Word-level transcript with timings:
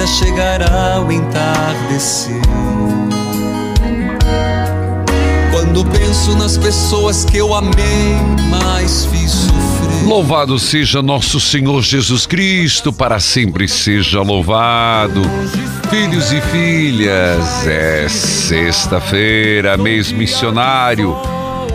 Vida 0.00 0.06
chegará 0.06 1.04
o 1.06 1.12
entardecer. 1.12 2.40
Quando 5.50 5.84
penso 5.84 6.36
nas 6.36 6.56
pessoas 6.56 7.24
que 7.24 7.36
eu 7.36 7.54
amei, 7.54 8.16
mas 8.48 9.04
fiz 9.06 9.30
sofrer. 9.30 10.06
Louvado 10.06 10.58
seja 10.58 11.02
nosso 11.02 11.38
Senhor 11.38 11.82
Jesus 11.82 12.26
Cristo, 12.26 12.92
para 12.92 13.20
sempre 13.20 13.68
seja 13.68 14.22
louvado. 14.22 15.22
Filhos 15.90 16.32
e 16.32 16.40
filhas, 16.40 17.66
é 17.66 18.08
sexta-feira, 18.08 19.76
mês 19.76 20.12
missionário. 20.12 21.16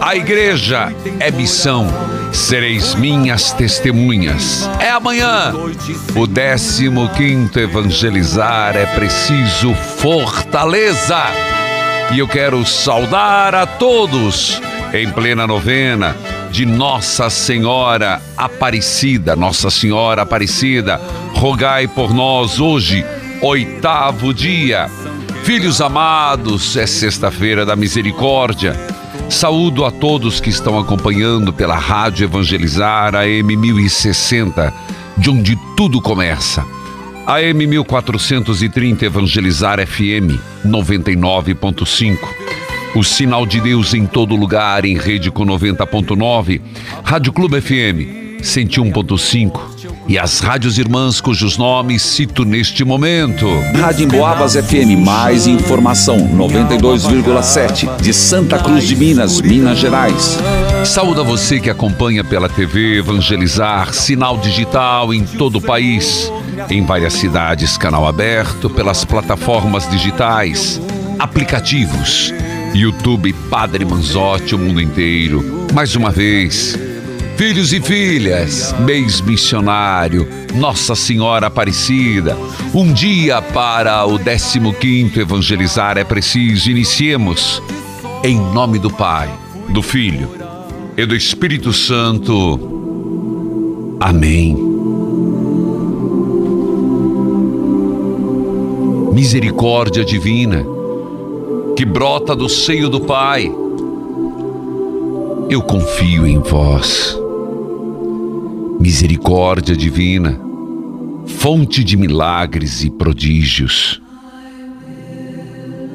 A 0.05 0.15
igreja 0.15 0.93
é 1.19 1.31
missão, 1.31 1.87
sereis 2.31 2.93
minhas 2.93 3.51
testemunhas. 3.53 4.69
É 4.79 4.91
amanhã, 4.91 5.51
o 6.15 6.27
15 6.27 7.59
evangelizar 7.59 8.77
é 8.77 8.85
preciso 8.85 9.73
fortaleza. 9.73 11.23
E 12.13 12.19
eu 12.19 12.27
quero 12.27 12.63
saudar 12.63 13.55
a 13.55 13.65
todos 13.65 14.61
em 14.93 15.09
plena 15.09 15.47
novena 15.47 16.15
de 16.51 16.67
Nossa 16.67 17.27
Senhora 17.31 18.21
Aparecida. 18.37 19.35
Nossa 19.35 19.71
Senhora 19.71 20.21
Aparecida, 20.21 21.01
rogai 21.33 21.87
por 21.87 22.13
nós 22.13 22.59
hoje, 22.59 23.03
oitavo 23.41 24.35
dia. 24.35 24.87
Filhos 25.43 25.81
amados, 25.81 26.77
é 26.77 26.85
sexta-feira 26.85 27.65
da 27.65 27.75
misericórdia. 27.75 28.94
Saúdo 29.29 29.83
a 29.83 29.91
todos 29.91 30.39
que 30.39 30.49
estão 30.49 30.79
acompanhando 30.79 31.51
pela 31.51 31.75
Rádio 31.75 32.25
Evangelizar 32.25 33.15
AM 33.15 33.55
1060, 33.55 34.73
de 35.17 35.29
onde 35.29 35.57
tudo 35.75 36.01
começa. 36.01 36.65
AM 37.25 37.65
1430 37.67 39.05
Evangelizar 39.05 39.85
FM 39.85 40.39
99.5. 40.65 42.17
O 42.95 43.03
sinal 43.03 43.45
de 43.45 43.59
Deus 43.59 43.93
em 43.93 44.05
todo 44.05 44.35
lugar 44.35 44.85
em 44.85 44.97
rede 44.97 45.29
com 45.29 45.45
90.9. 45.45 46.61
Rádio 47.03 47.33
Clube 47.33 47.59
FM 47.59 48.41
101.5. 48.41 49.74
E 50.07 50.19
as 50.19 50.39
rádios 50.39 50.77
irmãs 50.77 51.19
cujos 51.19 51.57
nomes 51.57 52.03
cito 52.03 52.45
neste 52.45 52.83
momento. 52.83 53.47
Rádio 53.75 54.05
Emboabas 54.05 54.53
FM, 54.53 55.03
mais 55.03 55.47
informação, 55.47 56.29
92,7, 56.29 58.01
de 58.01 58.13
Santa 58.13 58.59
Cruz 58.59 58.87
de 58.87 58.95
Minas, 58.95 59.41
Minas 59.41 59.79
Gerais. 59.79 60.37
Saúde 60.85 61.21
a 61.21 61.23
você 61.23 61.59
que 61.59 61.71
acompanha 61.71 62.23
pela 62.23 62.47
TV 62.47 62.99
Evangelizar, 62.99 63.95
sinal 63.95 64.37
digital 64.37 65.11
em 65.11 65.25
todo 65.25 65.57
o 65.57 65.61
país, 65.61 66.31
em 66.69 66.85
várias 66.85 67.13
cidades, 67.13 67.75
canal 67.75 68.07
aberto, 68.07 68.69
pelas 68.69 69.03
plataformas 69.03 69.89
digitais, 69.89 70.79
aplicativos, 71.17 72.31
YouTube 72.75 73.33
Padre 73.49 73.83
Manzotti, 73.83 74.53
o 74.53 74.59
mundo 74.59 74.79
inteiro. 74.79 75.65
Mais 75.73 75.95
uma 75.95 76.11
vez, 76.11 76.77
filhos 77.35 77.73
e 77.73 77.81
filhas, 77.81 78.73
mês 78.79 79.19
missionário, 79.19 80.27
Nossa 80.55 80.95
Senhora 80.95 81.47
Aparecida, 81.47 82.37
um 82.73 82.93
dia 82.93 83.41
para 83.41 84.05
o 84.05 84.17
15º 84.17 85.17
Evangelizar 85.17 85.97
é 85.97 86.03
preciso. 86.03 86.71
Iniciemos 86.71 87.61
em 88.23 88.39
nome 88.39 88.79
do 88.79 88.89
Pai, 88.89 89.29
do 89.69 89.81
Filho 89.81 90.29
e 90.95 91.05
do 91.05 91.13
Espírito 91.13 91.73
Santo. 91.73 93.97
Amém. 93.99 94.55
Misericórdia 99.11 100.05
divina 100.05 100.65
que 101.75 101.83
brota 101.83 102.33
do 102.33 102.47
seio 102.47 102.89
do 102.89 103.01
Pai. 103.01 103.53
Eu 105.49 105.61
confio 105.61 106.25
em 106.25 106.39
vós. 106.39 107.24
Misericórdia 108.85 109.75
divina, 109.75 110.39
fonte 111.25 111.83
de 111.83 111.97
milagres 111.97 112.83
e 112.83 112.89
prodígios. 112.91 113.99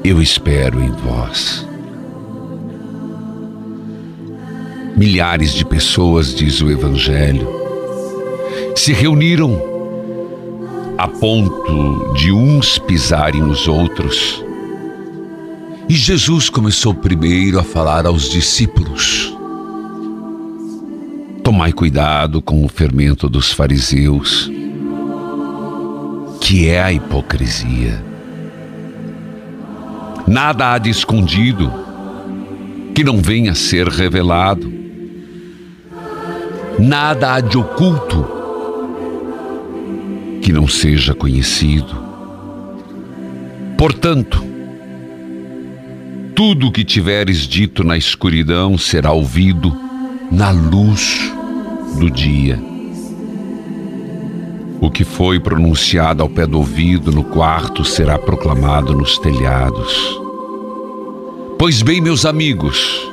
Eu 0.03 0.21
espero 0.21 0.83
em 0.83 0.91
vós. 0.91 1.65
Milhares 4.97 5.53
de 5.53 5.63
pessoas, 5.63 6.35
diz 6.35 6.59
o 6.59 6.69
Evangelho, 6.69 7.47
se 8.75 8.91
reuniram 8.91 9.57
a 10.97 11.07
ponto 11.07 12.13
de 12.15 12.33
uns 12.33 12.77
pisarem 12.77 13.41
os 13.41 13.69
outros. 13.69 14.43
E 15.87 15.93
Jesus 15.93 16.49
começou 16.49 16.93
primeiro 16.93 17.57
a 17.57 17.63
falar 17.63 18.05
aos 18.05 18.29
discípulos: 18.29 19.30
Tomai 21.51 21.73
cuidado 21.73 22.41
com 22.41 22.63
o 22.63 22.69
fermento 22.69 23.27
dos 23.27 23.51
fariseus, 23.51 24.49
que 26.39 26.69
é 26.69 26.81
a 26.81 26.93
hipocrisia. 26.93 28.01
Nada 30.25 30.71
há 30.71 30.77
de 30.77 30.89
escondido 30.89 31.69
que 32.95 33.03
não 33.03 33.21
venha 33.21 33.51
a 33.51 33.55
ser 33.55 33.89
revelado. 33.89 34.71
Nada 36.79 37.33
há 37.33 37.41
de 37.41 37.57
oculto 37.57 38.25
que 40.41 40.53
não 40.53 40.69
seja 40.69 41.13
conhecido. 41.13 42.01
Portanto, 43.77 44.41
tudo 46.33 46.67
o 46.67 46.71
que 46.71 46.85
tiveres 46.85 47.39
dito 47.39 47.83
na 47.83 47.97
escuridão 47.97 48.77
será 48.77 49.11
ouvido 49.11 49.77
na 50.31 50.49
luz 50.49 51.40
do 51.97 52.09
dia. 52.09 52.59
O 54.79 54.89
que 54.89 55.03
foi 55.03 55.39
pronunciado 55.39 56.23
ao 56.23 56.29
pé 56.29 56.47
do 56.47 56.57
ouvido 56.57 57.11
no 57.11 57.23
quarto 57.23 57.83
será 57.85 58.17
proclamado 58.17 58.95
nos 58.95 59.17
telhados. 59.17 60.19
Pois 61.59 61.81
bem, 61.81 62.01
meus 62.01 62.25
amigos, 62.25 63.07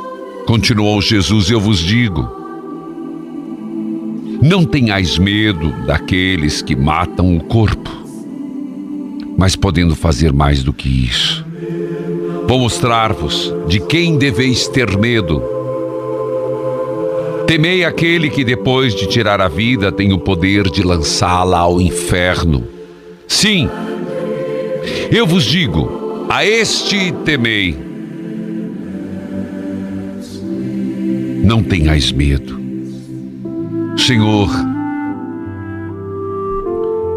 continuou 0.46 1.02
Jesus, 1.02 1.50
eu 1.50 1.60
vos 1.60 1.78
digo: 1.78 2.26
não 4.40 4.64
tenhais 4.64 5.18
medo 5.18 5.70
daqueles 5.84 6.62
que 6.62 6.76
matam 6.76 7.36
o 7.36 7.42
corpo, 7.44 7.90
mas 9.36 9.56
podendo 9.56 9.96
fazer 9.96 10.32
mais 10.32 10.62
do 10.62 10.72
que 10.72 10.88
isso. 10.88 11.44
Vou 12.46 12.60
mostrar-vos 12.60 13.52
de 13.66 13.78
quem 13.80 14.16
deveis 14.16 14.66
ter 14.68 14.96
medo. 14.96 15.57
Temei 17.48 17.82
aquele 17.82 18.28
que 18.28 18.44
depois 18.44 18.94
de 18.94 19.06
tirar 19.06 19.40
a 19.40 19.48
vida 19.48 19.90
tem 19.90 20.12
o 20.12 20.18
poder 20.18 20.64
de 20.64 20.82
lançá-la 20.82 21.60
ao 21.60 21.80
inferno. 21.80 22.62
Sim, 23.26 23.70
eu 25.10 25.26
vos 25.26 25.44
digo, 25.44 26.26
a 26.28 26.44
este 26.44 27.10
temei. 27.24 27.74
Não 31.42 31.62
tenhais 31.62 32.12
medo. 32.12 32.60
Senhor, 33.96 34.50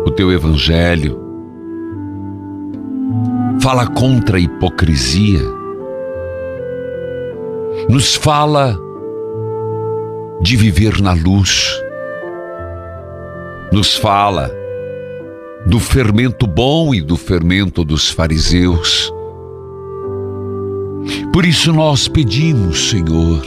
o 0.06 0.12
teu 0.12 0.32
evangelho 0.32 1.20
fala 3.60 3.86
contra 3.86 4.38
a 4.38 4.40
hipocrisia, 4.40 5.42
nos 7.90 8.16
fala 8.16 8.80
de 10.42 10.58
viver 10.58 11.00
na 11.02 11.14
luz, 11.14 11.72
nos 13.72 13.96
fala 13.96 14.52
do 15.66 15.80
fermento 15.80 16.48
bom 16.48 16.94
e 16.96 17.02
do 17.02 17.16
fermento 17.16 17.84
dos 17.84 18.10
fariseus. 18.10 19.14
Por 21.32 21.46
isso 21.46 21.72
nós 21.72 22.08
pedimos, 22.08 22.90
Senhor, 22.90 23.42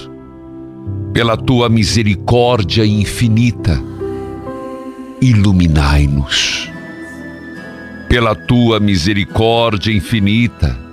pela 1.12 1.36
tua 1.36 1.68
misericórdia 1.68 2.86
infinita, 2.86 3.82
iluminai-nos. 5.20 6.70
Pela 8.08 8.34
tua 8.36 8.78
misericórdia 8.78 9.92
infinita, 9.92 10.83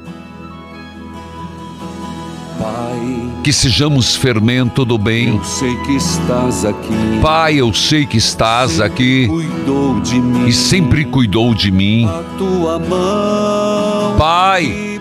que 3.43 3.51
sejamos 3.51 4.15
fermento 4.15 4.85
do 4.85 4.97
bem. 4.97 5.29
Eu 5.29 5.43
sei 5.43 5.75
que 5.77 5.93
estás 5.93 6.63
aqui. 6.63 7.19
Pai, 7.21 7.55
eu 7.55 7.73
sei 7.73 8.05
que 8.05 8.17
estás 8.17 8.79
aqui 8.79 9.27
Cuidou 9.27 9.99
de 9.99 10.19
mim. 10.21 10.45
e 10.47 10.53
sempre 10.53 11.05
cuidou 11.05 11.53
de 11.55 11.71
mim. 11.71 12.05
A 12.05 12.23
tua 12.37 12.77
mão 12.79 14.15
Pai, 14.17 14.99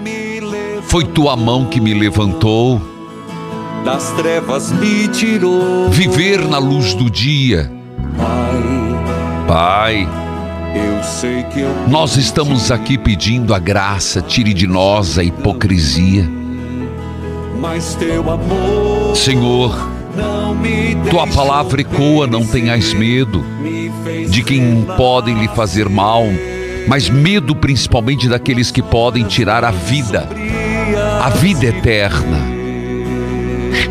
foi 0.84 1.04
tua 1.04 1.36
mão 1.36 1.66
que 1.66 1.80
me 1.80 1.92
levantou. 1.92 2.80
das 3.84 4.10
trevas 4.12 4.72
me 4.72 5.08
tirou. 5.08 5.88
Viver 5.90 6.46
na 6.48 6.58
luz 6.58 6.94
do 6.94 7.10
dia. 7.10 7.70
Pai, 8.16 9.46
Pai, 9.46 10.08
eu 10.74 11.02
sei 11.04 11.42
que 11.44 11.60
eu 11.60 11.70
nós 11.88 12.16
estamos 12.16 12.70
aqui 12.70 12.96
pedindo 12.96 13.52
a 13.54 13.58
graça, 13.58 14.22
tire 14.22 14.54
de 14.54 14.66
nós 14.66 15.18
a 15.18 15.22
hipocrisia. 15.24 16.39
Mas 17.60 17.94
teu 17.94 18.30
amor 18.30 19.14
Senhor, 19.14 19.90
tua 21.10 21.26
palavra 21.26 21.82
ecoa, 21.82 22.26
não 22.26 22.44
tenhas 22.46 22.94
medo 22.94 23.44
de 24.30 24.42
quem 24.42 24.86
podem 24.96 25.38
lhe 25.38 25.48
fazer 25.48 25.88
mal, 25.88 26.24
mas 26.88 27.10
medo 27.10 27.54
principalmente 27.54 28.28
daqueles 28.28 28.70
que 28.70 28.82
podem 28.82 29.24
tirar 29.24 29.62
a 29.64 29.70
vida, 29.70 30.26
a 31.22 31.28
vida 31.28 31.66
eterna. 31.66 32.38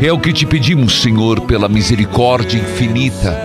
É 0.02 0.12
o 0.12 0.18
que 0.18 0.32
te 0.32 0.46
pedimos, 0.46 1.00
Senhor, 1.00 1.42
pela 1.42 1.68
misericórdia 1.68 2.58
infinita. 2.58 3.38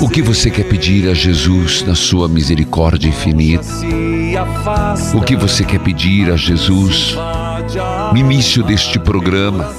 O 0.00 0.08
que 0.08 0.22
você 0.22 0.50
quer 0.50 0.64
pedir 0.64 1.08
a 1.08 1.14
Jesus 1.14 1.82
na 1.82 1.94
sua 1.94 2.28
misericórdia 2.28 3.08
infinita? 3.08 3.66
O 5.14 5.20
que 5.20 5.36
você 5.36 5.64
quer 5.64 5.80
pedir 5.80 6.30
a 6.30 6.36
Jesus 6.36 7.16
no 8.12 8.16
início 8.16 8.62
deste 8.62 8.98
programa, 8.98 9.74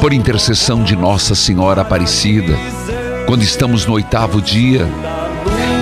por 0.00 0.12
intercessão 0.12 0.82
de 0.82 0.96
Nossa 0.96 1.34
Senhora 1.34 1.82
Aparecida, 1.82 2.58
quando 3.26 3.42
estamos 3.42 3.86
no 3.86 3.94
oitavo 3.94 4.40
dia? 4.40 4.88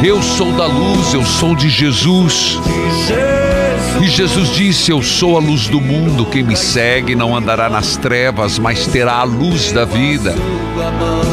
Eu 0.03 0.23
sou 0.23 0.53
da 0.53 0.67
luz, 0.67 1.13
eu 1.13 1.25
sou 1.25 1.57
de 1.57 1.69
Jesus. 1.69 2.59
E 4.01 4.09
Jesus 4.09 4.55
disse: 4.55 4.93
Eu 4.93 5.03
sou 5.03 5.37
a 5.37 5.41
luz 5.41 5.67
do 5.67 5.81
mundo. 5.81 6.25
Quem 6.27 6.43
me 6.43 6.55
segue 6.55 7.17
não 7.17 7.37
andará 7.37 7.69
nas 7.69 7.97
trevas, 7.97 8.59
mas 8.59 8.87
terá 8.87 9.15
a 9.15 9.25
luz 9.25 9.73
da 9.73 9.85
vida. 9.85 10.37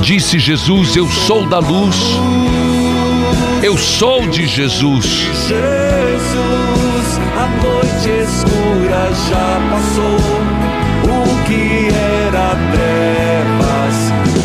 Disse 0.02 0.40
Jesus: 0.40 0.96
Eu 0.96 1.08
sou 1.08 1.46
da 1.46 1.60
luz. 1.60 1.96
Eu 3.62 3.78
sou 3.78 4.28
de 4.28 4.48
Jesus. 4.48 5.06
Jesus, 5.48 5.60
a 7.38 7.48
noite 7.64 8.15
já 9.30 9.60
passou. 9.70 10.18
O 11.04 11.44
que 11.46 11.88
era 11.90 12.56
trevas, 12.72 13.96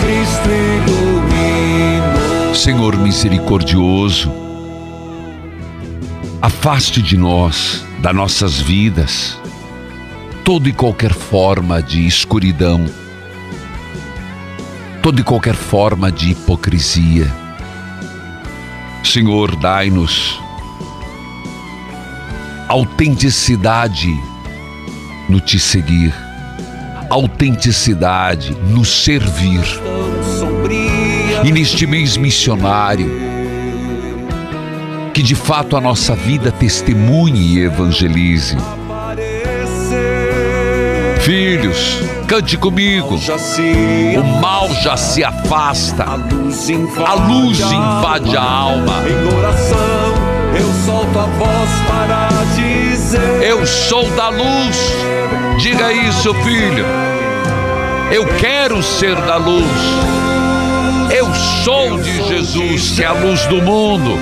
Cristo 0.00 0.49
iluminou. 0.87 2.55
Senhor 2.55 2.96
misericordioso, 2.96 4.31
afaste 6.40 7.02
de 7.02 7.17
nós, 7.17 7.84
das 8.00 8.14
nossas 8.14 8.61
vidas, 8.61 9.38
toda 10.44 10.69
e 10.69 10.72
qualquer 10.72 11.12
forma 11.12 11.82
de 11.82 12.06
escuridão, 12.06 12.84
toda 15.02 15.20
e 15.20 15.25
qualquer 15.25 15.55
forma 15.55 16.12
de 16.12 16.31
hipocrisia. 16.31 17.31
Senhor, 19.02 19.56
dai-nos 19.56 20.38
autenticidade 22.69 24.30
no 25.31 25.38
te 25.38 25.61
seguir, 25.61 26.12
autenticidade 27.09 28.53
no 28.69 28.85
servir. 28.85 29.62
E 31.44 31.53
neste 31.53 31.87
mês 31.87 32.17
missionário, 32.17 33.09
que 35.15 35.23
de 35.23 35.37
fato 35.37 35.77
a 35.77 35.81
nossa 35.81 36.17
vida 36.17 36.50
testemunhe 36.50 37.59
e 37.59 37.65
evangelize. 37.65 38.56
Filhos, 41.21 42.00
cante 42.27 42.56
comigo. 42.56 43.15
O 43.15 44.41
mal 44.41 44.69
já 44.82 44.97
se 44.97 45.23
afasta, 45.23 46.05
a 46.05 47.15
luz 47.15 47.61
invade, 47.61 48.37
a 48.37 48.43
alma. 48.43 49.05
Em 49.06 49.38
oração, 49.38 50.15
eu 50.59 50.73
solto 50.85 51.19
a 51.21 51.27
voz 51.27 51.71
para 51.87 52.29
dizer: 52.56 52.89
Eu 53.42 53.66
sou 53.66 54.08
da 54.10 54.28
luz. 54.28 54.94
Diga 55.58 55.92
isso, 55.92 56.32
filho. 56.34 56.84
Eu 58.12 58.26
quero 58.38 58.82
ser 58.82 59.14
da 59.17 59.36
luz. 59.36 59.67
Eu 61.10 61.26
sou 61.64 61.98
de 61.98 62.29
Jesus, 62.29 62.90
que 62.90 63.02
é 63.02 63.06
a 63.06 63.12
luz 63.12 63.46
do 63.46 63.60
mundo. 63.60 64.19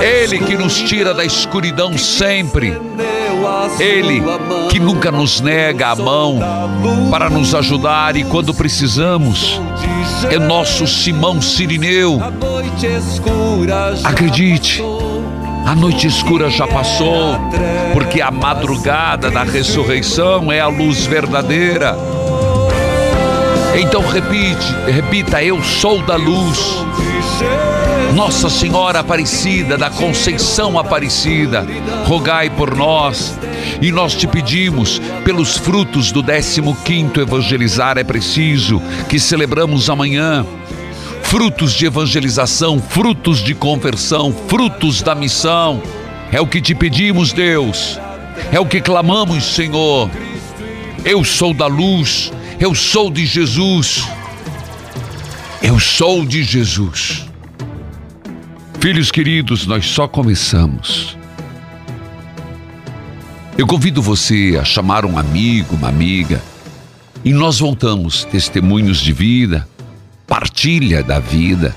Ele 0.00 0.38
que 0.38 0.56
nos 0.56 0.80
tira 0.80 1.12
da 1.12 1.24
escuridão 1.24 1.98
sempre. 1.98 2.78
Ele 3.78 4.22
que 4.70 4.80
nunca 4.80 5.10
nos 5.10 5.40
nega 5.40 5.88
a 5.88 5.96
mão 5.96 6.40
para 7.10 7.28
nos 7.28 7.54
ajudar 7.54 8.16
e 8.16 8.24
quando 8.24 8.54
precisamos. 8.54 9.60
É 10.30 10.38
nosso 10.38 10.86
Simão 10.86 11.42
Sirineu. 11.42 12.20
Acredite. 14.02 14.82
A 15.64 15.74
noite 15.74 16.06
escura 16.06 16.50
já 16.50 16.66
passou, 16.66 17.38
porque 17.92 18.20
a 18.20 18.30
madrugada 18.30 19.30
da 19.30 19.42
ressurreição 19.42 20.52
é 20.52 20.60
a 20.60 20.68
luz 20.68 21.06
verdadeira. 21.06 21.96
Então 23.76 24.02
repite, 24.06 24.72
repita: 24.86 25.42
Eu 25.42 25.62
sou 25.62 26.02
da 26.02 26.16
luz. 26.16 26.84
Nossa 28.14 28.48
Senhora 28.48 29.00
Aparecida, 29.00 29.76
da 29.76 29.90
Conceição 29.90 30.78
Aparecida, 30.78 31.66
rogai 32.06 32.48
por 32.48 32.76
nós. 32.76 33.36
E 33.82 33.90
nós 33.90 34.14
te 34.14 34.28
pedimos, 34.28 35.00
pelos 35.24 35.56
frutos 35.56 36.12
do 36.12 36.22
15º 36.22 37.18
Evangelizar 37.18 37.98
é 37.98 38.04
Preciso, 38.04 38.80
que 39.08 39.18
celebramos 39.18 39.90
amanhã, 39.90 40.46
frutos 41.34 41.72
de 41.72 41.86
evangelização, 41.86 42.80
frutos 42.80 43.42
de 43.42 43.56
conversão, 43.56 44.32
frutos 44.46 45.02
da 45.02 45.16
missão. 45.16 45.82
É 46.30 46.40
o 46.40 46.46
que 46.46 46.62
te 46.62 46.76
pedimos, 46.76 47.32
Deus. 47.32 47.98
É 48.52 48.60
o 48.60 48.64
que 48.64 48.80
clamamos, 48.80 49.42
Senhor. 49.42 50.08
Eu 51.04 51.24
sou 51.24 51.52
da 51.52 51.66
luz, 51.66 52.32
eu 52.60 52.72
sou 52.72 53.10
de 53.10 53.26
Jesus. 53.26 54.04
Eu 55.60 55.80
sou 55.80 56.24
de 56.24 56.44
Jesus. 56.44 57.26
Filhos 58.78 59.10
queridos, 59.10 59.66
nós 59.66 59.86
só 59.86 60.06
começamos. 60.06 61.18
Eu 63.58 63.66
convido 63.66 64.00
você 64.00 64.56
a 64.56 64.64
chamar 64.64 65.04
um 65.04 65.18
amigo, 65.18 65.74
uma 65.74 65.88
amiga, 65.88 66.40
e 67.24 67.32
nós 67.32 67.58
voltamos 67.58 68.22
testemunhos 68.22 69.00
de 69.00 69.12
vida, 69.12 69.66
partilha 70.26 71.02
da 71.02 71.18
vida, 71.18 71.76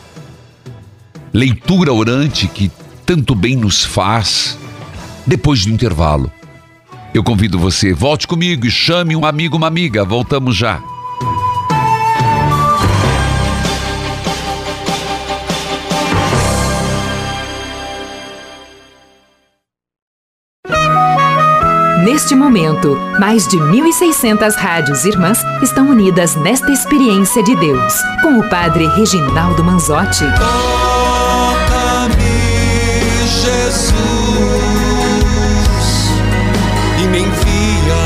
leitura 1.34 1.94
orante 1.94 2.48
que 2.48 2.72
tanto 3.06 3.36
bem 3.36 3.56
nos 3.56 3.84
faz. 3.84 4.58
Depois 5.26 5.66
do 5.66 5.72
intervalo, 5.72 6.32
Eu 7.14 7.24
convido 7.24 7.58
você, 7.58 7.94
volte 7.94 8.28
comigo 8.28 8.68
e 8.68 8.72
chame 8.72 9.16
um 9.16 9.26
amigo, 9.26 9.58
uma 9.58 9.68
amiga. 9.68 10.06
Voltamos 10.06 10.56
já. 10.56 10.82
Neste 22.08 22.34
momento, 22.34 22.96
mais 23.20 23.46
de 23.50 23.58
1.600 23.58 24.56
rádios 24.56 25.04
irmãs 25.04 25.44
estão 25.62 25.90
unidas 25.90 26.38
nesta 26.38 26.72
experiência 26.72 27.44
de 27.44 27.54
Deus, 27.58 27.94
com 28.22 28.40
o 28.40 28.50
Padre 28.50 28.88
Reginaldo 28.96 29.62
Manzotti. 29.62 30.24
Toca-me, 30.40 32.16
Jesus, 33.28 33.94
e 37.04 37.08
me 37.08 37.20
envia 37.20 37.98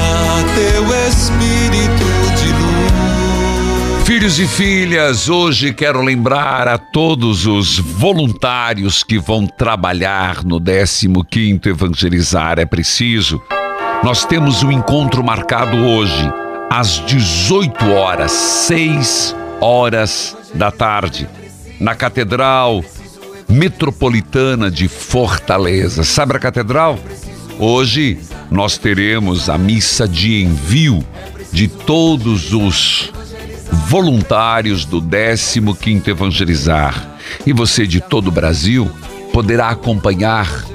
teu 0.56 0.84
Espírito 1.08 2.08
de 2.40 2.48
luz. 2.54 4.04
Filhos 4.04 4.40
e 4.40 4.48
filhas, 4.48 5.30
hoje 5.30 5.72
quero 5.72 6.02
lembrar 6.02 6.68
a 6.68 6.80
todos 6.80 7.46
os 7.46 7.78
voluntários 7.78 9.04
que 9.04 9.20
vão 9.20 9.46
trabalhar 9.46 10.44
no 10.44 10.60
15º 10.60 11.68
Evangelizar 11.68 12.58
é 12.58 12.66
Preciso. 12.66 13.40
Nós 14.04 14.26
temos 14.26 14.64
um 14.64 14.72
encontro 14.72 15.24
marcado 15.24 15.78
hoje, 15.78 16.28
às 16.72 17.06
18 17.06 17.92
horas, 17.92 18.32
6 18.32 19.36
horas 19.62 20.36
da 20.56 20.72
tarde, 20.72 21.30
na 21.80 21.94
Catedral 21.94 22.84
Metropolitana 23.48 24.72
de 24.72 24.88
Fortaleza. 24.88 26.04
Sabe 26.04 26.36
a 26.36 26.40
Catedral? 26.40 26.98
Hoje 27.60 28.18
nós 28.50 28.76
teremos 28.76 29.50
a 29.50 29.58
missa 29.58 30.08
de 30.08 30.42
envio 30.42 31.06
de 31.52 31.68
todos 31.68 32.54
os 32.54 33.14
voluntários 33.88 34.84
do 34.84 35.00
15º 35.00 36.08
Evangelizar. 36.08 37.18
E 37.46 37.54
você 37.54 37.86
de 37.86 38.02
todo 38.02 38.30
o 38.30 38.32
Brasil 38.32 38.90
poderá 39.32 39.70
acompanhar 39.70 40.71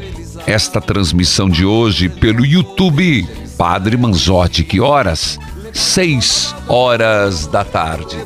esta 0.46 0.80
transmissão 0.80 1.48
de 1.48 1.64
hoje 1.64 2.08
pelo 2.08 2.46
YouTube 2.46 3.26
Padre 3.58 3.96
Manzotti. 3.96 4.62
Que 4.62 4.80
horas? 4.80 5.38
6 5.72 6.54
horas 6.68 7.46
da 7.46 7.64
tarde. 7.64 8.16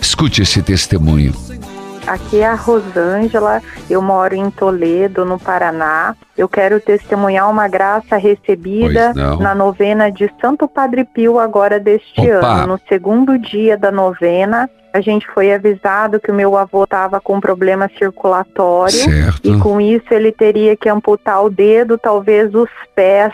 Escute 0.00 0.42
esse 0.42 0.62
testemunho. 0.62 1.34
Aqui 2.06 2.40
é 2.40 2.46
a 2.46 2.54
Rosângela, 2.54 3.60
eu 3.90 4.00
moro 4.00 4.34
em 4.34 4.50
Toledo, 4.50 5.24
no 5.24 5.38
Paraná. 5.38 6.14
Eu 6.36 6.48
quero 6.48 6.80
testemunhar 6.80 7.50
uma 7.50 7.66
graça 7.66 8.16
recebida 8.16 9.12
na 9.40 9.54
novena 9.54 10.10
de 10.10 10.30
Santo 10.40 10.68
Padre 10.68 11.04
Pio 11.04 11.38
agora 11.38 11.80
deste 11.80 12.20
Opa. 12.20 12.46
ano. 12.46 12.66
No 12.74 12.80
segundo 12.88 13.38
dia 13.38 13.76
da 13.76 13.90
novena, 13.90 14.70
a 14.92 15.00
gente 15.00 15.26
foi 15.34 15.52
avisado 15.52 16.20
que 16.20 16.30
o 16.30 16.34
meu 16.34 16.56
avô 16.56 16.84
estava 16.84 17.20
com 17.20 17.40
problema 17.40 17.90
circulatório 17.98 18.92
Certo. 18.92 19.40
e 19.48 19.58
com 19.58 19.80
isso 19.80 20.06
ele 20.10 20.32
teria 20.32 20.76
que 20.76 20.88
amputar 20.88 21.44
o 21.44 21.50
dedo, 21.50 21.98
talvez 21.98 22.54
os 22.54 22.70
pés, 22.94 23.32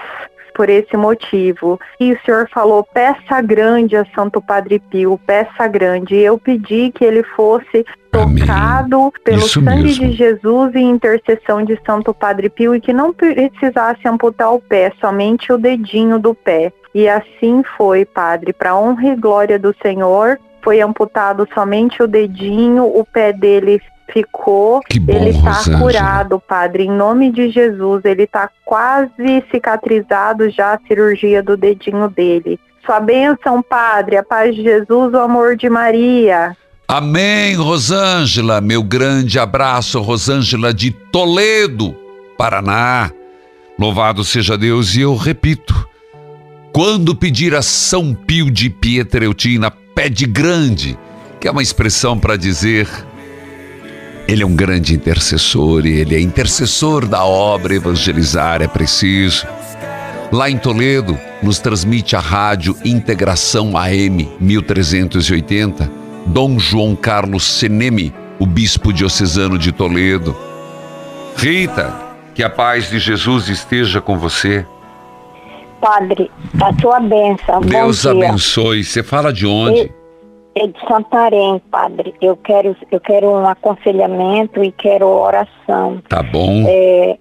por 0.54 0.68
esse 0.68 0.96
motivo. 0.96 1.80
E 1.98 2.12
o 2.12 2.20
senhor 2.24 2.48
falou 2.52 2.84
peça 2.84 3.40
grande 3.40 3.96
a 3.96 4.04
Santo 4.14 4.40
Padre 4.40 4.78
Pio, 4.78 5.18
peça 5.26 5.66
grande. 5.66 6.14
E 6.14 6.20
eu 6.24 6.38
pedi 6.38 6.90
que 6.94 7.04
ele 7.04 7.22
fosse 7.22 7.84
Amém. 8.12 8.44
tocado 8.44 9.12
pelo 9.24 9.38
Isso 9.38 9.62
sangue 9.62 9.82
mesmo. 9.84 10.06
de 10.06 10.12
Jesus 10.12 10.74
e 10.74 10.80
intercessão 10.80 11.64
de 11.64 11.78
Santo 11.86 12.12
Padre 12.14 12.48
Pio 12.48 12.74
e 12.74 12.80
que 12.80 12.92
não 12.92 13.12
precisasse 13.12 14.06
amputar 14.06 14.52
o 14.52 14.60
pé, 14.60 14.92
somente 15.00 15.52
o 15.52 15.58
dedinho 15.58 16.18
do 16.18 16.34
pé. 16.34 16.72
E 16.94 17.08
assim 17.08 17.62
foi, 17.76 18.04
Padre, 18.04 18.52
para 18.52 18.76
honra 18.76 19.08
e 19.08 19.16
glória 19.16 19.58
do 19.58 19.74
Senhor. 19.82 20.38
Foi 20.62 20.80
amputado 20.80 21.48
somente 21.52 22.02
o 22.02 22.06
dedinho, 22.06 22.84
o 22.84 23.04
pé 23.04 23.32
dele 23.32 23.80
ficou. 24.12 24.80
Que 24.80 24.98
bom, 24.98 25.12
ele 25.12 25.30
está 25.30 25.78
curado, 25.78 26.40
Padre, 26.40 26.84
em 26.84 26.90
nome 26.90 27.30
de 27.30 27.50
Jesus. 27.50 28.04
Ele 28.04 28.24
está 28.24 28.50
quase 28.64 29.44
cicatrizado 29.50 30.48
já 30.50 30.74
a 30.74 30.80
cirurgia 30.86 31.42
do 31.42 31.56
dedinho 31.56 32.08
dele. 32.08 32.58
Sua 32.84 33.00
bênção, 33.00 33.62
Padre, 33.62 34.16
a 34.16 34.22
paz 34.22 34.54
de 34.54 34.62
Jesus, 34.62 35.12
o 35.14 35.18
amor 35.18 35.56
de 35.56 35.70
Maria. 35.70 36.56
Amém, 36.88 37.54
Rosângela. 37.54 38.60
Meu 38.60 38.82
grande 38.82 39.38
abraço, 39.38 40.00
Rosângela 40.00 40.74
de 40.74 40.90
Toledo, 40.90 41.94
Paraná. 42.36 43.10
Louvado 43.78 44.24
seja 44.24 44.58
Deus. 44.58 44.94
E 44.94 45.00
eu 45.00 45.16
repito: 45.16 45.88
quando 46.72 47.14
pedir 47.14 47.54
a 47.54 47.62
São 47.62 48.14
Pio 48.14 48.50
de 48.50 48.68
Pietreutina, 48.68 49.70
pede 49.70 50.26
grande, 50.26 50.98
que 51.40 51.46
é 51.46 51.50
uma 51.50 51.62
expressão 51.62 52.18
para 52.18 52.36
dizer. 52.36 52.88
Ele 54.28 54.42
é 54.42 54.46
um 54.46 54.54
grande 54.54 54.94
intercessor 54.94 55.84
e 55.84 56.00
ele 56.00 56.14
é 56.14 56.20
intercessor 56.20 57.06
da 57.06 57.24
obra 57.24 57.74
Evangelizar 57.74 58.62
é 58.62 58.68
Preciso. 58.68 59.46
Lá 60.30 60.48
em 60.48 60.56
Toledo, 60.56 61.18
nos 61.42 61.58
transmite 61.58 62.16
a 62.16 62.20
rádio 62.20 62.74
Integração 62.84 63.76
AM 63.76 64.30
1380, 64.40 65.90
Dom 66.26 66.58
João 66.58 66.96
Carlos 66.96 67.44
Seneme, 67.44 68.14
o 68.38 68.46
bispo 68.46 68.92
diocesano 68.92 69.58
de 69.58 69.72
Toledo. 69.72 70.34
Rita, 71.36 71.94
que 72.34 72.42
a 72.42 72.48
paz 72.48 72.88
de 72.88 72.98
Jesus 72.98 73.48
esteja 73.48 74.00
com 74.00 74.16
você. 74.18 74.64
Padre, 75.80 76.30
a 76.60 76.80
sua 76.80 77.00
bênção. 77.00 77.60
Deus 77.60 78.06
abençoe. 78.06 78.84
Você 78.84 79.02
fala 79.02 79.32
de 79.32 79.46
onde? 79.46 79.92
É 80.54 80.66
de 80.66 80.78
Santarém, 80.86 81.60
Padre. 81.70 82.14
Eu 82.20 82.36
quero, 82.36 82.76
eu 82.90 83.00
quero 83.00 83.30
um 83.30 83.46
aconselhamento 83.46 84.62
e 84.62 84.70
quero 84.70 85.06
oração. 85.06 86.02
Tá 86.08 86.22
bom. 86.22 86.64
É, 86.68 87.18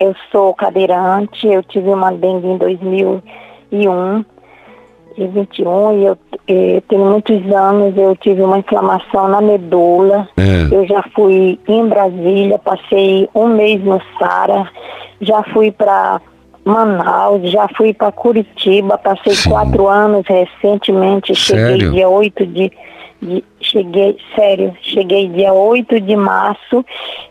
eu 0.00 0.14
sou 0.32 0.52
cadeirante, 0.54 1.46
eu 1.46 1.62
tive 1.62 1.90
uma 1.90 2.10
dengue 2.10 2.48
em 2.48 2.58
2001 2.58 4.24
e 5.16 5.26
21 5.26 5.98
e 5.98 6.04
eu, 6.06 6.18
eh, 6.48 6.82
tenho 6.88 7.04
muitos 7.04 7.40
anos, 7.52 7.96
eu 7.96 8.16
tive 8.16 8.42
uma 8.42 8.58
inflamação 8.58 9.28
na 9.28 9.40
medula. 9.40 10.28
É. 10.36 10.74
Eu 10.74 10.86
já 10.86 11.04
fui 11.14 11.58
em 11.68 11.86
Brasília, 11.86 12.58
passei 12.58 13.28
um 13.34 13.48
mês 13.48 13.82
no 13.84 14.00
Sara, 14.18 14.68
já 15.20 15.42
fui 15.52 15.70
para 15.70 16.20
Manaus, 16.64 17.50
já 17.50 17.66
fui 17.76 17.92
para 17.92 18.12
Curitiba, 18.12 18.96
passei 18.98 19.34
Sim. 19.34 19.50
quatro 19.50 19.88
anos 19.88 20.24
recentemente, 20.26 21.34
cheguei 21.34 21.64
Sério? 21.78 21.92
dia 21.92 22.08
8 22.08 22.46
de, 22.46 22.72
de- 23.20 23.44
cheguei, 23.60 24.16
sério, 24.36 24.72
cheguei 24.80 25.28
dia 25.28 25.52
8 25.52 26.00
de 26.00 26.14
março. 26.16 26.84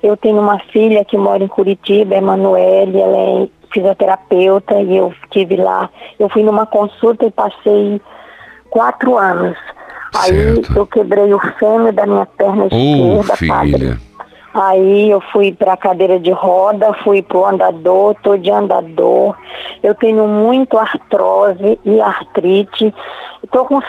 Eu 0.03 0.17
tenho 0.17 0.39
uma 0.39 0.59
filha 0.71 1.05
que 1.05 1.17
mora 1.17 1.43
em 1.43 1.47
Curitiba, 1.47 2.15
Emanuele, 2.15 2.99
ela 2.99 3.17
é 3.17 3.47
fisioterapeuta 3.73 4.75
e 4.81 4.97
eu 4.97 5.13
estive 5.23 5.55
lá. 5.55 5.89
Eu 6.19 6.27
fui 6.29 6.43
numa 6.43 6.65
consulta 6.65 7.25
e 7.25 7.31
passei 7.31 8.01
quatro 8.69 9.17
anos. 9.17 9.57
Aí 10.13 10.55
Certo. 10.55 10.77
eu 10.77 10.85
quebrei 10.87 11.33
o 11.33 11.39
fêmur 11.57 11.93
da 11.93 12.05
minha 12.05 12.25
perna 12.25 12.65
Ô, 12.69 13.21
esquerda, 13.21 13.47
padre. 13.47 13.97
Aí 14.53 15.09
eu 15.09 15.21
fui 15.31 15.53
para 15.53 15.77
cadeira 15.77 16.19
de 16.19 16.31
roda, 16.31 16.93
fui 17.03 17.21
pro 17.21 17.45
andador, 17.45 18.15
tô 18.21 18.35
de 18.37 18.51
andador. 18.51 19.35
Eu 19.81 19.95
tenho 19.95 20.27
muito 20.27 20.77
artrose 20.77 21.79
e 21.85 22.01
artrite. 22.01 22.93
Tô 23.51 23.65
com 23.65 23.81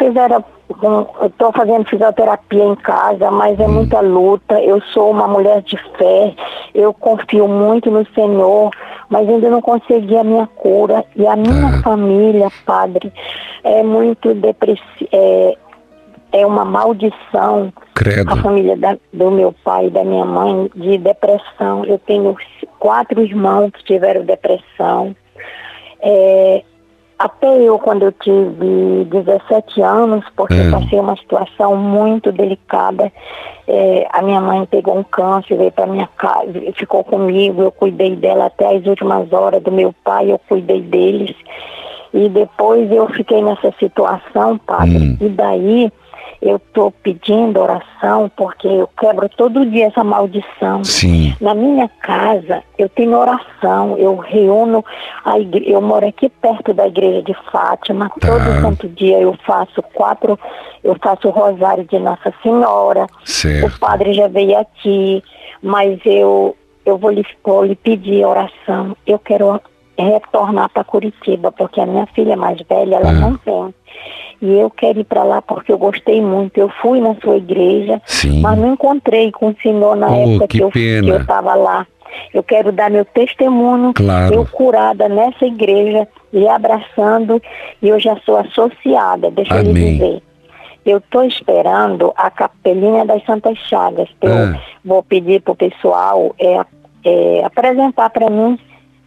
eu 1.20 1.30
tô 1.36 1.52
fazendo 1.52 1.84
fisioterapia 1.84 2.64
em 2.64 2.74
casa, 2.76 3.30
mas 3.30 3.58
é 3.60 3.66
muita 3.66 4.00
luta. 4.00 4.60
Eu 4.60 4.80
sou 4.92 5.10
uma 5.10 5.28
mulher 5.28 5.62
de 5.62 5.76
fé. 5.98 6.34
Eu 6.74 6.94
confio 6.94 7.46
muito 7.46 7.90
no 7.90 8.06
Senhor, 8.14 8.70
mas 9.08 9.28
ainda 9.28 9.50
não 9.50 9.60
consegui 9.60 10.16
a 10.16 10.24
minha 10.24 10.46
cura. 10.46 11.04
E 11.14 11.26
a 11.26 11.36
minha 11.36 11.82
família, 11.82 12.48
padre, 12.64 13.12
é 13.64 13.82
muito 13.82 14.34
depressiva. 14.34 15.10
É, 15.12 15.56
é 16.32 16.46
uma 16.46 16.64
maldição 16.64 17.72
Credo. 17.94 18.32
a 18.32 18.36
família 18.36 18.76
da- 18.76 18.96
do 19.12 19.30
meu 19.30 19.54
pai 19.64 19.86
e 19.86 19.90
da 19.90 20.02
minha 20.04 20.24
mãe 20.24 20.70
de 20.74 20.98
depressão. 20.98 21.84
Eu 21.84 21.98
tenho 21.98 22.34
quatro 22.78 23.20
irmãos 23.22 23.70
que 23.72 23.84
tiveram 23.84 24.24
depressão. 24.24 25.14
É, 26.00 26.62
até 27.18 27.46
eu, 27.60 27.78
quando 27.78 28.02
eu 28.02 28.12
tive 28.12 29.04
17 29.04 29.80
anos, 29.80 30.24
porque 30.34 30.54
É. 30.54 30.66
eu 30.66 30.70
passei 30.72 30.98
uma 30.98 31.16
situação 31.16 31.76
muito 31.76 32.32
delicada, 32.32 33.12
é, 33.68 34.08
a 34.10 34.20
minha 34.22 34.40
mãe 34.40 34.64
pegou 34.66 34.98
um 34.98 35.04
câncer, 35.04 35.56
veio 35.56 35.70
para 35.70 35.86
minha 35.86 36.08
casa, 36.16 36.50
ficou 36.74 37.04
comigo, 37.04 37.62
eu 37.62 37.70
cuidei 37.70 38.16
dela 38.16 38.46
até 38.46 38.74
as 38.76 38.84
últimas 38.86 39.32
horas 39.32 39.62
do 39.62 39.70
meu 39.70 39.94
pai, 40.02 40.32
eu 40.32 40.40
cuidei 40.48 40.80
deles. 40.80 41.36
E 42.12 42.28
depois 42.28 42.90
eu 42.90 43.06
fiquei 43.10 43.40
nessa 43.42 43.72
situação, 43.78 44.58
padre, 44.58 44.96
Hum. 44.98 45.16
e 45.20 45.28
daí 45.28 45.92
eu 46.42 46.56
estou 46.56 46.90
pedindo 46.90 47.60
oração 47.60 48.28
porque 48.36 48.66
eu 48.66 48.88
quebro 48.98 49.28
todo 49.28 49.64
dia 49.64 49.86
essa 49.86 50.02
maldição. 50.02 50.82
Sim. 50.82 51.34
Na 51.40 51.54
minha 51.54 51.88
casa, 52.00 52.64
eu 52.76 52.88
tenho 52.88 53.16
oração, 53.16 53.96
eu 53.96 54.16
reúno, 54.16 54.84
a 55.24 55.38
igre... 55.38 55.70
eu 55.70 55.80
moro 55.80 56.04
aqui 56.06 56.28
perto 56.28 56.74
da 56.74 56.88
igreja 56.88 57.22
de 57.22 57.32
Fátima, 57.52 58.10
Tá. 58.20 58.26
todo 58.26 58.60
santo 58.60 58.88
dia 58.88 59.20
eu 59.20 59.38
faço 59.46 59.80
quatro, 59.94 60.36
eu 60.82 60.96
faço 61.00 61.28
o 61.28 61.30
rosário 61.30 61.84
de 61.84 61.98
Nossa 62.00 62.34
Senhora, 62.42 63.06
Certo. 63.24 63.76
o 63.76 63.78
padre 63.78 64.12
já 64.12 64.26
veio 64.26 64.58
aqui, 64.58 65.22
mas 65.62 66.00
eu, 66.04 66.56
eu 66.84 66.98
vou, 66.98 67.10
lhe, 67.10 67.24
vou 67.44 67.64
lhe 67.64 67.76
pedir 67.76 68.26
oração, 68.26 68.96
eu 69.06 69.18
quero 69.20 69.60
retornar 69.96 70.68
para 70.70 70.82
Curitiba, 70.82 71.52
porque 71.52 71.80
a 71.80 71.86
minha 71.86 72.06
filha 72.06 72.36
mais 72.36 72.58
velha, 72.68 72.96
ela 72.96 73.10
Ah. 73.10 73.12
não 73.12 73.38
vem. 73.46 73.72
E 74.42 74.58
eu 74.58 74.68
quero 74.70 74.98
ir 75.00 75.04
para 75.04 75.22
lá 75.22 75.40
porque 75.40 75.70
eu 75.72 75.78
gostei 75.78 76.20
muito. 76.20 76.58
Eu 76.58 76.68
fui 76.82 77.00
na 77.00 77.14
sua 77.22 77.36
igreja, 77.36 78.02
Sim. 78.04 78.40
mas 78.40 78.58
não 78.58 78.72
encontrei 78.74 79.30
com 79.30 79.50
o 79.50 79.56
senhor 79.62 79.94
na 79.96 80.08
Oh, 80.10 80.30
época 80.32 80.48
que 80.48 80.58
que 80.58 81.08
eu 81.08 81.16
estava 81.16 81.54
lá. 81.54 81.86
Eu 82.34 82.42
quero 82.42 82.72
dar 82.72 82.90
meu 82.90 83.04
testemunho, 83.04 83.92
Claro. 83.94 84.34
eu 84.34 84.44
curada 84.50 85.08
nessa 85.08 85.46
igreja, 85.46 86.06
lhe 86.32 86.46
abraçando, 86.48 87.40
e 87.80 87.88
eu 87.88 87.98
já 88.00 88.16
sou 88.26 88.36
associada, 88.36 89.30
deixa 89.30 89.54
eu 89.56 89.62
lhe 89.62 89.70
Amém. 89.70 89.92
dizer. 89.94 90.22
Eu 90.84 90.98
estou 90.98 91.22
esperando 91.24 92.12
a 92.16 92.28
capelinha 92.28 93.04
das 93.06 93.24
Santas 93.24 93.56
Chagas. 93.68 94.08
Eu 94.20 94.32
Ah. 94.32 94.60
vou 94.84 95.02
pedir 95.04 95.40
para 95.40 95.52
o 95.52 95.56
pessoal 95.56 96.34
é, 96.38 96.60
é, 97.04 97.44
apresentar 97.44 98.10
para 98.10 98.28
mim 98.28 98.58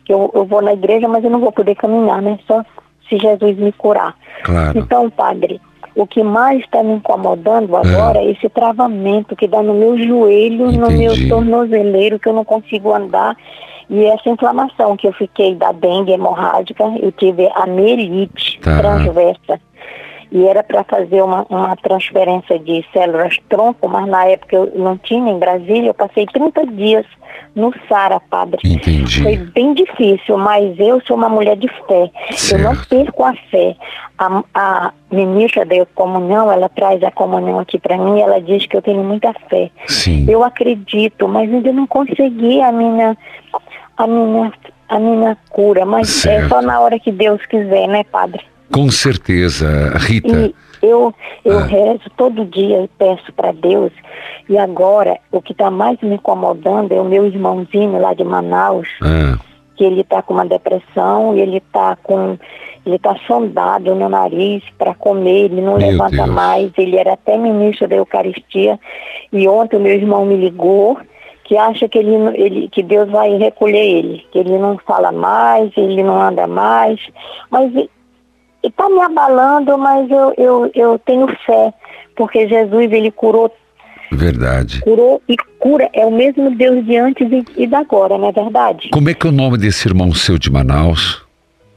que 0.05 0.13
eu, 0.13 0.31
eu 0.33 0.45
vou 0.45 0.61
na 0.61 0.71
igreja, 0.73 1.07
mas 1.09 1.23
eu 1.23 1.29
não 1.29 1.39
vou 1.41 1.51
poder 1.51 1.75
caminhar, 1.75 2.21
né? 2.21 2.39
Só 2.47 2.63
se 3.09 3.17
Jesus 3.17 3.57
me 3.57 3.71
curar. 3.71 4.15
Claro. 4.43 4.77
Então, 4.77 5.09
padre, 5.09 5.61
o 5.95 6.05
que 6.05 6.23
mais 6.23 6.59
está 6.61 6.83
me 6.83 6.93
incomodando 6.93 7.75
agora 7.75 8.19
é 8.19 8.31
esse 8.31 8.49
travamento 8.49 9.35
que 9.35 9.47
dá 9.47 9.61
no 9.61 9.73
meu 9.73 9.97
joelho, 9.97 10.71
no 10.71 10.89
meu 10.91 11.11
Entendi. 11.13 11.29
tornozeleiro, 11.29 12.19
que 12.19 12.27
eu 12.27 12.33
não 12.33 12.43
consigo 12.43 12.93
andar. 12.93 13.35
E 13.89 14.03
essa 14.05 14.29
inflamação 14.29 14.97
que 14.97 15.07
eu 15.07 15.13
fiquei 15.13 15.53
da 15.55 15.71
dengue 15.71 16.11
hemorrágica, 16.11 16.83
eu 16.99 17.11
tive 17.11 17.49
a 17.55 17.65
mielite 17.67 18.59
Tá. 18.59 18.79
transversa. 18.79 19.61
E 20.31 20.45
era 20.47 20.63
para 20.63 20.83
fazer 20.83 21.21
uma, 21.21 21.45
uma 21.49 21.75
transferência 21.77 22.57
de 22.59 22.83
células 22.91 23.37
tronco, 23.49 23.87
mas 23.87 24.07
na 24.07 24.25
época 24.25 24.55
eu 24.55 24.71
não 24.75 24.97
tinha 24.97 25.31
em 25.31 25.39
Brasília. 25.39 25.89
Eu 25.89 25.93
passei 25.93 26.25
30 26.25 26.65
dias 26.67 27.05
no 27.55 27.73
Sara, 27.87 28.19
padre. 28.19 28.59
Entendi. 28.65 29.23
Foi 29.23 29.37
bem 29.37 29.73
difícil, 29.73 30.37
mas 30.37 30.77
eu 30.79 31.01
sou 31.05 31.15
uma 31.15 31.29
mulher 31.29 31.55
de 31.55 31.67
fé. 31.87 32.09
Eu 32.51 32.59
não 32.59 32.75
Certo. 32.75 32.89
perco 32.89 33.23
a 33.23 33.33
fé. 33.49 33.75
A, 34.17 34.43
a 34.53 34.93
ministra 35.11 35.65
da 35.65 35.85
comunhão, 35.93 36.51
ela 36.51 36.69
traz 36.69 37.01
a 37.03 37.11
comunhão 37.11 37.59
aqui 37.59 37.77
para 37.79 37.97
mim, 37.97 38.19
ela 38.19 38.41
diz 38.41 38.65
que 38.65 38.75
eu 38.75 38.81
tenho 38.81 39.03
muita 39.03 39.33
fé. 39.49 39.69
Sim. 39.87 40.25
Eu 40.29 40.43
acredito, 40.43 41.27
mas 41.27 41.51
ainda 41.51 41.71
não 41.71 41.87
consegui 41.87 42.61
a 42.61 42.71
minha, 42.71 43.17
a 43.97 44.07
minha, 44.07 44.53
a 44.89 44.99
minha 44.99 45.37
cura. 45.49 45.85
Mas 45.85 46.09
Certo. 46.09 46.45
é 46.45 46.49
só 46.49 46.61
na 46.61 46.79
hora 46.79 46.99
que 46.99 47.11
Deus 47.11 47.45
quiser, 47.45 47.87
né, 47.87 48.03
padre? 48.03 48.41
Com 48.73 48.89
certeza, 48.89 49.93
Rita. 49.97 50.51
E 50.81 50.85
eu, 50.85 51.13
eu 51.43 51.59
Ah. 51.59 51.65
rezo 51.65 52.09
todo 52.17 52.45
dia 52.45 52.83
e 52.83 52.87
peço 52.97 53.31
para 53.33 53.51
Deus. 53.51 53.91
E 54.49 54.57
agora, 54.57 55.17
o 55.31 55.41
que 55.41 55.51
está 55.51 55.71
mais 55.71 55.99
me 56.01 56.15
incomodando 56.15 56.91
é 56.91 56.99
o 57.01 57.05
meu 57.05 57.25
irmãozinho 57.25 57.99
lá 57.99 58.13
de 58.13 58.23
Manaus, 58.23 58.87
Ah, 59.01 59.37
que 59.75 59.83
ele 59.83 60.01
está 60.01 60.21
com 60.21 60.33
uma 60.35 60.45
depressão 60.45 61.35
e 61.35 61.41
ele 61.41 61.57
está 61.57 61.95
com. 62.03 62.37
Ele 62.85 62.97
está 62.97 63.15
sondado 63.25 63.95
no 63.95 64.07
nariz 64.07 64.61
para 64.77 64.93
comer, 64.93 65.45
ele 65.45 65.59
não 65.61 65.75
Meu 65.75 65.87
levanta 65.89 66.17
Deus. 66.17 66.29
mais, 66.29 66.71
ele 66.77 66.97
era 66.97 67.13
até 67.13 67.35
ministro 67.35 67.87
da 67.87 67.95
Eucaristia. 67.95 68.79
E 69.33 69.47
ontem 69.47 69.77
o 69.77 69.79
meu 69.79 69.93
irmão 69.93 70.23
me 70.23 70.35
ligou 70.35 70.95
que 71.45 71.57
acha 71.57 71.87
que, 71.89 71.97
ele, 71.97 72.15
ele, 72.35 72.69
que 72.69 72.83
Deus 72.83 73.09
vai 73.09 73.35
recolher 73.37 73.83
ele, 73.83 74.23
que 74.31 74.37
ele 74.37 74.55
não 74.59 74.77
fala 74.85 75.11
mais, 75.11 75.71
ele 75.75 76.03
não 76.03 76.21
anda 76.21 76.45
mais. 76.45 76.99
Mas 77.49 77.71
está 78.67 78.89
me 78.89 79.01
abalando, 79.01 79.77
mas 79.77 80.09
eu, 80.09 80.33
eu, 80.37 80.71
eu 80.73 80.99
tenho 80.99 81.27
fé, 81.45 81.73
porque 82.15 82.47
Jesus 82.47 82.91
ele 82.91 83.11
curou, 83.11 83.51
verdade. 84.11 84.81
curou 84.81 85.21
e 85.27 85.35
cura. 85.59 85.89
É 85.93 86.05
o 86.05 86.11
mesmo 86.11 86.55
Deus 86.55 86.85
de 86.85 86.97
antes 86.97 87.27
e, 87.31 87.63
e 87.63 87.67
da 87.67 87.79
agora, 87.79 88.17
não 88.17 88.29
é 88.29 88.31
verdade? 88.31 88.89
Como 88.89 89.09
é 89.09 89.13
que 89.13 89.25
é 89.25 89.29
o 89.29 89.33
nome 89.33 89.57
desse 89.57 89.87
irmão 89.87 90.13
seu 90.13 90.37
de 90.37 90.51
Manaus? 90.51 91.23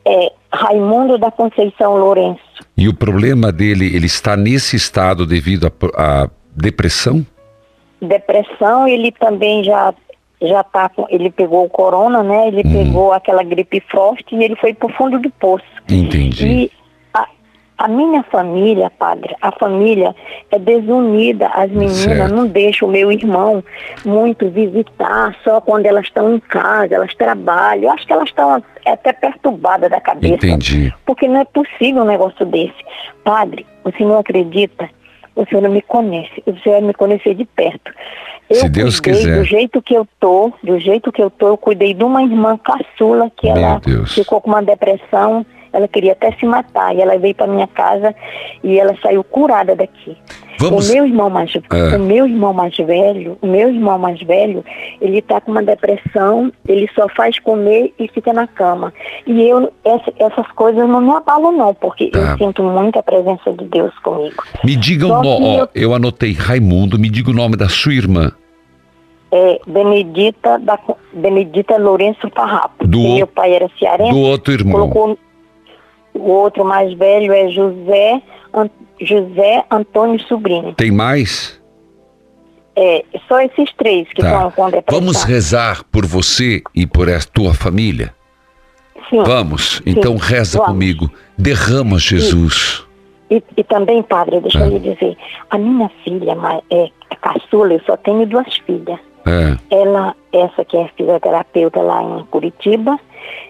É 0.06 0.32
Raimundo 0.52 1.18
da 1.18 1.30
Conceição 1.30 1.96
Lourenço. 1.96 2.40
E 2.76 2.88
o 2.88 2.94
problema 2.94 3.52
dele, 3.52 3.94
ele 3.94 4.06
está 4.06 4.36
nesse 4.36 4.76
estado 4.76 5.26
devido 5.26 5.70
à 5.94 6.28
depressão? 6.54 7.26
Depressão, 8.00 8.86
ele 8.86 9.12
também 9.12 9.64
já 9.64 9.92
já 10.40 10.62
tá 10.62 10.88
com, 10.88 11.04
ele 11.10 11.30
pegou 11.30 11.64
o 11.64 11.68
corona, 11.68 12.22
né? 12.22 12.48
Ele 12.48 12.62
pegou 12.62 13.12
aquela 13.12 13.42
gripe 13.42 13.82
frost 13.90 14.24
e 14.32 14.44
ele 14.44 14.54
foi 14.56 14.72
pro 14.72 14.88
fundo 14.90 15.18
do 15.18 15.30
poço. 15.30 15.64
Entendi. 15.88 16.46
E 16.46 16.72
a, 17.78 17.86
minha 17.86 18.24
família, 18.24 18.90
padre, 18.90 19.36
a 19.40 19.52
família 19.52 20.14
é 20.50 20.58
desunida. 20.58 21.46
As 21.46 21.70
meninas 21.70 21.96
Certo. 21.96 22.34
não 22.34 22.46
deixam 22.46 22.88
o 22.88 22.90
meu 22.90 23.12
irmão 23.12 23.62
muito 24.04 24.50
visitar, 24.50 25.34
só 25.44 25.60
quando 25.60 25.86
elas 25.86 26.04
estão 26.04 26.34
em 26.34 26.40
casa, 26.40 26.96
elas 26.96 27.14
trabalham. 27.14 27.84
Eu 27.84 27.90
acho 27.92 28.06
que 28.06 28.12
elas 28.12 28.28
estão 28.28 28.62
até 28.84 29.12
perturbadas 29.12 29.90
da 29.90 30.00
cabeça. 30.00 30.34
Entendi. 30.34 30.92
Porque 31.06 31.28
não 31.28 31.40
é 31.40 31.44
possível 31.44 32.02
um 32.02 32.06
negócio 32.06 32.44
desse. 32.44 32.84
Padre, 33.22 33.64
o 33.84 33.92
senhor 33.92 34.18
acredita? 34.18 34.90
O 35.36 35.46
senhor 35.46 35.62
não 35.62 35.70
me 35.70 35.82
conhece. 35.82 36.42
O 36.46 36.56
senhor 36.58 36.80
vai 36.80 36.88
me 36.88 36.94
conhecer 36.94 37.34
de 37.36 37.44
perto. 37.44 37.92
Eu 38.50 38.56
Se 38.56 38.68
Deus 38.68 38.98
quiser. 38.98 39.38
Do 39.38 39.44
jeito 39.44 39.80
que 39.80 39.94
eu 39.94 40.06
tô, 40.18 40.52
do 40.64 40.80
jeito 40.80 41.12
que 41.12 41.22
eu 41.22 41.30
tô, 41.30 41.48
eu 41.48 41.56
cuidei 41.56 41.94
de 41.94 42.02
uma 42.02 42.22
irmã 42.22 42.58
caçula 42.58 43.30
que 43.36 43.46
Meu 43.46 43.56
ela 43.56 43.78
Deus. 43.78 44.14
ficou 44.14 44.40
com 44.40 44.50
uma 44.50 44.62
depressão. 44.62 45.46
Ela 45.72 45.86
queria 45.88 46.12
até 46.12 46.32
se 46.32 46.46
matar. 46.46 46.94
E 46.94 47.00
ela 47.00 47.18
veio 47.18 47.34
para 47.34 47.46
minha 47.46 47.66
casa 47.66 48.14
e 48.62 48.78
ela 48.78 48.94
saiu 49.02 49.22
curada 49.24 49.74
daqui. 49.76 50.16
Vamos- 50.60 50.90
O 50.90 50.92
meu 50.92 51.06
irmão 51.06 51.30
mais, 51.30 51.52
É. 51.54 51.96
o 51.96 52.00
meu 52.00 52.26
irmão 52.26 52.52
mais 52.52 52.76
velho, 52.76 53.38
o 53.40 53.46
meu 53.46 53.68
irmão 53.68 53.96
mais 53.96 54.20
velho, 54.20 54.64
ele 55.00 55.22
tá 55.22 55.40
com 55.40 55.52
uma 55.52 55.62
depressão, 55.62 56.52
ele 56.66 56.88
só 56.96 57.08
faz 57.10 57.38
comer 57.38 57.94
e 57.96 58.08
fica 58.08 58.32
na 58.32 58.44
cama. 58.48 58.92
E 59.24 59.40
eu, 59.48 59.72
essa- 59.84 60.12
essas 60.18 60.50
coisas 60.52 60.88
não 60.88 61.00
me 61.00 61.10
abalam 61.12 61.52
não, 61.52 61.72
porque 61.74 62.08
Tá. 62.10 62.18
eu 62.32 62.38
sinto 62.38 62.64
muita 62.64 63.00
presença 63.04 63.52
de 63.52 63.64
Deus 63.66 63.96
comigo. 64.00 64.42
Me 64.64 64.74
diga 64.74 65.04
o 65.06 65.10
Só 65.10 65.22
nome, 65.22 65.36
que 65.38 65.44
ó, 65.44 65.58
eu- 65.60 65.68
eu 65.74 65.94
anotei 65.94 66.32
Raimundo, 66.32 66.98
me 66.98 67.08
diga 67.08 67.30
o 67.30 67.34
nome 67.34 67.54
da 67.56 67.68
sua 67.68 67.94
irmã. 67.94 68.32
É 69.30 69.60
Benedita, 69.66 70.58
da, 70.58 70.78
Benedita 71.12 71.76
Lourenço 71.76 72.28
Farrapo. 72.34 72.86
Do 72.86 72.98
meu 72.98 73.26
pai 73.26 73.52
era 73.52 73.68
cearense. 73.78 74.10
Do 74.10 74.18
outro 74.18 74.52
irmão. 74.54 74.88
Colocou 74.88 75.18
o 76.18 76.30
outro 76.30 76.64
mais 76.64 76.92
velho 76.94 77.32
é 77.32 77.48
José, 77.48 78.20
An- 78.52 78.70
José 79.00 79.64
Antônio 79.70 80.20
Sobrinho. 80.26 80.74
Tem 80.74 80.90
mais? 80.90 81.58
É, 82.76 83.04
só 83.26 83.40
esses 83.40 83.72
três 83.76 84.06
que 84.08 84.22
Tá. 84.22 84.28
estão 84.32 84.50
com 84.52 84.70
depressão. 84.70 85.00
Vamos 85.00 85.24
rezar 85.24 85.82
por 85.90 86.06
você 86.06 86.62
e 86.74 86.86
por 86.86 87.08
a 87.10 87.18
tua 87.20 87.52
família? 87.52 88.14
Sim. 89.10 89.22
Vamos. 89.24 89.82
Então 89.86 90.16
reza 90.16 90.58
Vamos. 90.58 90.72
comigo. 90.72 91.10
Derrama, 91.36 91.98
Jesus. 91.98 92.84
E, 93.30 93.42
e 93.56 93.64
também, 93.64 94.02
padre, 94.02 94.40
deixa 94.40 94.58
Ah. 94.62 94.66
eu 94.66 94.70
lhe 94.70 94.78
dizer, 94.94 95.16
a 95.50 95.58
minha 95.58 95.90
filha 96.04 96.36
é 96.70 96.88
a 97.10 97.16
caçula, 97.16 97.72
eu 97.74 97.80
só 97.84 97.96
tenho 97.96 98.24
duas 98.26 98.56
filhas. 98.58 98.98
É. 99.26 99.56
Ela, 99.74 100.14
essa 100.32 100.64
que 100.64 100.76
é 100.76 100.88
fisioterapeuta 100.96 101.80
lá 101.82 102.02
em 102.02 102.24
Curitiba, 102.26 102.98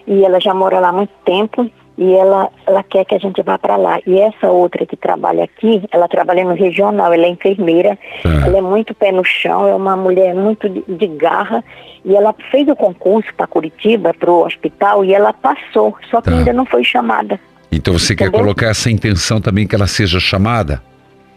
e 0.07 0.25
ela 0.25 0.39
já 0.41 0.53
mora 0.53 0.79
lá 0.79 0.89
há 0.89 0.93
muito 0.93 1.13
tempo, 1.23 1.69
e 2.01 2.13
ela, 2.15 2.49
ela 2.65 2.81
quer 2.81 3.03
que 3.03 3.13
a 3.13 3.17
gente 3.19 3.41
vá 3.43 3.57
para 3.59 3.75
lá. 3.75 3.99
E 4.07 4.17
essa 4.17 4.47
outra 4.47 4.85
que 4.85 4.95
trabalha 4.95 5.43
aqui, 5.43 5.83
ela 5.91 6.07
trabalha 6.07 6.45
no 6.45 6.53
regional, 6.55 7.11
ela 7.11 7.25
é 7.25 7.29
enfermeira, 7.29 7.99
Tá. 8.23 8.29
ela 8.47 8.57
é 8.57 8.61
muito 8.61 8.93
pé 8.95 9.11
no 9.11 9.23
chão, 9.25 9.67
é 9.67 9.75
uma 9.75 9.97
mulher 9.97 10.33
muito 10.33 10.69
de, 10.69 10.81
de 10.87 11.07
garra, 11.07 11.61
e 12.05 12.15
ela 12.15 12.33
fez 12.49 12.65
o 12.69 12.75
concurso 12.75 13.27
para 13.35 13.45
Curitiba, 13.47 14.13
para 14.13 14.31
o 14.31 14.45
hospital, 14.45 15.03
e 15.03 15.13
ela 15.13 15.33
passou, 15.33 15.93
só 16.09 16.21
que 16.21 16.29
Tá. 16.29 16.37
ainda 16.37 16.53
não 16.53 16.65
foi 16.65 16.85
chamada. 16.85 17.37
Então 17.69 17.93
você 17.93 18.15
quer 18.15 18.27
Entendeu? 18.27 18.45
colocar 18.45 18.67
essa 18.67 18.89
intenção 18.89 19.41
também 19.41 19.67
que 19.67 19.75
ela 19.75 19.85
seja 19.85 20.21
chamada? 20.21 20.81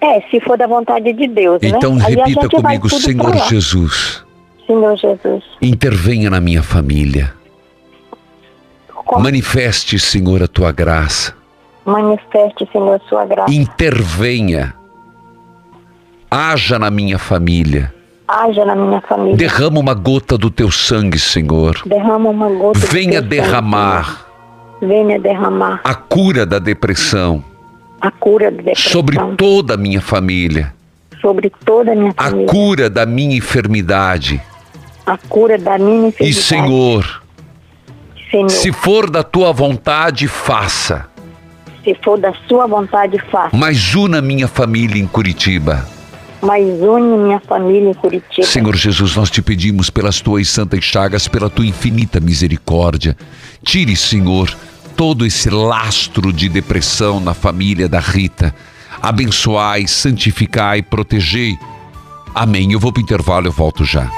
É, 0.01 0.21
se 0.31 0.39
for 0.41 0.57
da 0.57 0.69
vontade 0.69 1.13
de 1.13 1.27
Deus, 1.27 1.59
Então 1.61 1.97
né? 1.97 2.05
Aí 2.07 2.21
a 2.21 2.25
repita 2.25 2.49
comigo, 2.49 2.89
Senhor. 2.89 3.37
Jesus, 3.49 4.25
Senhor 4.67 4.97
Jesus. 4.97 5.43
intervenha 5.61 6.31
na 6.31 6.41
minha 6.41 6.63
família. 6.63 7.33
Manifeste, 9.21 9.99
Senhor, 9.99 10.43
a 10.43 10.49
tua 10.49 10.73
graça. 10.73 11.35
Manifeste, 11.85 12.69
Senhor, 12.73 13.01
sua 13.09 13.25
graça. 13.27 13.53
Intervenha. 13.53 14.75
Haja 16.31 16.79
na 16.79 16.91
minha 16.91 17.19
família. 17.19 17.93
Haja 18.27 18.65
na 18.65 18.75
minha 18.75 19.01
família. 19.03 19.37
Derrama 19.37 19.79
uma 19.81 19.95
gota 19.95 20.39
do 20.39 20.51
teu 20.51 20.71
sangue, 20.71 21.19
Senhor. 21.19 21.83
Derrama 21.85 22.31
uma 22.31 22.49
gota. 22.49 22.79
Venha 22.79 23.15
sangue, 23.21 23.29
derramar 23.29 24.05
Senhor. 24.05 24.33
Venha 24.81 25.19
derramar 25.19 25.81
a 25.85 25.95
cura 25.95 26.45
da 26.47 26.59
depressão. 26.59 27.45
a 28.01 28.11
cura 28.11 28.51
da 28.51 28.57
depressão. 28.57 28.91
Sobre 28.93 29.17
toda 29.37 29.75
a 29.75 29.77
minha 29.77 30.01
família. 30.01 30.75
Sobre 31.21 31.51
toda 31.65 31.93
a 31.93 31.95
minha 31.95 32.13
A 32.17 32.25
família. 32.31 32.47
cura 32.49 32.91
da 32.91 33.07
minha 33.07 33.37
enfermidade. 33.37 34.41
A 35.07 35.17
cura 35.17 35.57
da 35.59 35.79
minha 35.79 36.09
enfermidade. 36.09 36.31
E, 36.31 36.33
Senhor, 36.43 37.22
Senhor, 38.33 38.49
se 38.49 38.73
for 38.73 39.11
da 39.11 39.23
tua 39.23 39.53
vontade, 39.53 40.27
faça. 40.27 41.07
se 41.85 41.95
for 42.03 42.19
da 42.19 42.33
sua 42.49 42.67
vontade, 42.67 43.19
faça. 43.31 43.55
Mas 43.55 43.95
una 43.95 44.23
minha 44.23 44.49
família 44.49 45.01
em 45.01 45.07
Curitiba. 45.07 45.87
Mas 46.41 46.65
une 46.65 47.17
minha 47.19 47.41
família 47.41 47.91
em 47.91 47.95
Curitiba. 47.95 48.47
Senhor 48.47 48.75
Jesus, 48.75 49.15
nós 49.15 49.31
te 49.31 49.43
pedimos 49.43 49.91
pelas 49.91 50.21
tuas 50.21 50.49
santas 50.49 50.83
chagas, 50.83 51.29
pela 51.29 51.51
tua 51.51 51.67
infinita 51.67 52.19
misericórdia. 52.19 53.17
Tire, 53.63 53.95
Senhor, 53.95 54.51
todo 54.97 55.27
esse 55.27 55.51
lastro 55.51 56.33
de 56.33 56.49
depressão 56.49 57.21
na 57.21 57.35
família 57.35 57.89
da 57.89 58.01
Rita. 58.01 58.55
Abençoai, 59.01 59.87
santificai, 59.87 60.83
protegei. 60.83 61.57
Amém. 62.35 62.73
Eu 62.73 62.81
vou 62.81 62.93
para 62.93 63.01
o 63.01 63.05
intervalo, 63.05 63.47
eu 63.47 63.53
volto 63.53 63.85
já. 63.85 64.11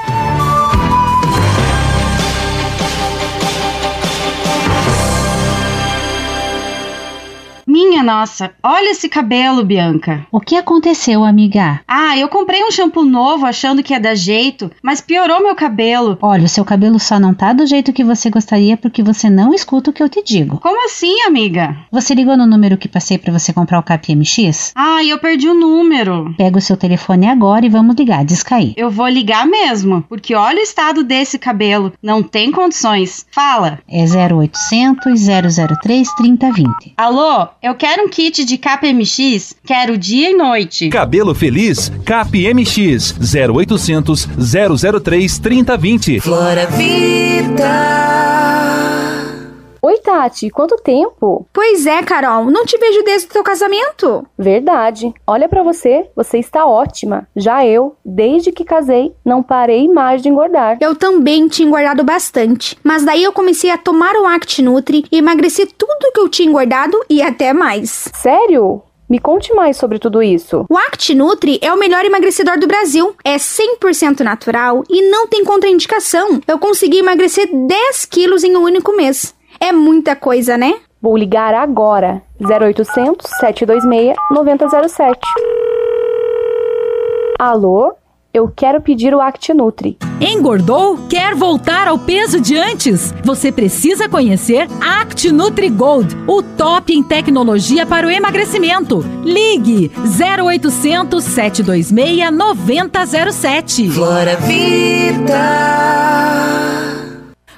Minha 7.95 8.03
nossa, 8.03 8.51
olha 8.61 8.91
esse 8.91 9.07
cabelo, 9.07 9.63
Bianca. 9.63 10.27
O 10.29 10.41
que 10.41 10.57
aconteceu, 10.57 11.23
amiga? 11.23 11.79
Ah, 11.87 12.17
eu 12.17 12.27
comprei 12.27 12.61
um 12.61 12.69
shampoo 12.69 13.05
novo 13.05 13.45
achando 13.45 13.81
que 13.81 13.93
ia 13.93 13.99
dar 14.01 14.15
jeito, 14.15 14.69
mas 14.83 14.99
piorou 14.99 15.41
meu 15.41 15.55
cabelo. 15.55 16.17
Olha, 16.21 16.43
o 16.43 16.49
seu 16.49 16.65
cabelo 16.65 16.99
só 16.99 17.17
não 17.17 17.33
tá 17.33 17.53
do 17.53 17.65
jeito 17.65 17.93
que 17.93 18.03
você 18.03 18.29
gostaria 18.29 18.75
porque 18.75 19.01
você 19.01 19.29
não 19.29 19.53
escuta 19.53 19.91
o 19.91 19.93
que 19.93 20.03
eu 20.03 20.09
te 20.09 20.21
digo. 20.21 20.59
Como 20.59 20.85
assim, 20.85 21.21
amiga? 21.21 21.77
Você 21.89 22.13
ligou 22.13 22.35
no 22.35 22.45
número 22.45 22.77
que 22.77 22.89
passei 22.89 23.17
pra 23.17 23.31
você 23.31 23.53
comprar 23.53 23.79
o 23.79 23.83
KPMX? 23.83 24.73
Ah, 24.75 25.01
eu 25.01 25.17
perdi 25.17 25.47
o 25.47 25.53
número. 25.53 26.35
Pega 26.37 26.57
o 26.57 26.61
seu 26.61 26.75
telefone 26.75 27.27
agora 27.29 27.65
e 27.65 27.69
vamos 27.69 27.95
ligar, 27.95 28.25
descair. 28.25 28.73
Eu 28.75 28.91
vou 28.91 29.07
ligar 29.07 29.47
mesmo, 29.47 30.03
porque 30.09 30.35
olha 30.35 30.59
o 30.59 30.63
estado 30.63 31.01
desse 31.01 31.39
cabelo. 31.39 31.93
Não 32.03 32.21
tem 32.21 32.51
condições. 32.51 33.25
Fala. 33.31 33.79
É 33.87 34.03
0800 34.03 35.21
003 35.81 36.13
3020. 36.15 36.93
Alô, 36.97 37.47
eu 37.63 37.73
quero 37.73 37.84
um 38.03 38.09
kit 38.09 38.43
de 38.43 38.57
KPMX, 38.57 39.55
quero 39.63 39.97
dia 39.97 40.31
e 40.31 40.33
noite. 40.33 40.89
Cabelo 40.89 41.35
Feliz, 41.35 41.91
CapMX 42.03 43.13
0800 43.19 44.27
003 45.01 45.37
3020. 45.37 46.19
Flora 46.19 46.65
Vida. 46.65 48.64
Oi, 49.85 49.99
Tati, 49.99 50.49
quanto 50.49 50.77
tempo? 50.77 51.45
Pois 51.53 51.85
é, 51.85 52.01
Carol, 52.01 52.45
não 52.45 52.65
te 52.65 52.75
vejo 52.75 53.03
desde 53.03 53.27
o 53.27 53.29
teu 53.29 53.43
casamento. 53.43 54.25
Verdade. 54.35 55.13
Olha 55.27 55.47
pra 55.47 55.61
você, 55.61 56.09
você 56.15 56.39
está 56.39 56.65
ótima. 56.65 57.27
Já 57.35 57.63
eu, 57.63 57.95
desde 58.03 58.51
que 58.51 58.63
casei, 58.63 59.13
não 59.23 59.43
parei 59.43 59.87
mais 59.87 60.23
de 60.23 60.29
engordar. 60.29 60.79
Eu 60.81 60.95
também 60.95 61.47
tinha 61.47 61.67
engordado 61.67 62.03
bastante, 62.03 62.75
mas 62.83 63.05
daí 63.05 63.21
eu 63.21 63.31
comecei 63.31 63.69
a 63.69 63.77
tomar 63.77 64.15
o 64.15 64.25
Act 64.25 64.59
Nutri 64.63 65.05
e 65.11 65.19
emagreci 65.19 65.67
tudo 65.67 66.11
que 66.11 66.19
eu 66.19 66.29
tinha 66.29 66.49
engordado 66.49 66.99
e 67.07 67.21
até 67.21 67.53
mais. 67.53 68.09
Sério? 68.15 68.81
Me 69.07 69.19
conte 69.19 69.53
mais 69.53 69.77
sobre 69.77 69.99
tudo 69.99 70.23
isso. 70.23 70.65
O 70.67 70.75
Act 70.75 71.13
Nutri 71.13 71.59
é 71.61 71.71
o 71.71 71.77
melhor 71.77 72.03
emagrecedor 72.03 72.57
do 72.57 72.65
Brasil. 72.65 73.15
É 73.23 73.35
100% 73.35 74.21
natural 74.21 74.83
e 74.89 75.11
não 75.11 75.27
tem 75.27 75.45
contraindicação. 75.45 76.41
Eu 76.47 76.57
consegui 76.57 76.97
emagrecer 76.97 77.47
10 77.53 78.05
quilos 78.05 78.43
em 78.43 78.57
um 78.57 78.63
único 78.63 78.95
mês. 78.95 79.34
É 79.59 79.71
muita 79.71 80.15
coisa, 80.15 80.57
né? 80.57 80.75
Vou 81.01 81.15
ligar 81.17 81.53
agora. 81.53 82.21
0800 82.41 83.27
726 83.39 84.15
9007. 84.31 85.19
Alô? 87.39 87.93
Eu 88.33 88.51
quero 88.53 88.81
pedir 88.81 89.15
o 89.15 89.21
Act 89.21 89.53
Nutri. 89.53 89.97
Engordou? 90.19 90.97
Quer 91.09 91.33
voltar 91.35 91.87
ao 91.87 91.97
peso 91.97 92.41
de 92.41 92.57
antes? 92.57 93.13
Você 93.23 93.49
precisa 93.49 94.09
conhecer 94.09 94.67
Act 94.81 95.31
Nutri 95.31 95.69
Gold, 95.69 96.13
o 96.27 96.43
top 96.43 96.93
em 96.93 97.01
tecnologia 97.01 97.85
para 97.85 98.05
o 98.05 98.11
emagrecimento. 98.11 98.99
Ligue 99.23 99.89
0800 99.95 101.23
726 101.23 102.29
9007. 102.33 103.89
Flora 103.91 104.35
Vida. 104.35 105.39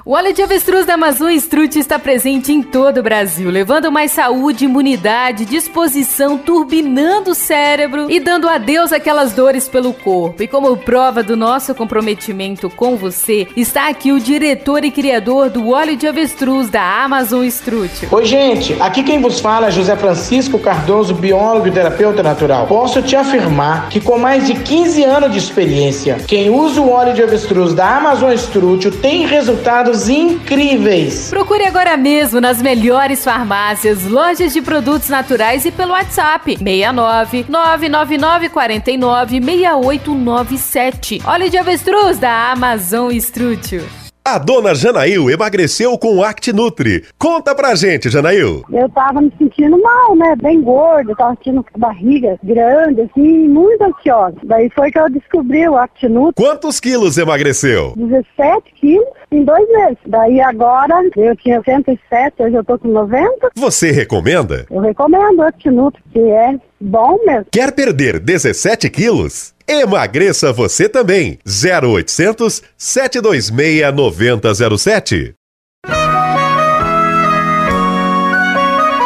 O 0.08 0.12
óleo 0.12 0.34
de 0.34 0.42
avestruz 0.42 0.86
da 0.86 0.94
Amazon 0.94 1.32
Strut 1.32 1.78
está 1.78 2.00
presente 2.00 2.54
em 2.54 2.64
todo 2.64 3.00
o 3.00 3.04
Brasil, 3.04 3.50
levando 3.50 3.92
mais 3.92 4.10
saúde, 4.10 4.64
imunidade, 4.64 5.44
disposição, 5.44 6.38
turbinando 6.38 7.32
o 7.32 7.36
cérebro 7.36 8.10
e 8.10 8.18
dando 8.18 8.48
adeus 8.48 8.94
àquelas 8.94 9.34
dores 9.34 9.68
pelo 9.68 9.92
corpo. 9.92 10.42
E 10.42 10.48
como 10.48 10.78
prova 10.78 11.22
do 11.22 11.36
nosso 11.36 11.76
comprometimento 11.76 12.70
com 12.70 12.96
você, 12.96 13.50
está 13.54 13.90
aqui 13.90 14.14
o 14.14 14.20
diretor 14.22 14.86
e 14.86 14.92
criador 14.92 15.50
do 15.50 15.72
óleo 15.72 15.98
de 15.98 16.08
avestruz 16.08 16.70
da 16.70 17.04
Amazon 17.04 17.44
Strut. 17.44 18.08
Oi, 18.10 18.24
gente. 18.24 18.78
Aqui 18.80 19.04
quem 19.04 19.20
vos 19.20 19.42
fala 19.42 19.68
é 19.68 19.72
José 19.72 19.98
Francisco 19.98 20.58
Cardoso, 20.58 21.14
biólogo 21.14 21.68
e 21.68 21.72
terapeuta 21.72 22.24
natural. 22.24 22.66
Posso 22.66 23.02
te 23.02 23.18
afirmar 23.18 23.90
que 23.90 24.00
com 24.00 24.18
mais 24.18 24.48
de 24.48 24.54
15 24.54 25.04
anos 25.04 25.34
de 25.34 25.38
experiência, 25.38 26.16
quem 26.26 26.50
usa 26.50 26.80
o 26.80 26.92
óleo 26.92 27.14
de 27.14 27.22
avestruz 27.22 27.74
da 27.74 27.98
Amazon 27.98 28.32
Strut 28.32 28.90
tem 29.02 29.28
resultados 29.28 29.97
incríveis. 30.08 31.30
Procure 31.30 31.66
agora 31.66 31.98
mesmo 31.98 32.40
nas 32.40 32.62
melhores 32.62 33.24
farmácias, 33.24 34.06
lojas 34.06 34.54
de 34.54 34.62
produtos 34.62 35.10
naturais 35.10 35.66
e 35.66 35.72
pelo 35.72 35.94
WhatsApp 35.94 36.58
69 36.58 37.46
999 37.50 38.50
49 38.50 39.42
6897. 39.42 41.22
Óleo 41.26 41.50
de 41.50 41.58
avestruz 41.58 42.20
da 42.20 42.52
Amazon 42.52 43.12
Strútil. 43.14 44.07
A 44.30 44.38
dona 44.38 44.76
Janaíl 44.76 45.30
emagreceu 45.32 45.98
com 45.98 46.18
o 46.18 46.22
ActiNutri. 46.22 47.06
Conta 47.18 47.56
pra 47.56 47.76
gente, 47.76 48.10
Janaíl. 48.10 48.62
Eu 48.70 48.90
tava 48.90 49.22
me 49.22 49.32
sentindo 49.38 49.82
mal, 49.82 50.18
né? 50.18 50.36
Bem 50.36 50.62
gorda, 50.62 51.16
tava 51.16 51.34
sentindo 51.36 51.66
barriga 51.78 52.38
grande, 52.44 53.04
assim, 53.04 53.48
muito 53.48 53.82
ansiosa. 53.82 54.36
Daí 54.44 54.70
foi 54.72 54.92
que 54.92 55.00
eu 55.00 55.10
descobri 55.10 55.66
o 55.70 55.78
ActiNutri. 55.78 56.44
Quantos 56.44 56.78
quilos 56.82 57.18
emagreceu? 57.18 57.94
17 57.96 58.74
quilos 58.76 59.08
em 59.32 59.46
dois 59.46 59.66
meses. 59.70 59.98
Daí 60.06 60.42
agora 60.42 61.10
eu 61.16 61.34
tinha 61.38 61.62
107, 61.64 62.44
hoje 62.44 62.56
eu 62.56 62.66
tô 62.66 62.78
com 62.78 62.90
90. 62.90 63.52
Você 63.56 63.92
recomenda? 63.92 64.66
Eu 64.70 64.82
recomendo 64.82 65.40
o 65.40 65.44
ActiNutri, 65.44 66.04
que 66.12 66.20
é 66.20 66.60
bom 66.82 67.18
mesmo. 67.26 67.46
Quer 67.50 67.72
perder 67.72 68.20
17 68.20 68.90
quilos? 68.90 69.56
Emagreça 69.68 70.54
você 70.54 70.88
também. 70.88 71.40
0800 71.46 72.62
726 72.78 73.94
9007. 73.94 75.34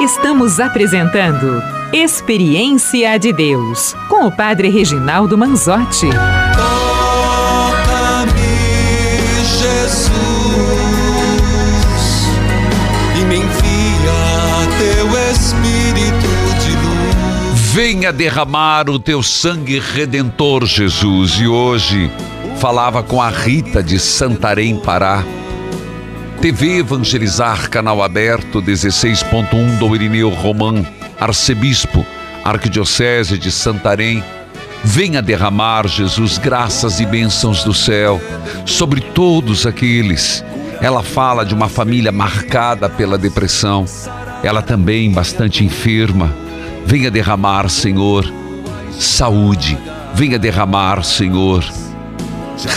Estamos 0.01 0.59
apresentando 0.59 1.61
Experiência 1.93 3.17
de 3.17 3.33
Deus 3.33 3.93
com 4.07 4.25
o 4.25 4.31
Padre 4.31 4.69
Reginaldo 4.69 5.37
Manzotti. 5.37 6.07
Venha 17.73 18.11
derramar 18.11 18.89
o 18.89 18.99
teu 18.99 19.23
sangue 19.23 19.79
redentor, 19.79 20.65
Jesus. 20.65 21.39
E 21.39 21.47
hoje 21.47 22.11
falava 22.59 23.01
com 23.01 23.21
a 23.21 23.29
Rita 23.29 23.81
de 23.81 23.97
Santarém, 23.97 24.75
Pará. 24.75 25.23
TV 26.41 26.79
Evangelizar, 26.79 27.69
canal 27.69 28.03
aberto 28.03 28.61
16.1 28.61 29.77
do 29.77 29.95
Irineu 29.95 30.29
Romão, 30.31 30.85
arcebispo, 31.17 32.05
Arquidiocese 32.43 33.37
de 33.37 33.49
Santarém. 33.49 34.21
Venha 34.83 35.21
derramar, 35.21 35.87
Jesus, 35.87 36.37
graças 36.37 36.99
e 36.99 37.05
bênçãos 37.05 37.63
do 37.63 37.73
céu 37.73 38.19
sobre 38.65 38.99
todos 38.99 39.65
aqueles. 39.65 40.43
Ela 40.81 41.01
fala 41.01 41.45
de 41.45 41.53
uma 41.53 41.69
família 41.69 42.11
marcada 42.11 42.89
pela 42.89 43.17
depressão. 43.17 43.85
Ela 44.43 44.61
também 44.61 45.09
bastante 45.09 45.63
enferma. 45.63 46.50
Venha 46.85 47.09
derramar, 47.09 47.69
Senhor, 47.69 48.25
saúde. 48.91 49.77
Venha 50.13 50.37
derramar, 50.37 51.03
Senhor, 51.03 51.63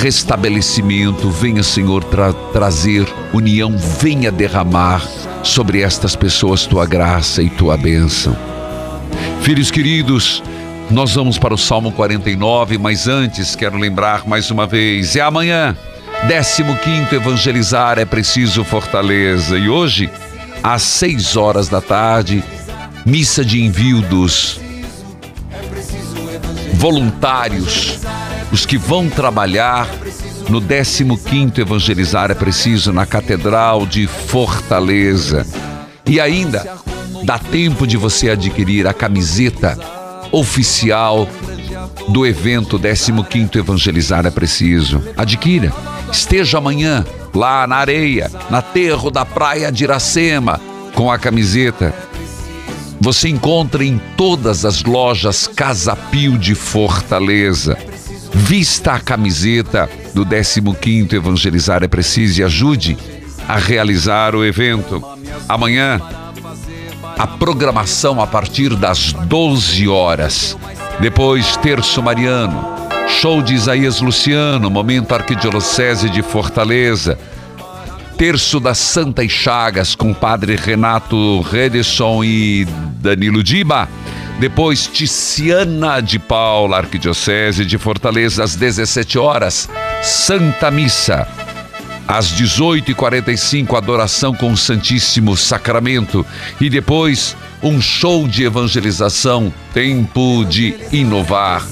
restabelecimento. 0.01 1.31
Venha, 1.31 1.63
Senhor, 1.63 2.05
tra 2.05 2.33
trazer 2.53 3.07
união. 3.33 3.77
Venha 3.77 4.31
derramar 4.31 5.03
sobre 5.43 5.83
estas 5.83 6.17
pessoas 6.17 6.67
tua 6.67 6.87
graça 6.87 7.43
e 7.43 7.51
tua 7.51 7.77
bênção. 7.77 8.37
Filhos 9.43 9.71
queridos, 9.71 10.43
nós 10.91 11.15
vamos 11.15 11.39
para 11.39 11.53
o 11.53 11.59
Salmo 11.59 11.93
49, 11.93 12.79
mas 12.79 13.09
antes 13.09 13.55
quero 13.55 13.77
lembrar 13.77 14.27
mais 14.27 14.51
uma 14.51 14.67
vez: 14.67 15.17
é 15.17 15.21
amanhã, 15.21 15.77
15 16.27 17.15
Evangelizar 17.15 17.99
é 17.99 18.05
preciso 18.05 18.65
fortaleza. 18.65 19.59
E 19.59 19.69
hoje, 19.69 20.09
às 20.63 20.83
6 20.83 21.37
horas 21.37 21.69
da 21.69 21.81
tarde, 21.81 22.43
missa 23.05 23.45
de 23.45 23.63
envio 23.63 24.01
dos 24.01 24.61
voluntários, 26.75 27.99
os 28.51 28.65
que 28.65 28.79
vão 28.79 29.09
trabalhar 29.09 29.89
no 30.49 30.61
15º 30.61 31.59
Evangelizar 31.59 32.31
é 32.31 32.35
Preciso 32.35 32.93
na 32.93 33.07
Catedral 33.07 33.87
de 33.87 34.07
Fortaleza. 34.07 35.47
E 36.07 36.21
ainda 36.21 36.77
dá 37.25 37.39
tempo 37.39 37.87
de 37.87 37.97
você 37.97 38.31
adquirir 38.31 38.87
a 38.87 38.93
camiseta 38.93 39.79
oficial 40.31 41.29
do 42.09 42.27
evento 42.27 42.79
15º 42.79 43.57
Evangelizar 43.57 44.27
é 44.27 44.31
Preciso. 44.31 45.03
Adquira. 45.17 45.73
Esteja 46.11 46.59
amanhã 46.59 47.05
lá 47.35 47.67
na 47.67 47.77
areia, 47.77 48.31
na 48.51 48.63
terro 48.63 49.11
da 49.11 49.25
praia 49.25 49.73
de 49.73 49.85
Iracema, 49.85 50.61
com 50.95 51.11
a 51.11 51.19
camiseta. 51.19 51.95
Você 53.05 53.29
encontra 53.29 53.85
em 53.85 54.01
todas 54.17 54.65
as 54.65 54.83
lojas 54.83 55.47
Casa 55.47 55.95
Pio 55.95 56.39
de 56.39 56.55
Fortaleza. 56.55 57.77
Vista 58.33 58.93
a 58.93 58.99
camiseta 58.99 59.91
do 60.15 60.25
15º 60.25 61.13
Evangelizar 61.13 61.85
é 61.85 61.87
Preciso 61.87 62.41
e 62.41 62.45
ajude 62.45 62.97
a 63.47 63.59
realizar 63.59 64.35
o 64.35 64.43
evento. 64.43 65.05
Amanhã, 65.47 66.01
a 67.19 67.27
programação 67.27 68.23
a 68.23 68.27
partir 68.27 68.75
das 68.75 69.13
12 69.13 69.87
horas. 69.87 70.57
Depois, 70.99 71.59
Terço 71.59 72.03
Mariano, 72.03 72.65
show 73.21 73.43
de 73.43 73.53
Isaías 73.53 74.01
Luciano, 74.01 74.71
Momento 74.71 75.15
Arquidiocese 75.15 76.09
de 76.09 76.23
Fortaleza. 76.23 77.19
Terço 78.17 78.61
das 78.61 78.79
Santas 78.79 79.31
Chagas 79.31 79.95
com 79.95 80.15
Padre 80.15 80.55
Renato 80.55 81.41
Redesson 81.41 82.23
e 82.23 82.65
Danilo 83.01 83.43
Diba. 83.43 83.89
Depois, 84.39 84.87
Ticiana 84.87 86.01
de 86.01 86.19
Paula, 86.19 86.79
Arquidiocese 86.79 87.65
de 87.65 87.77
Fortaleza, 87.77 88.45
às 88.45 88.55
17 88.55 89.19
horas. 89.19 89.69
Santa 90.03 90.71
Missa. 90.71 91.27
Às 92.07 92.33
18h45, 92.35 93.77
adoração 93.77 94.35
com 94.35 94.53
o 94.53 94.57
Santíssimo 94.57 95.37
Sacramento. 95.37 96.25
E 96.61 96.71
depois, 96.71 97.37
um 97.63 97.81
show 97.81 98.29
de 98.29 98.45
evangelização. 98.45 99.53
Tempo 99.73 100.45
de 100.45 100.77
inovar. 100.93 101.67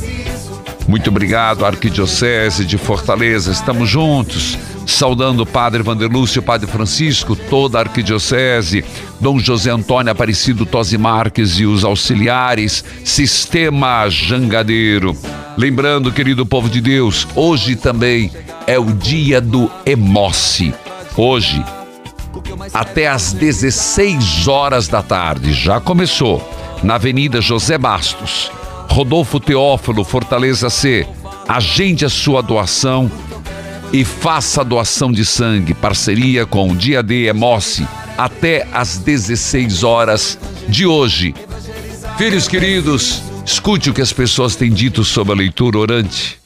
Muito 0.89 1.11
obrigado, 1.11 1.65
Arquidiocese 1.65 2.65
de 2.65 2.79
Fortaleza. 2.79 3.53
Estamos 3.53 3.89
juntos. 3.89 4.59
Saudando 4.87 5.41
o 5.41 5.47
Padre 5.47 5.83
Vanderlúcio, 5.83 6.43
Padre 6.43 6.67
Francisco, 6.67 7.37
toda 7.37 7.79
a 7.79 7.83
Arquidiocese, 7.83 8.85
Dom 9.21 9.39
José 9.39 9.71
Antônio 9.71 10.13
Aparecido 10.13 10.67
Tosi 10.67 10.99
Marques 10.99 11.59
e 11.59 11.67
os 11.67 11.85
auxiliares, 11.85 12.85
Sistema 13.05 14.09
Jangadeiro. 14.09 15.17
Lembrando, 15.57 16.13
querido 16.13 16.47
povo 16.47 16.69
de 16.69 16.81
Deus, 16.81 17.27
hoje 17.35 17.77
também 17.77 18.31
é 18.67 18.79
o 18.79 18.87
dia 18.87 19.41
do 19.41 19.71
Emoce. 19.85 20.75
Hoje, 21.17 21.65
até 22.73 23.09
às 23.09 23.33
16 23.33 24.49
horas 24.49 24.89
da 24.89 25.03
tarde, 25.03 25.53
já 25.53 25.81
começou, 25.81 26.43
na 26.83 26.95
Avenida 26.95 27.41
José 27.41 27.79
Bastos, 27.79 28.51
Rodolfo 28.89 29.39
Teófilo, 29.39 30.05
Fortaleza 30.05 30.69
C. 30.69 31.07
Agende 31.49 32.05
a 32.05 32.09
sua 32.09 32.43
doação 32.43 33.11
e 33.93 34.05
faça 34.05 34.65
doação 34.65 35.13
de 35.13 35.25
sangue, 35.25 35.75
parceria 35.75 36.47
com 36.47 36.71
o 36.71 36.75
Dia 36.75 37.03
D 37.03 37.27
Emoce, 37.27 37.87
até 38.17 38.67
às 38.73 38.97
16 38.97 39.85
horas 39.85 40.39
de 40.67 40.87
hoje. 40.87 41.35
Filhos 42.17 42.49
queridos, 42.49 43.23
escute 43.45 43.91
o 43.91 43.95
que 43.95 44.01
as 44.01 44.13
pessoas 44.13 44.57
têm 44.57 44.71
dito 44.71 45.05
sobre 45.05 45.35
a 45.35 45.37
leitura 45.37 45.79
orante. 45.79 46.41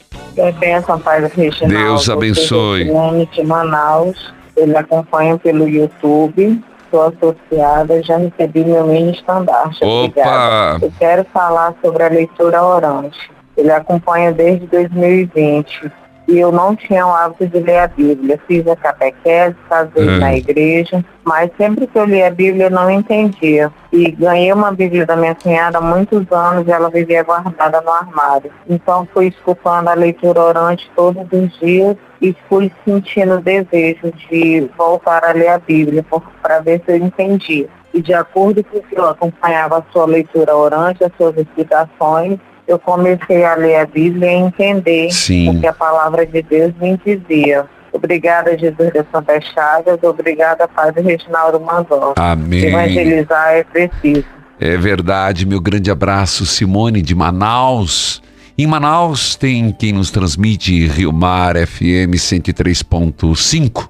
Reginaldo. 1.33 1.73
Deus 1.73 2.09
abençoe. 2.09 2.91
de 3.31 3.43
Manaus, 3.43 4.33
ele 4.55 4.75
acompanha 4.75 5.37
pelo 5.37 5.69
YouTube. 5.69 6.61
Sou 6.91 7.01
associada, 7.07 8.01
já 8.03 8.17
recebi 8.17 8.63
meu 8.63 8.87
mini 8.87 9.11
estandarte. 9.11 9.83
Opa! 9.83 10.77
Eu 10.81 10.91
quero 10.97 11.25
falar 11.33 11.73
sobre 11.83 12.03
a 12.03 12.07
leitura 12.07 12.63
orante. 12.63 13.29
Ele 13.57 13.71
acompanha 13.71 14.31
desde 14.31 14.65
2020 14.67 15.91
e 16.27 16.37
eu 16.39 16.51
não 16.51 16.75
tinha 16.75 17.05
o 17.07 17.11
hábito 17.11 17.47
de 17.47 17.59
ler 17.59 17.79
a 17.79 17.87
Bíblia. 17.87 18.39
Fiz 18.47 18.67
a 18.67 18.75
catequese, 18.75 19.55
casei 19.69 20.07
É. 20.07 20.19
na 20.19 20.35
igreja, 20.35 21.03
mas 21.23 21.49
sempre 21.57 21.87
que 21.87 21.97
eu 21.97 22.05
lia 22.05 22.27
a 22.27 22.31
Bíblia 22.31 22.65
eu 22.65 22.71
não 22.71 22.89
entendia. 22.91 23.71
E 23.91 24.11
ganhei 24.11 24.51
uma 24.51 24.71
Bíblia 24.71 25.05
da 25.05 25.15
minha 25.15 25.33
cunhada 25.35 25.77
há 25.77 25.81
muitos 25.81 26.29
anos 26.31 26.67
e 26.67 26.71
ela 26.71 26.89
vivia 26.89 27.23
guardada 27.23 27.79
no 27.81 27.91
armário. 27.91 28.51
Então 28.69 29.07
fui 29.13 29.27
escutando 29.27 29.87
a 29.87 29.93
leitura 29.93 30.41
orante 30.41 30.91
todos 30.95 31.25
os 31.31 31.59
dias 31.59 31.95
e 32.21 32.35
fui 32.49 32.71
sentindo 32.83 33.35
o 33.35 33.41
desejo 33.41 34.11
de 34.29 34.69
voltar 34.77 35.23
a 35.23 35.31
ler 35.31 35.49
a 35.49 35.59
Bíblia 35.59 36.05
para 36.41 36.59
ver 36.59 36.81
se 36.85 36.91
eu 36.91 36.97
entendia. 36.97 37.67
E 37.93 38.01
de 38.01 38.13
acordo 38.13 38.63
com 38.65 38.79
que 38.81 38.99
eu 38.99 39.07
acompanhava 39.09 39.77
a 39.79 39.83
sua 39.91 40.05
leitura 40.05 40.55
orante, 40.55 41.03
as 41.03 41.11
suas 41.17 41.35
explicações, 41.37 42.37
eu 42.67 42.77
comecei 42.77 43.45
a 43.45 43.55
ler 43.55 43.77
a 43.77 43.85
Bíblia 43.85 44.31
e 44.31 44.35
entender 44.35 45.11
Sim. 45.11 45.49
o 45.49 45.59
que 45.59 45.67
a 45.67 45.73
palavra 45.73 46.25
de 46.25 46.41
Deus 46.41 46.73
me 46.79 46.99
dizia. 47.05 47.65
Obrigada, 47.91 48.57
Jesus 48.57 48.93
das 48.93 49.05
Santas 49.11 49.43
Chagas. 49.45 49.97
Obrigada, 50.03 50.67
Padre 50.67 51.01
Reginaldo 51.01 51.59
Manzó. 51.59 52.13
Amém. 52.15 52.65
Evangelizar 52.65 53.53
é 53.53 53.63
preciso. 53.63 54.25
É 54.59 54.75
verdade, 54.75 55.45
meu 55.45 55.61
grande 55.61 55.89
abraço, 55.89 56.45
Simone 56.45 57.01
de 57.01 57.15
Manaus. 57.15 58.21
Em 58.57 58.65
Manaus 58.65 59.35
tem 59.35 59.71
quem 59.71 59.93
nos 59.93 60.09
transmite 60.09 60.87
Rio 60.87 61.13
Mar 61.13 61.55
FM 61.55 62.15
103.5 62.15 63.87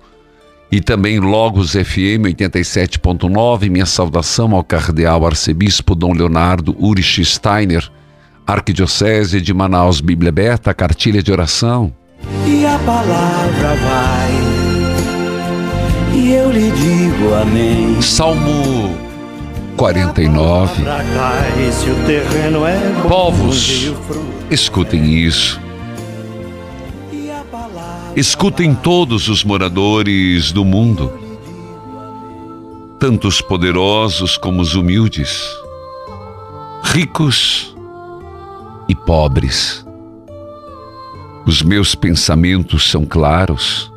e 0.70 0.82
também 0.82 1.20
Logos 1.20 1.72
FM 1.72 2.28
87.9. 2.36 3.70
Minha 3.70 3.86
saudação 3.86 4.54
ao 4.54 4.64
cardeal 4.64 5.26
arcebispo 5.26 5.96
Dom 5.96 6.14
Leonardo 6.14 6.76
Urich 6.78 7.24
Steiner, 7.24 7.90
Arquidiocese 8.48 9.42
de 9.42 9.54
Manaus, 9.54 10.00
Bíblia 10.00 10.30
Aberta, 10.30 10.74
cartilha 10.74 11.22
de 11.22 11.30
oração. 11.34 11.94
E 12.46 12.66
a 12.66 12.80
palavra 12.80 13.76
vai, 13.76 14.32
e 16.16 16.32
eu 16.32 16.50
lhe 16.50 16.72
digo 16.72 17.34
amém. 17.34 18.02
Salmo 18.02 18.96
49. 19.76 20.82
Pra 20.82 21.04
cá, 21.04 21.34
e 21.60 21.72
se 21.74 21.90
o 21.90 21.96
terreno 22.06 22.66
é 22.66 22.80
bom, 23.04 23.10
Povos, 23.10 23.92
escutem 24.50 25.14
isso. 25.14 25.60
Escutem 28.16 28.74
todos 28.74 29.28
os 29.28 29.44
moradores 29.44 30.54
do 30.54 30.64
mundo, 30.64 31.12
tanto 32.98 33.28
os 33.28 33.42
poderosos 33.42 34.38
como 34.38 34.62
os 34.62 34.74
humildes, 34.74 35.44
ricos 36.82 37.76
e 37.76 37.77
pobres. 39.08 39.86
Os 41.46 41.64
meus 41.64 41.96
pensamentos 41.96 42.92
são 42.92 43.06
claros. 43.06 43.90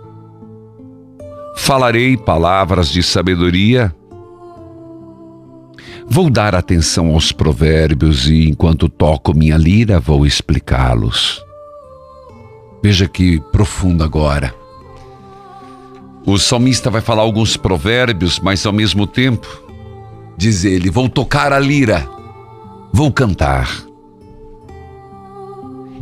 Falarei 1.56 2.16
palavras 2.16 2.88
de 2.88 3.02
sabedoria. 3.02 3.92
Vou 6.08 6.30
dar 6.30 6.54
atenção 6.54 7.12
aos 7.12 7.32
provérbios 7.32 8.30
e, 8.30 8.48
enquanto 8.48 8.88
toco 8.88 9.36
minha 9.36 9.56
lira, 9.56 9.98
vou 9.98 10.24
explicá-los. 10.24 11.44
Veja 12.80 13.08
que 13.08 13.40
profundo 13.50 14.04
agora. 14.04 14.54
O 16.24 16.38
salmista 16.38 16.88
vai 16.88 17.00
falar 17.00 17.22
alguns 17.22 17.56
provérbios, 17.56 18.38
mas 18.38 18.64
ao 18.64 18.72
mesmo 18.72 19.08
tempo, 19.08 19.48
diz 20.36 20.64
ele: 20.64 20.88
Vou 20.88 21.08
tocar 21.08 21.52
a 21.52 21.58
lira, 21.58 22.08
vou 22.92 23.10
cantar. 23.10 23.89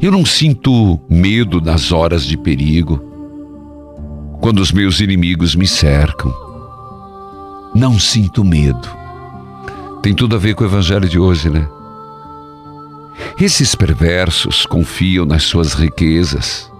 Eu 0.01 0.13
não 0.13 0.25
sinto 0.25 1.01
medo 1.09 1.61
nas 1.61 1.91
horas 1.91 2.25
de 2.25 2.37
perigo, 2.37 2.99
quando 4.41 4.61
os 4.61 4.71
meus 4.71 5.01
inimigos 5.01 5.57
me 5.57 5.67
cercam. 5.67 6.33
Não 7.75 7.99
sinto 7.99 8.45
medo. 8.45 8.89
Tem 10.01 10.15
tudo 10.15 10.37
a 10.37 10.39
ver 10.39 10.55
com 10.55 10.63
o 10.63 10.67
evangelho 10.67 11.09
de 11.09 11.19
hoje, 11.19 11.51
né? 11.51 11.69
Esses 13.41 13.75
perversos 13.75 14.65
confiam 14.67 15.27
nas 15.27 15.43
suas 15.43 15.73
riquezas 15.75 16.71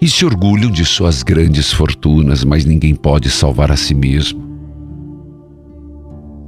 e 0.00 0.08
se 0.08 0.24
orgulham 0.24 0.70
de 0.70 0.84
suas 0.84 1.22
grandes 1.24 1.72
fortunas, 1.72 2.44
mas 2.44 2.64
ninguém 2.64 2.94
pode 2.94 3.28
salvar 3.28 3.72
a 3.72 3.76
si 3.76 3.94
mesmo. 3.94 4.40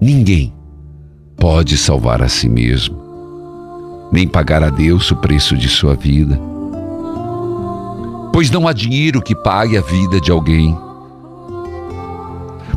Ninguém 0.00 0.52
pode 1.36 1.76
salvar 1.76 2.22
a 2.22 2.28
si 2.28 2.48
mesmo, 2.48 3.03
nem 4.14 4.28
pagar 4.28 4.62
a 4.62 4.70
Deus 4.70 5.10
o 5.10 5.16
preço 5.16 5.56
de 5.56 5.68
sua 5.68 5.96
vida. 5.96 6.40
Pois 8.32 8.48
não 8.48 8.68
há 8.68 8.72
dinheiro 8.72 9.20
que 9.20 9.34
pague 9.34 9.76
a 9.76 9.80
vida 9.80 10.20
de 10.20 10.30
alguém. 10.30 10.78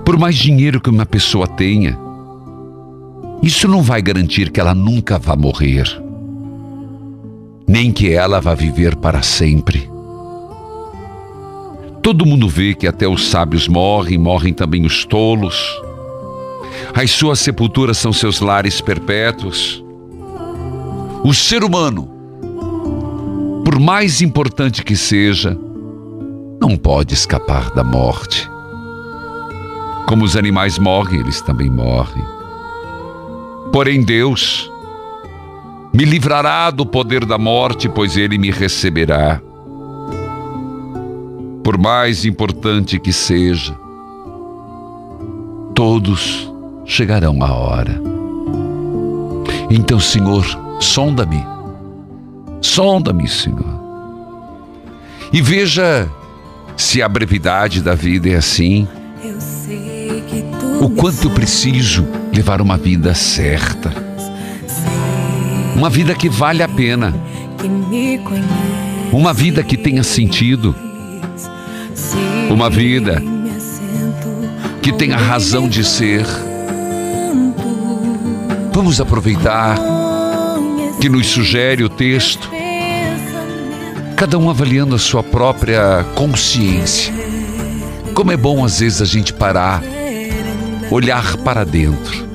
Por 0.04 0.18
mais 0.18 0.36
dinheiro 0.36 0.82
que 0.82 0.90
uma 0.90 1.06
pessoa 1.06 1.46
tenha, 1.48 1.96
Isso 3.44 3.68
não 3.68 3.84
vai 3.84 4.02
garantir 4.02 4.50
que 4.50 4.60
ela 4.60 4.74
nunca 4.74 5.20
vá 5.20 5.36
morrer, 5.36 5.86
nem 7.68 7.92
que 7.92 8.12
ela 8.12 8.42
vá 8.42 8.56
viver 8.56 8.96
para 8.96 9.22
sempre. 9.22 9.88
Todo 12.02 12.26
mundo 12.26 12.50
vê 12.50 12.74
que 12.74 12.88
até 12.88 13.08
os 13.08 13.28
sábios 13.28 13.68
morrem, 13.68 14.18
morrem 14.18 14.54
também 14.54 14.88
os 14.88 15.06
tolos. 15.06 15.80
As 16.96 17.12
suas 17.12 17.40
sepulturas 17.40 18.00
são 18.00 18.12
seus 18.12 18.40
lares 18.40 18.82
perpétuos. 18.82 19.86
O 21.28 21.34
ser 21.34 21.62
humano, 21.62 22.08
por 23.66 23.78
mais 23.82 24.22
importante 24.22 24.82
que 24.82 24.96
seja, 24.96 25.60
não 26.58 26.78
pode 26.78 27.14
escapar 27.14 27.70
da 27.72 27.84
morte. 27.84 28.50
Como 30.08 30.24
os 30.24 30.38
animais 30.38 30.80
morrem, 30.80 31.20
eles 31.20 31.42
também 31.42 31.70
morrem. 31.70 32.24
Porém, 33.74 34.04
Deus 34.04 34.72
me 35.94 36.06
livrará 36.06 36.72
do 36.72 36.86
poder 36.86 37.26
da 37.26 37.38
morte, 37.38 37.90
pois 37.90 38.16
ele 38.16 38.38
me 38.38 38.50
receberá. 38.50 39.42
Por 41.62 41.78
mais 41.78 42.24
importante 42.24 42.98
que 42.98 43.12
seja, 43.12 43.78
todos 45.76 46.50
chegarão 46.86 47.44
a 47.44 47.52
hora. 47.52 48.02
Então, 49.70 50.00
Senhor, 50.00 50.67
sonda-me. 50.80 51.44
Sonda-me, 52.62 53.28
Senhor. 53.28 53.78
E 55.32 55.42
veja 55.42 56.10
se 56.76 57.02
a 57.02 57.10
brevidade 57.10 57.82
da 57.82 57.96
vida 57.96 58.30
é 58.30 58.36
assim. 58.36 58.88
O 60.82 60.90
quanto 60.90 61.28
eu 61.28 61.32
preciso 61.32 62.08
levar 62.34 62.62
uma 62.62 62.78
vida 62.78 63.14
certa. 63.14 63.92
Uma 65.76 65.90
vida 65.90 66.14
que 66.14 66.30
vale 66.30 66.64
a 66.64 66.68
pena. 66.68 67.14
Uma 69.12 69.34
vida 69.34 69.64
que 69.64 69.76
tenha 69.76 70.04
sentido. 70.04 70.76
Uma 72.50 72.70
vida 72.70 73.22
que 74.82 74.92
tenha 74.94 75.18
razão 75.18 75.68
de 75.68 75.84
ser. 75.84 76.26
Vamos 78.72 79.02
aproveitar 79.02 79.97
que 81.00 81.10
nos 81.10 81.28
sugere 81.28 81.84
o 81.84 81.90
texto, 81.90 82.50
cada 84.16 84.38
um 84.38 84.50
avaliando 84.50 84.96
a 84.96 85.00
sua 85.00 85.22
própria 85.22 86.04
consciência. 86.16 87.14
Como 88.14 88.32
é 88.32 88.38
bom 88.38 88.66
às 88.66 88.80
vezes 88.80 89.02
a 89.02 89.06
gente 89.06 89.32
parar, 89.32 89.84
olhar 90.90 91.38
para 91.38 91.64
dentro, 91.64 92.28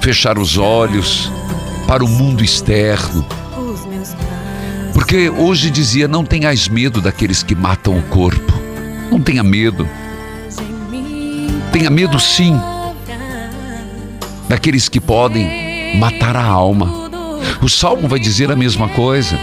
fechar 0.00 0.38
os 0.38 0.56
olhos 0.56 1.30
para 1.86 2.04
o 2.04 2.08
mundo 2.08 2.42
externo. 2.42 3.26
Porque 4.94 5.28
hoje 5.28 5.70
dizia: 5.70 6.08
não 6.08 6.24
tenhais 6.24 6.68
medo 6.68 7.00
daqueles 7.00 7.42
que 7.42 7.54
matam 7.54 7.98
o 7.98 8.02
corpo. 8.02 8.52
Não 9.10 9.20
tenha 9.20 9.42
medo. 9.42 9.88
Tenha 11.72 11.90
medo 11.90 12.18
sim 12.18 12.58
daqueles 14.48 14.88
que 14.88 15.00
podem 15.00 15.96
matar 15.98 16.36
a 16.36 16.44
alma. 16.44 16.99
O 17.62 17.68
salmo 17.68 18.08
vai 18.08 18.18
dizer 18.18 18.50
a 18.50 18.56
mesma 18.56 18.88
coisa. 18.88 19.38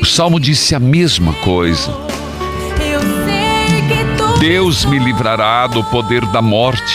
O 0.00 0.06
salmo 0.06 0.38
disse 0.38 0.74
a 0.74 0.80
mesma 0.80 1.32
coisa. 1.34 1.92
Deus 4.38 4.84
me 4.84 4.98
livrará 4.98 5.66
do 5.66 5.82
poder 5.84 6.24
da 6.26 6.40
morte. 6.40 6.94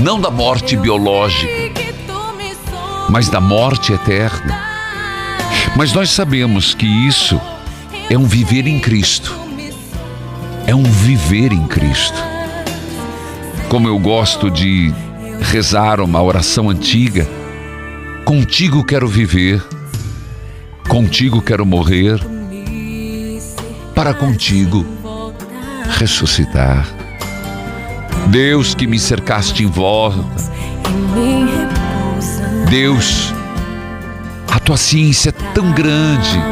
Não 0.00 0.20
da 0.20 0.30
morte 0.30 0.76
biológica, 0.76 1.52
mas 3.08 3.28
da 3.28 3.40
morte 3.40 3.92
eterna. 3.92 4.58
Mas 5.76 5.92
nós 5.92 6.10
sabemos 6.10 6.74
que 6.74 6.86
isso 6.86 7.40
é 8.08 8.16
um 8.16 8.24
viver 8.24 8.66
em 8.66 8.80
Cristo. 8.80 9.34
É 10.66 10.74
um 10.74 10.82
viver 10.82 11.52
em 11.52 11.66
Cristo. 11.66 12.16
Como 13.68 13.86
eu 13.86 13.98
gosto 13.98 14.50
de 14.50 14.94
rezar 15.46 16.00
uma 16.00 16.22
oração 16.22 16.68
antiga: 16.68 17.26
Contigo 18.24 18.84
quero 18.84 19.08
viver, 19.08 19.62
contigo 20.88 21.40
quero 21.40 21.64
morrer, 21.64 22.20
para 23.94 24.12
contigo 24.12 24.84
ressuscitar. 25.98 26.86
Deus 28.28 28.74
que 28.74 28.86
me 28.86 28.98
cercaste 28.98 29.62
em 29.62 29.66
volta, 29.66 30.24
Deus, 32.68 33.32
a 34.50 34.58
tua 34.58 34.76
ciência 34.76 35.28
é 35.28 35.52
tão 35.54 35.70
grande, 35.70 36.42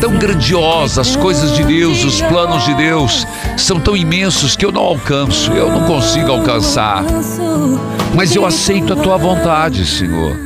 tão 0.00 0.16
grandiosa, 0.16 1.00
as 1.00 1.16
coisas 1.16 1.56
de 1.56 1.64
Deus, 1.64 2.04
os 2.04 2.22
planos 2.22 2.64
de 2.64 2.74
Deus 2.74 3.26
são 3.56 3.80
tão 3.80 3.96
imensos 3.96 4.54
que 4.54 4.64
eu 4.64 4.70
não 4.70 4.82
alcanço, 4.82 5.50
eu 5.52 5.70
não 5.70 5.86
consigo 5.86 6.30
alcançar. 6.30 7.04
Mas 8.14 8.34
eu 8.34 8.46
aceito 8.46 8.92
a 8.92 8.96
tua 8.96 9.16
vontade, 9.16 9.84
Senhor. 9.86 10.36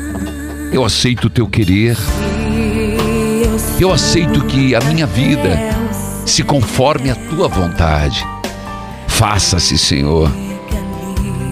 Eu 0.73 0.85
aceito 0.85 1.27
o 1.27 1.31
teu 1.31 1.47
querer. 1.47 1.97
Eu 3.79 3.93
aceito 3.93 4.45
que 4.45 4.75
a 4.75 4.81
minha 4.81 5.07
vida 5.07 5.59
se 6.27 6.43
conforme 6.43 7.11
à 7.11 7.15
tua 7.15 7.49
vontade. 7.49 8.27
Faça-se, 9.09 9.77
Senhor. 9.77 10.31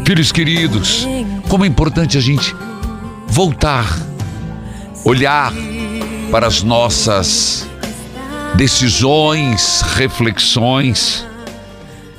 Filhos 0.06 0.32
queridos, 0.32 1.06
como 1.48 1.64
é 1.64 1.68
importante 1.68 2.16
a 2.16 2.20
gente 2.20 2.54
voltar, 3.26 3.86
olhar 5.04 5.52
para 6.30 6.46
as 6.46 6.62
nossas 6.62 7.68
decisões, 8.54 9.82
reflexões, 9.82 11.26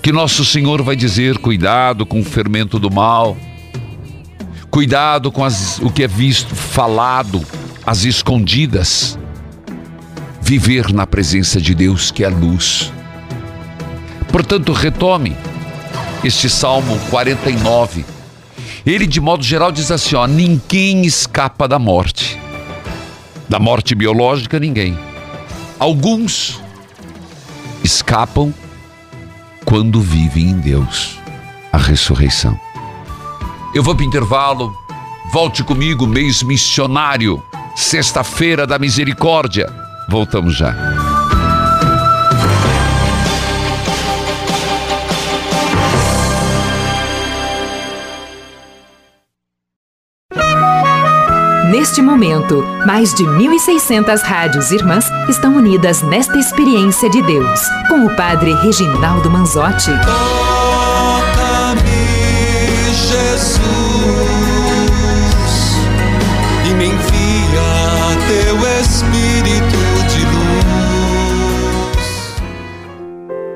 que 0.02 0.12
nosso 0.12 0.46
Senhor 0.46 0.82
vai 0.82 0.96
dizer: 0.96 1.38
cuidado 1.40 2.06
com 2.06 2.20
o 2.20 2.24
fermento 2.24 2.80
do 2.80 2.92
mal, 2.92 3.36
cuidado 4.70 5.32
com 5.32 5.44
as, 5.44 5.80
o 5.80 5.90
que 5.90 6.04
é 6.04 6.08
visto, 6.08 6.56
falado, 6.56 7.46
as 7.86 8.04
escondidas. 8.06 9.18
Viver 10.42 10.92
na 10.94 11.06
presença 11.06 11.62
de 11.62 11.76
Deus, 11.76 12.12
que 12.12 12.24
é 12.24 12.28
a 12.28 12.30
luz. 12.30 12.92
Portanto, 14.32 14.72
retome 14.72 15.36
este 16.24 16.50
Salmo 16.50 16.98
49. 17.10 18.06
Ele, 18.86 19.06
de 19.06 19.22
modo 19.22 19.44
geral, 19.44 19.72
diz 19.72 19.92
assim: 19.92 20.16
ó, 20.16 20.26
ninguém 20.26 21.06
escapa 21.06 21.68
da 21.68 21.78
morte. 21.78 22.40
Da 23.48 23.60
morte 23.60 23.94
biológica, 23.94 24.60
ninguém. 24.60 24.98
Alguns 25.80 26.62
escapam 27.84 28.54
quando 29.66 30.02
vivem 30.02 30.50
em 30.50 30.60
Deus 30.60 31.18
a 31.72 31.78
ressurreição. 31.78 32.60
Eu 33.74 33.84
vou 33.84 33.96
para 33.96 34.06
intervalo. 34.06 34.76
Volte 35.32 35.64
comigo, 35.64 36.08
mês 36.08 36.42
missionário, 36.42 37.42
sexta-feira 37.76 38.66
da 38.66 38.80
misericórdia. 38.80 39.72
Voltamos 40.10 40.58
já. 40.58 40.76
Neste 51.70 52.02
momento, 52.02 52.64
mais 52.88 53.14
de 53.14 53.24
1.600 53.24 54.22
rádios 54.22 54.72
irmãs 54.72 55.06
estão 55.30 55.56
unidas 55.56 56.02
nesta 56.02 56.38
experiência 56.38 57.08
de 57.08 57.22
Deus, 57.22 57.62
com 57.88 58.06
o 58.06 58.16
Padre 58.16 58.54
Reginaldo 58.56 59.30
Manzotti. 59.30 59.92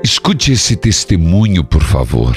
Escute 0.04 0.52
esse 0.52 0.76
testemunho, 0.76 1.64
por 1.64 1.82
favor. 1.82 2.36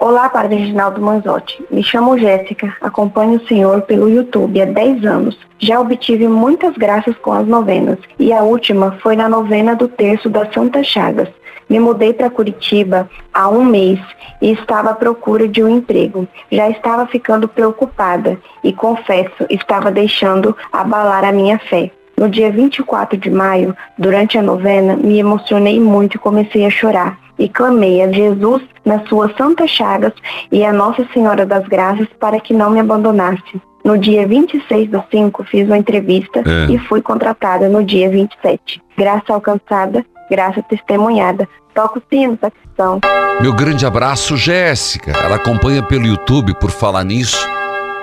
Olá, 0.00 0.28
Padre 0.28 0.56
Reginaldo 0.56 1.00
Manzotti. 1.00 1.64
Me 1.70 1.80
chamo 1.80 2.18
Jéssica, 2.18 2.76
acompanho 2.80 3.38
o 3.38 3.46
senhor 3.46 3.82
pelo 3.82 4.08
YouTube 4.08 4.60
há 4.60 4.64
10 4.64 5.04
anos. 5.04 5.38
Já 5.60 5.78
obtive 5.78 6.26
muitas 6.26 6.76
graças 6.76 7.16
com 7.18 7.32
as 7.32 7.46
novenas 7.46 7.98
e 8.18 8.32
a 8.32 8.42
última 8.42 8.98
foi 9.00 9.14
na 9.14 9.28
novena 9.28 9.76
do 9.76 9.86
terço 9.86 10.28
das 10.28 10.52
Santas 10.52 10.88
Chagas. 10.88 11.28
Me 11.68 11.78
mudei 11.78 12.12
para 12.12 12.30
Curitiba 12.30 13.08
há 13.32 13.48
um 13.48 13.64
mês 13.64 14.00
e 14.42 14.50
estava 14.50 14.90
à 14.90 14.94
procura 14.94 15.46
de 15.46 15.62
um 15.62 15.68
emprego. 15.68 16.26
Já 16.50 16.68
estava 16.68 17.06
ficando 17.06 17.46
preocupada 17.46 18.36
e, 18.64 18.72
confesso, 18.72 19.46
estava 19.48 19.92
deixando 19.92 20.56
abalar 20.72 21.24
a 21.24 21.30
minha 21.30 21.60
fé. 21.60 21.92
No 22.18 22.28
dia 22.28 22.50
24 22.50 23.16
de 23.16 23.30
maio, 23.30 23.76
durante 23.96 24.36
a 24.36 24.42
novena, 24.42 24.96
me 24.96 25.18
emocionei 25.18 25.78
muito 25.80 26.16
e 26.16 26.18
comecei 26.18 26.66
a 26.66 26.70
chorar. 26.70 27.18
e 27.40 27.48
clamei 27.48 28.02
a 28.02 28.10
Jesus 28.10 28.62
nas 28.84 29.08
suas 29.08 29.30
santas 29.36 29.70
chagas 29.70 30.12
e 30.50 30.64
a 30.64 30.72
Nossa 30.72 31.06
Senhora 31.14 31.46
das 31.46 31.64
Graças 31.68 32.08
para 32.18 32.40
que 32.40 32.52
não 32.52 32.68
me 32.68 32.80
abandonasse. 32.80 33.62
No 33.84 33.96
dia 33.96 34.26
26 34.26 34.90
do 34.90 35.04
5, 35.08 35.44
fiz 35.44 35.64
uma 35.68 35.78
entrevista 35.78 36.40
É. 36.44 36.72
e 36.72 36.78
fui 36.78 37.00
contratada 37.00 37.68
no 37.68 37.84
dia 37.84 38.10
27. 38.10 38.82
Graça 38.98 39.32
alcançada, 39.32 40.04
graça 40.28 40.60
testemunhada. 40.64 41.48
Toca 41.72 42.00
o 42.00 42.02
sino, 42.12 42.36
sacristão. 42.40 42.98
Meu 43.40 43.52
grande 43.54 43.86
abraço, 43.86 44.36
Jéssica. 44.36 45.12
Ela 45.12 45.36
acompanha 45.36 45.80
pelo 45.80 46.06
YouTube, 46.06 46.54
por 46.58 46.72
falar 46.72 47.04
nisso. 47.04 47.48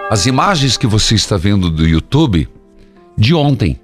As 0.09 0.25
imagens 0.25 0.77
que 0.77 0.87
você 0.87 1.13
está 1.15 1.35
vendo 1.35 1.69
do 1.69 1.85
YouTube 1.85 2.47
de 3.17 3.35
ontem, 3.35 3.77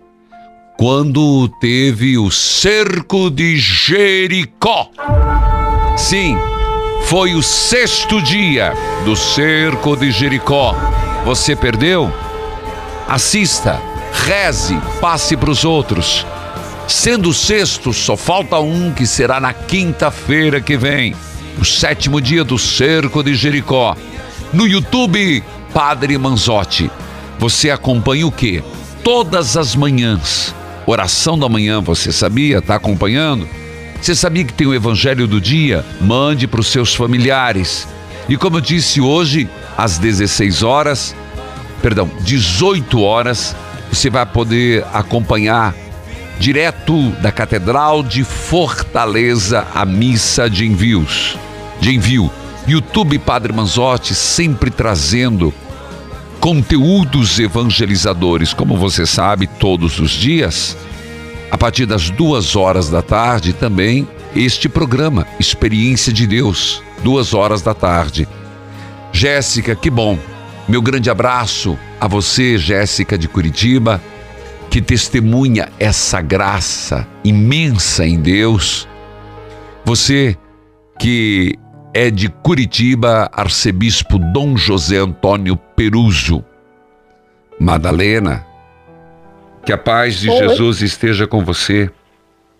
quando 0.81 1.47
teve 1.47 2.17
o 2.17 2.31
cerco 2.31 3.29
de 3.29 3.55
Jericó. 3.55 4.89
Sim, 5.95 6.35
foi 7.03 7.35
o 7.35 7.43
sexto 7.43 8.19
dia 8.19 8.73
do 9.05 9.15
cerco 9.15 9.95
de 9.95 10.09
Jericó. 10.09 10.75
Você 11.23 11.55
perdeu? 11.55 12.11
Assista, 13.07 13.79
reze, 14.25 14.75
passe 14.99 15.37
para 15.37 15.51
os 15.51 15.63
outros. 15.63 16.25
Sendo 16.87 17.29
o 17.29 17.33
sexto, 17.33 17.93
só 17.93 18.17
falta 18.17 18.57
um 18.57 18.91
que 18.91 19.05
será 19.05 19.39
na 19.39 19.53
quinta-feira 19.53 20.59
que 20.59 20.75
vem, 20.75 21.13
o 21.59 21.63
sétimo 21.63 22.19
dia 22.19 22.43
do 22.43 22.57
cerco 22.57 23.21
de 23.21 23.35
Jericó. 23.35 23.95
No 24.51 24.67
YouTube, 24.67 25.43
Padre 25.75 26.17
Manzotti. 26.17 26.89
Você 27.37 27.69
acompanha 27.69 28.25
o 28.25 28.31
quê? 28.31 28.63
Todas 29.03 29.55
as 29.55 29.75
manhãs. 29.75 30.55
Oração 30.85 31.37
da 31.37 31.47
manhã, 31.47 31.79
você 31.79 32.11
sabia? 32.11 32.61
Tá 32.61 32.75
acompanhando? 32.75 33.47
Você 34.01 34.15
sabia 34.15 34.43
que 34.43 34.53
tem 34.53 34.65
o 34.65 34.73
Evangelho 34.73 35.27
do 35.27 35.39
Dia? 35.39 35.85
Mande 35.99 36.47
para 36.47 36.59
os 36.59 36.67
seus 36.67 36.95
familiares. 36.95 37.87
E 38.27 38.35
como 38.35 38.57
eu 38.57 38.61
disse 38.61 38.99
hoje, 38.99 39.47
às 39.77 39.99
16 39.99 40.63
horas, 40.63 41.15
perdão, 41.81 42.09
18 42.21 42.99
horas, 43.01 43.55
você 43.91 44.09
vai 44.09 44.25
poder 44.25 44.85
acompanhar 44.91 45.75
direto 46.39 47.11
da 47.21 47.31
Catedral 47.31 48.01
de 48.01 48.23
Fortaleza 48.23 49.67
a 49.75 49.85
missa 49.85 50.49
de 50.49 50.65
envios. 50.65 51.37
De 51.79 51.93
envio. 51.95 52.31
YouTube 52.67 53.19
Padre 53.19 53.53
Manzotti 53.53 54.15
sempre 54.15 54.71
trazendo 54.71 55.53
conteúdos 56.41 57.39
evangelizadores, 57.39 58.51
como 58.51 58.75
você 58.75 59.05
sabe, 59.05 59.45
todos 59.45 59.99
os 59.99 60.09
dias. 60.09 60.75
A 61.51 61.57
partir 61.57 61.85
das 61.85 62.09
duas 62.09 62.55
horas 62.55 62.89
da 62.89 63.03
tarde 63.03 63.53
também 63.53 64.07
este 64.35 64.67
programa 64.67 65.27
Experiência 65.39 66.11
de 66.11 66.25
Deus, 66.25 66.81
duas 67.03 67.35
horas 67.35 67.61
da 67.61 67.75
tarde. 67.75 68.27
Jéssica, 69.11 69.75
que 69.75 69.89
bom. 69.89 70.17
Meu 70.67 70.81
grande 70.81 71.11
abraço 71.11 71.77
a 71.99 72.07
você, 72.07 72.57
Jéssica 72.57 73.17
de 73.17 73.27
Curitiba, 73.27 74.01
que 74.69 74.81
testemunha 74.81 75.69
essa 75.77 76.21
graça 76.21 77.07
imensa 77.23 78.07
em 78.07 78.19
Deus. 78.19 78.87
Você 79.85 80.35
que 80.97 81.55
é 81.93 82.09
de 82.09 82.29
Curitiba, 82.29 83.29
arcebispo 83.33 84.17
Dom 84.17 84.55
José 84.55 84.97
Antônio 84.97 85.57
Peruso. 85.75 86.43
Madalena, 87.59 88.45
que 89.65 89.73
a 89.73 89.77
paz 89.77 90.19
de 90.19 90.29
Oi. 90.29 90.37
Jesus 90.37 90.81
esteja 90.81 91.27
com 91.27 91.43
você. 91.43 91.89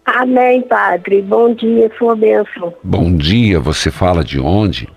Amém, 0.06 0.62
Padre. 0.62 1.22
Bom 1.22 1.54
dia, 1.54 1.90
sua 1.98 2.16
bênção. 2.16 2.74
Bom 2.84 3.16
dia, 3.16 3.60
você 3.60 3.90
fala 3.90 4.24
de 4.24 4.40
onde? 4.40 4.88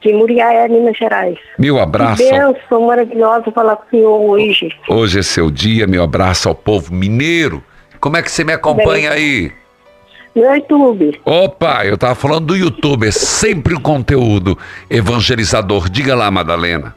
De 0.00 0.12
Muriaé, 0.12 0.68
Minas 0.68 0.96
Gerais. 0.96 1.38
Meu 1.58 1.78
abraço. 1.78 2.22
Que 2.22 2.30
bênção 2.30 2.86
maravilhosa 2.86 3.50
falar 3.50 3.76
com 3.76 3.86
o 3.86 3.90
senhor 3.90 4.20
hoje. 4.20 4.68
Hoje 4.88 5.18
é 5.18 5.22
seu 5.22 5.50
dia, 5.50 5.86
meu 5.86 6.04
abraço 6.04 6.48
ao 6.48 6.54
povo 6.54 6.94
mineiro. 6.94 7.62
Como 8.00 8.16
é 8.16 8.22
que 8.22 8.30
você 8.30 8.44
me 8.44 8.52
acompanha 8.52 9.10
aí? 9.10 9.50
No 10.34 10.42
YouTube. 10.54 11.20
Opa, 11.24 11.84
eu 11.86 11.96
tava 11.96 12.14
falando 12.14 12.46
do 12.46 12.56
YouTube, 12.56 13.06
é 13.06 13.10
sempre 13.12 13.74
o 13.74 13.80
conteúdo 13.80 14.58
evangelizador. 14.90 15.88
Diga 15.88 16.14
lá, 16.14 16.30
Madalena. 16.30 16.94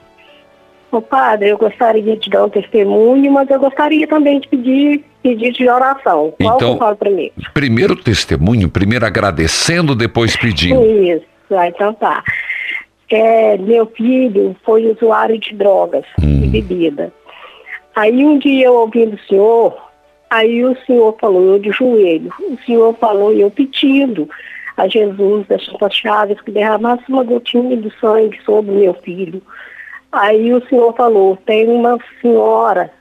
Ô, 0.92 1.02
Padre, 1.02 1.50
eu 1.50 1.58
gostaria 1.58 2.16
de 2.18 2.30
dar 2.30 2.46
um 2.46 2.50
testemunho, 2.50 3.32
mas 3.32 3.50
eu 3.50 3.60
gostaria 3.60 4.08
também 4.08 4.40
de 4.40 4.48
pedir 4.48 5.04
pedido 5.22 5.58
de 5.58 5.70
oração. 5.70 6.34
Qual 6.42 6.56
Então- 6.56 6.72
eu 6.74 6.78
falo 6.78 6.96
primeiro? 6.96 7.34
Primeiro 7.54 7.96
testemunho, 7.96 8.70
primeiro 8.70 9.06
agradecendo, 9.06 9.94
depois 9.94 10.36
pedindo. 10.38 10.84
Isso, 10.84 11.26
ah, 11.52 11.68
então 11.68 11.94
tá. 11.94 12.24
É, 13.10 13.58
meu 13.58 13.86
filho 13.88 14.56
foi 14.66 14.88
usuário 14.92 15.38
de 15.40 15.54
drogas 15.54 16.04
e 16.22 16.48
bebida. 16.48 17.14
Aí 17.96 18.24
um 18.26 18.38
dia 18.40 18.66
eu 18.68 18.74
ouvi 18.76 19.06
do 19.06 19.20
senhor, 19.28 19.76
aí 20.30 20.64
o 20.64 20.76
senhor 20.86 21.16
falou, 21.20 21.54
eu 21.54 21.60
de 21.60 21.72
joelho, 21.72 22.32
o 22.40 22.58
senhor 22.66 22.96
falou, 22.96 23.34
e 23.34 23.42
eu 23.42 23.52
pedindo 23.52 24.30
a 24.76 24.88
Jesus 24.88 25.48
das 25.48 25.66
Santas 25.66 25.96
Chaves 25.96 26.40
que 26.42 26.52
derramasse 26.52 27.04
uma 27.10 27.24
gotinha 27.24 27.76
do 27.78 27.92
sangue 28.00 28.40
sobre 28.44 28.72
meu 28.72 28.94
filho. 28.96 29.42
Aí 30.12 30.54
o 30.54 30.66
senhor 30.68 30.94
falou, 30.96 31.38
tem 31.46 31.68
uma 31.68 31.98
senhora 32.22 32.92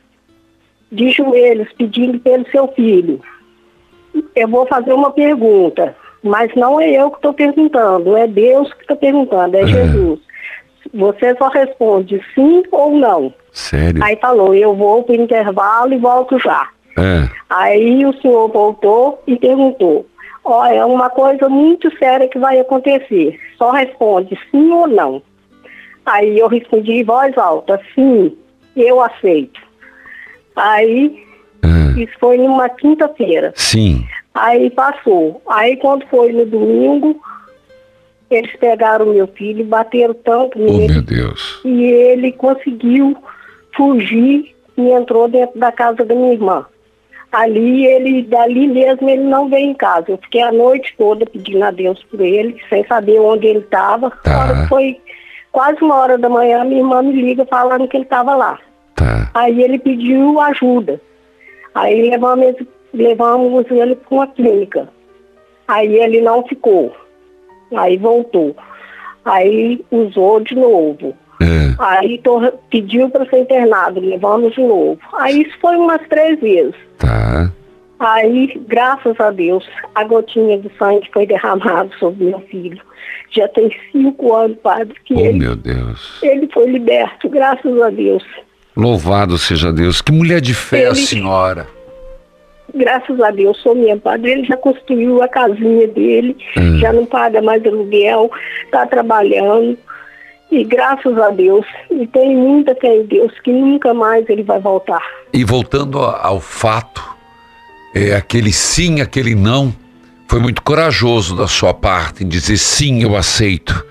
de 0.90 1.10
joelhos 1.10 1.72
pedindo 1.74 2.18
pelo 2.20 2.48
seu 2.50 2.68
filho. 2.68 3.20
Eu 4.34 4.48
vou 4.48 4.66
fazer 4.66 4.94
uma 4.94 5.10
pergunta, 5.10 5.94
mas 6.22 6.54
não 6.54 6.80
é 6.80 6.90
eu 6.90 7.10
que 7.10 7.16
estou 7.16 7.34
perguntando, 7.34 8.16
é 8.16 8.26
Deus 8.26 8.72
que 8.72 8.82
está 8.82 8.96
perguntando, 8.96 9.56
é 9.56 9.66
Jesus. 9.66 10.20
Você 10.94 11.34
só 11.36 11.48
responde 11.48 12.22
sim 12.34 12.62
ou 12.70 12.96
não. 12.96 13.34
Sério? 13.52 14.02
Aí 14.02 14.16
falou, 14.16 14.54
eu 14.54 14.74
vou 14.74 15.02
para 15.02 15.12
o 15.12 15.22
intervalo 15.22 15.92
e 15.92 15.98
volto 15.98 16.38
já. 16.38 16.68
É. 16.96 17.28
Aí 17.50 18.04
o 18.06 18.12
senhor 18.20 18.48
voltou 18.48 19.22
e 19.26 19.36
perguntou, 19.36 20.06
olha, 20.44 20.74
é 20.76 20.84
uma 20.84 21.10
coisa 21.10 21.48
muito 21.48 21.94
séria 21.98 22.28
que 22.28 22.38
vai 22.38 22.58
acontecer. 22.58 23.38
Só 23.58 23.70
responde 23.70 24.38
sim 24.50 24.70
ou 24.70 24.86
não. 24.86 25.22
Aí 26.04 26.38
eu 26.38 26.48
respondi 26.48 26.92
em 26.92 27.04
voz 27.04 27.36
alta, 27.36 27.80
sim, 27.94 28.36
eu 28.76 29.00
aceito. 29.02 29.60
Aí, 30.54 31.22
isso 31.98 32.12
foi 32.18 32.38
numa 32.38 32.68
quinta-feira. 32.68 33.52
Sim. 33.56 34.06
Aí 34.34 34.70
passou. 34.70 35.42
Aí 35.48 35.76
quando 35.78 36.06
foi 36.06 36.32
no 36.32 36.46
domingo, 36.46 37.20
eles 38.30 38.54
pegaram 38.56 39.06
meu 39.06 39.26
filho, 39.26 39.64
bateram 39.64 40.14
tanto 40.14 40.58
Oh, 40.58 40.62
nele 40.64 40.92
meu 40.94 41.02
Deus. 41.02 41.60
e 41.64 41.84
ele 41.84 42.32
conseguiu 42.32 43.16
fugir 43.76 44.54
e 44.76 44.90
entrou 44.90 45.28
dentro 45.28 45.58
da 45.58 45.72
casa 45.72 46.04
da 46.04 46.14
minha 46.14 46.32
irmã. 46.34 46.64
Ali 47.36 47.84
ele, 47.84 48.22
dali 48.22 48.66
mesmo 48.66 49.10
ele 49.10 49.24
não 49.24 49.46
veio 49.46 49.68
em 49.68 49.74
casa. 49.74 50.06
Eu 50.08 50.16
fiquei 50.16 50.40
a 50.40 50.50
noite 50.50 50.94
toda 50.96 51.26
pedindo 51.26 51.62
a 51.62 51.70
Deus 51.70 52.02
por 52.04 52.18
ele, 52.22 52.58
sem 52.70 52.82
saber 52.86 53.20
onde 53.20 53.46
ele 53.46 53.58
estava. 53.58 54.10
Foi 54.70 54.98
quase 55.52 55.78
uma 55.82 55.96
hora 55.96 56.16
da 56.16 56.30
manhã, 56.30 56.64
minha 56.64 56.80
irmã 56.80 57.02
me 57.02 57.12
liga 57.12 57.44
falando 57.44 57.86
que 57.88 57.98
ele 57.98 58.04
estava 58.04 58.34
lá. 58.34 58.58
Aí 59.34 59.62
ele 59.62 59.78
pediu 59.78 60.40
ajuda. 60.40 60.98
Aí 61.74 62.08
levamos, 62.08 62.54
levamos 62.94 63.70
ele 63.70 63.96
para 63.96 64.14
uma 64.16 64.26
clínica. 64.28 64.88
Aí 65.68 65.94
ele 65.94 66.22
não 66.22 66.42
ficou. 66.42 66.96
Aí 67.76 67.98
voltou. 67.98 68.56
Aí 69.26 69.84
usou 69.90 70.40
de 70.40 70.54
novo. 70.54 71.14
Aí 71.78 72.18
tor- 72.18 72.54
pediu 72.70 73.10
para 73.10 73.26
ser 73.26 73.38
internado, 73.40 74.00
levamos 74.00 74.54
de 74.54 74.60
novo. 74.62 74.98
Aí 75.14 75.42
isso 75.42 75.56
foi 75.60 75.76
umas 75.76 76.00
três 76.08 76.40
vezes. 76.40 76.74
Tá. 76.98 77.50
Aí, 77.98 78.60
graças 78.68 79.18
a 79.20 79.30
Deus, 79.30 79.66
a 79.94 80.04
gotinha 80.04 80.58
de 80.58 80.70
sangue 80.78 81.08
foi 81.12 81.26
derramada 81.26 81.90
sobre 81.98 82.24
meu 82.26 82.40
filho. 82.40 82.80
Já 83.30 83.48
tem 83.48 83.70
cinco 83.92 84.34
anos, 84.34 84.56
padre, 84.62 84.94
que 85.04 85.14
Oh, 85.14 85.20
ele, 85.20 85.38
meu 85.38 85.56
Deus. 85.56 86.18
ele 86.22 86.48
foi 86.52 86.66
liberto, 86.70 87.28
graças 87.28 87.80
a 87.82 87.90
Deus. 87.90 88.22
Louvado 88.76 89.38
seja 89.38 89.72
Deus. 89.72 90.00
Que 90.02 90.12
mulher 90.12 90.40
de 90.40 90.52
fé 90.54 90.84
a 90.86 90.88
Ele- 90.88 90.94
senhora. 90.96 91.66
Graças 92.74 93.18
a 93.20 93.30
Deus, 93.30 93.56
sou 93.62 93.74
minha 93.74 93.96
padre. 93.96 94.32
Ele 94.32 94.44
já 94.44 94.56
construiu 94.56 95.22
a 95.22 95.28
casinha 95.28 95.86
dele, 95.88 96.36
Hum. 96.58 96.78
já 96.78 96.92
não 96.92 97.06
paga 97.06 97.40
mais 97.40 97.64
aluguel, 97.64 98.30
está 98.64 98.84
trabalhando. 98.86 99.78
E 100.50 100.62
graças 100.64 101.18
a 101.18 101.30
Deus, 101.30 101.66
e 101.90 102.06
tem 102.06 102.36
muita 102.36 102.74
fé 102.76 102.96
em 102.96 103.04
Deus 103.04 103.32
que 103.42 103.50
nunca 103.52 103.92
mais 103.92 104.28
ele 104.28 104.42
vai 104.44 104.60
voltar. 104.60 105.02
E 105.32 105.42
voltando 105.42 105.98
ao 106.00 106.40
fato, 106.40 107.02
é, 107.94 108.14
aquele 108.14 108.52
sim, 108.52 109.00
aquele 109.00 109.34
não, 109.34 109.74
foi 110.28 110.38
muito 110.38 110.62
corajoso 110.62 111.36
da 111.36 111.48
sua 111.48 111.74
parte 111.74 112.24
em 112.24 112.28
dizer 112.28 112.56
sim, 112.58 113.02
eu 113.02 113.16
aceito. 113.16 113.84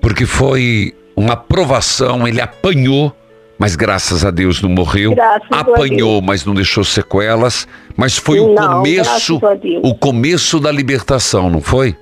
Porque 0.00 0.24
foi 0.24 0.94
uma 1.16 1.34
aprovação, 1.34 2.26
ele 2.28 2.40
apanhou, 2.40 3.12
mas 3.58 3.76
graças 3.76 4.24
a 4.24 4.30
Deus 4.30 4.62
não 4.62 4.70
morreu. 4.70 5.14
Graças 5.14 5.48
a 5.50 5.60
apanhou, 5.60 6.20
mas 6.22 6.44
não 6.44 6.54
deixou 6.54 6.84
sequelas. 6.84 7.66
Mas 7.96 8.16
foi 8.16 8.40
o 8.40 8.54
Não, 8.54 8.78
começo, 8.78 9.44
a 9.46 9.54
Deus. 9.54 9.80
o 9.84 9.94
começo 9.94 10.58
da 10.58 10.70
libertação, 10.72 11.50
não 11.50 11.60
foi? 11.60 11.96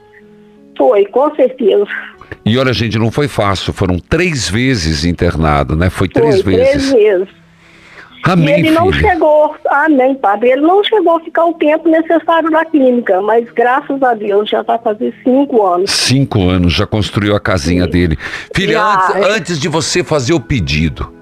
Foi, 0.76 1.04
com 1.06 1.34
certeza. 1.34 1.86
E 2.44 2.58
olha, 2.58 2.72
gente, 2.72 2.98
não 2.98 3.10
foi 3.10 3.28
fácil. 3.28 3.72
Foram 3.72 3.98
três 3.98 4.48
vezes 4.48 5.04
internado, 5.04 5.76
né? 5.76 5.90
Foi 5.90 6.08
três 6.08 6.42
Foi, 6.42 6.54
vezes. 6.54 6.90
Três 6.90 6.92
vezes. 6.92 7.40
Amém, 8.22 8.56
e 8.56 8.58
ele 8.60 8.70
não 8.70 8.92
filha. 8.92 9.10
chegou, 9.12 9.56
amém, 9.66 10.14
padre, 10.14 10.50
ele 10.50 10.60
não 10.60 10.84
chegou 10.84 11.16
a 11.16 11.20
ficar 11.20 11.46
o 11.46 11.54
tempo 11.54 11.88
necessário 11.88 12.50
na 12.50 12.64
clínica, 12.66 13.20
mas 13.22 13.50
graças 13.50 14.02
a 14.02 14.14
Deus 14.14 14.48
já 14.48 14.62
vai 14.62 14.78
fazer 14.78 15.14
cinco 15.24 15.66
anos. 15.66 15.90
Cinco 15.90 16.48
anos, 16.48 16.74
já 16.74 16.86
construiu 16.86 17.34
a 17.34 17.40
casinha 17.40 17.86
dele. 17.86 18.18
Filha, 18.54 18.74
Já, 18.74 18.94
antes, 18.94 19.16
é. 19.16 19.32
antes 19.32 19.58
de 19.58 19.68
você 19.68 20.04
fazer 20.04 20.34
o 20.34 20.40
pedido, 20.40 21.12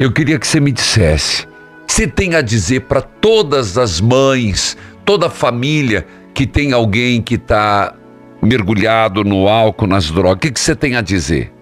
eu 0.00 0.12
queria 0.12 0.38
que 0.38 0.46
você 0.46 0.58
me 0.58 0.72
dissesse. 0.72 1.46
Você 1.86 2.06
tem 2.06 2.34
a 2.34 2.42
dizer 2.42 2.82
para 2.82 3.00
todas 3.00 3.78
as 3.78 4.00
mães, 4.00 4.76
toda 5.04 5.26
a 5.28 5.30
família 5.30 6.06
que 6.34 6.46
tem 6.46 6.72
alguém 6.72 7.22
que 7.22 7.34
está 7.34 7.94
mergulhado 8.42 9.24
no 9.24 9.48
álcool, 9.48 9.86
nas 9.86 10.10
drogas, 10.10 10.36
o 10.36 10.40
que, 10.40 10.52
que 10.52 10.60
você 10.60 10.74
tem 10.74 10.96
a 10.96 11.00
dizer? 11.00 11.52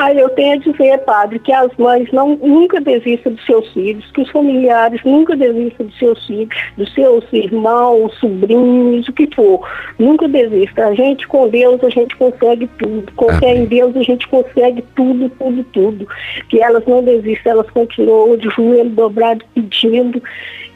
Aí 0.00 0.18
eu 0.18 0.30
tenho 0.30 0.54
a 0.54 0.56
dizer, 0.56 0.96
padre, 1.00 1.38
que 1.38 1.52
as 1.52 1.70
mães 1.76 2.10
não, 2.10 2.34
nunca 2.36 2.80
desistam 2.80 3.34
dos 3.34 3.44
seus 3.44 3.70
filhos, 3.74 4.10
que 4.12 4.22
os 4.22 4.30
familiares 4.30 4.98
nunca 5.04 5.36
desistam 5.36 5.84
dos 5.84 5.98
seus 5.98 6.26
filhos, 6.26 6.48
dos 6.74 6.90
seus 6.94 7.22
irmãos, 7.34 8.14
sobrinhos, 8.18 9.06
o 9.08 9.12
que 9.12 9.28
for. 9.36 9.60
Nunca 9.98 10.26
desista. 10.26 10.86
A 10.86 10.94
gente 10.94 11.28
com 11.28 11.50
Deus, 11.50 11.84
a 11.84 11.90
gente 11.90 12.16
consegue 12.16 12.66
tudo. 12.78 13.12
Com 13.12 13.28
fé 13.34 13.54
em 13.54 13.66
Deus, 13.66 13.94
a 13.94 14.02
gente 14.02 14.26
consegue 14.28 14.82
tudo, 14.96 15.28
tudo, 15.38 15.64
tudo. 15.64 16.08
Que 16.48 16.62
elas 16.62 16.86
não 16.86 17.04
desistam, 17.04 17.52
elas 17.52 17.68
continuam 17.68 18.38
de 18.38 18.48
joelho 18.48 18.88
dobrado 18.88 19.44
pedindo 19.54 20.22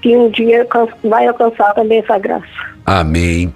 que 0.03 0.15
um 0.15 0.29
dia 0.29 0.67
vai 1.03 1.27
alcançar 1.27 1.73
também 1.73 2.01
essa 2.01 2.19
graça. 2.19 2.45
Amém. 2.85 3.51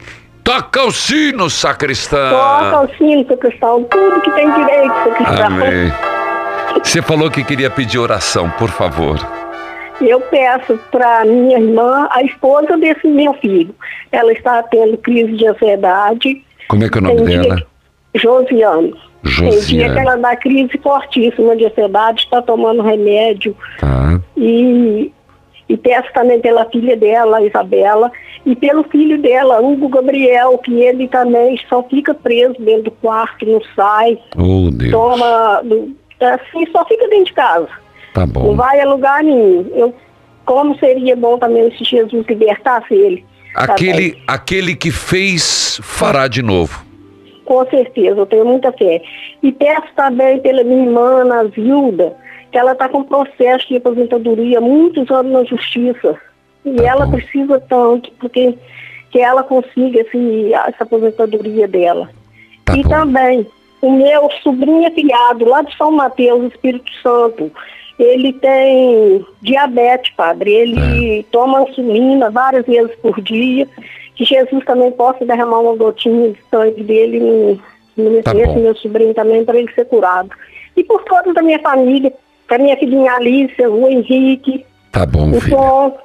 Toca 0.49 0.82
o 0.86 0.90
sino, 0.90 1.51
sacristã. 1.51 2.30
Toca 2.30 2.80
o 2.80 2.96
sino, 2.96 3.26
sacristão, 3.26 3.84
tudo 3.84 4.18
que 4.22 4.30
tem 4.30 4.51
direito, 4.51 4.94
sacristão. 5.05 5.46
Amém. 5.46 5.92
Você 6.82 7.03
falou 7.03 7.30
que 7.30 7.44
queria 7.44 7.68
pedir 7.68 7.99
oração, 7.99 8.49
por 8.53 8.70
favor. 8.70 9.18
Eu 10.01 10.18
peço 10.22 10.78
para 10.90 11.26
minha 11.26 11.59
irmã, 11.59 12.09
a 12.11 12.22
esposa 12.22 12.78
desse 12.78 13.07
meu 13.07 13.34
filho. 13.34 13.74
Ela 14.11 14.32
está 14.32 14.62
tendo 14.62 14.96
crise 14.96 15.32
de 15.36 15.46
ansiedade. 15.46 16.42
Como 16.66 16.82
é 16.82 16.88
que 16.88 16.96
é 16.96 17.01
o 17.03 17.05
nome 17.05 17.24
Tem 17.26 17.40
dela? 17.42 17.57
que- 18.14 18.18
Josiane. 18.18 18.94
Tem 19.22 19.51
dia 19.51 19.53
Josiane. 19.53 19.92
que 19.92 20.01
ela 20.01 20.16
dá 20.16 20.34
crise 20.34 20.78
fortíssima 20.82 21.55
de 21.57 21.66
ansiedade, 21.66 22.22
está 22.22 22.40
tomando 22.40 22.80
remédio. 22.80 23.55
Tá. 23.78 24.18
E, 24.34 25.12
e 25.68 25.76
peço 25.76 26.08
também 26.14 26.40
pela 26.40 26.64
filha 26.66 26.96
dela, 26.96 27.42
Isabela, 27.42 28.10
e 28.46 28.56
pelo 28.56 28.84
filho 28.84 29.20
dela, 29.20 29.60
Hugo 29.60 29.88
Gabriel, 29.88 30.56
que 30.58 30.72
ele 30.82 31.06
também 31.08 31.58
só 31.68 31.82
fica 31.82 32.14
preso 32.14 32.54
dentro 32.60 32.84
do 32.84 32.90
quarto, 32.92 33.44
não 33.44 33.60
sai, 33.76 34.18
Oh, 34.36 34.70
Deus. 34.70 34.90
toma, 34.92 35.62
assim, 36.20 36.66
só 36.72 36.84
fica 36.86 37.06
dentro 37.08 37.26
de 37.26 37.32
casa. 37.34 37.68
Tá 38.14 38.20
Não 38.22 38.28
bom. 38.32 38.54
vai 38.56 38.80
a 38.80 38.88
lugar 38.88 39.22
nenhum. 39.22 39.70
Eu, 39.74 39.94
como 40.46 40.76
seria 40.78 41.14
bom 41.14 41.36
também 41.38 41.70
se 41.76 41.84
Jesus 41.84 42.24
libertasse 42.26 42.94
ele. 42.94 43.24
Aquele, 43.54 44.16
aquele 44.26 44.74
que 44.74 44.90
fez, 44.90 45.78
fará 45.82 46.26
de 46.28 46.42
novo. 46.42 46.86
Com 47.44 47.64
certeza, 47.68 48.18
eu 48.20 48.26
tenho 48.26 48.44
muita 48.46 48.72
fé. 48.72 49.02
E 49.42 49.52
peço 49.52 49.88
também 49.96 50.38
pela 50.40 50.62
minha 50.64 50.84
irmã, 50.84 51.24
Zilda, 51.54 52.14
que 52.51 52.59
ela 52.59 52.72
está 52.72 52.88
com 52.88 53.05
processo 53.05 53.68
de 53.68 53.76
aposentadoria 53.76 54.61
muitos 54.61 55.11
anos 55.11 55.32
na 55.32 55.44
justiça. 55.44 56.16
E 56.64 56.80
ela 56.82 57.09
precisa 57.09 57.61
tanto, 57.61 58.11
porque 58.18 58.55
que 59.11 59.20
ela 59.20 59.42
consiga 59.42 60.01
esse, 60.01 60.53
essa 60.53 60.84
aposentadoria 60.84 61.66
dela. 61.66 62.11
e 62.76 62.82
também, 62.82 63.46
o 63.80 63.90
meu 63.90 64.28
sobrinho 64.42 64.86
afilhado, 64.86 65.46
lá 65.46 65.62
de 65.62 65.74
São 65.76 65.90
Mateus, 65.92 66.53
Espírito 66.53 66.90
Santo, 67.03 67.51
ele 67.99 68.32
tem 68.34 69.24
diabetes, 69.42 70.12
padre. 70.14 70.53
Ele 70.53 71.22
toma 71.32 71.62
insulina 71.62 72.30
várias 72.30 72.64
vezes 72.64 72.94
por 72.96 73.20
dia. 73.20 73.66
Que 74.14 74.24
Jesus 74.24 74.64
também 74.64 74.90
possa 74.92 75.24
derramar 75.24 75.61
uma 75.61 75.76
gotinha 75.76 76.30
de 76.30 76.38
sangue 76.51 76.82
dele 76.82 77.20
no, 77.20 77.61
no 77.96 78.22
Tá 78.22 78.32
bom. 78.34 78.61
meu 78.61 78.74
sobrinho 78.76 79.14
também, 79.14 79.44
para 79.44 79.59
ele 79.59 79.72
ser 79.72 79.84
curado. 79.86 80.30
E 80.76 80.84
por 80.84 81.03
toda 81.05 81.32
da 81.32 81.42
minha 81.42 81.59
família, 81.61 82.12
para 82.49 82.59
minha 82.59 82.76
filhinha 82.76 83.12
Alicia, 83.12 83.70
o 83.70 83.86
Henrique, 83.86 84.64
Tá 84.90 85.07
bom, 85.07 85.30
o 85.30 85.40
filho. 85.40 85.57
Tom. 85.57 85.99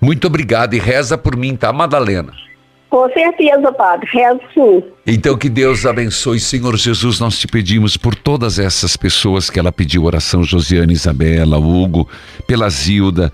Muito 0.00 0.26
obrigado 0.26 0.74
e 0.74 0.78
reza 0.78 1.18
por 1.18 1.36
mim, 1.36 1.56
tá, 1.56 1.72
Madalena? 1.72 2.32
Com 2.88 3.10
certeza, 3.10 3.72
padre. 3.72 4.08
Rezo 4.12 4.40
sim. 4.54 4.82
Então 5.06 5.36
que 5.36 5.48
Deus 5.48 5.84
abençoe, 5.84 6.38
Senhor 6.38 6.76
Jesus. 6.76 7.18
Nós 7.18 7.38
te 7.38 7.46
pedimos 7.48 7.96
por 7.96 8.14
todas 8.14 8.58
essas 8.60 8.96
pessoas 8.96 9.50
que 9.50 9.58
ela 9.58 9.72
pediu 9.72 10.04
oração, 10.04 10.44
Josiane, 10.44 10.92
Isabela, 10.92 11.58
Hugo, 11.58 12.08
pela 12.46 12.70
Zilda, 12.70 13.32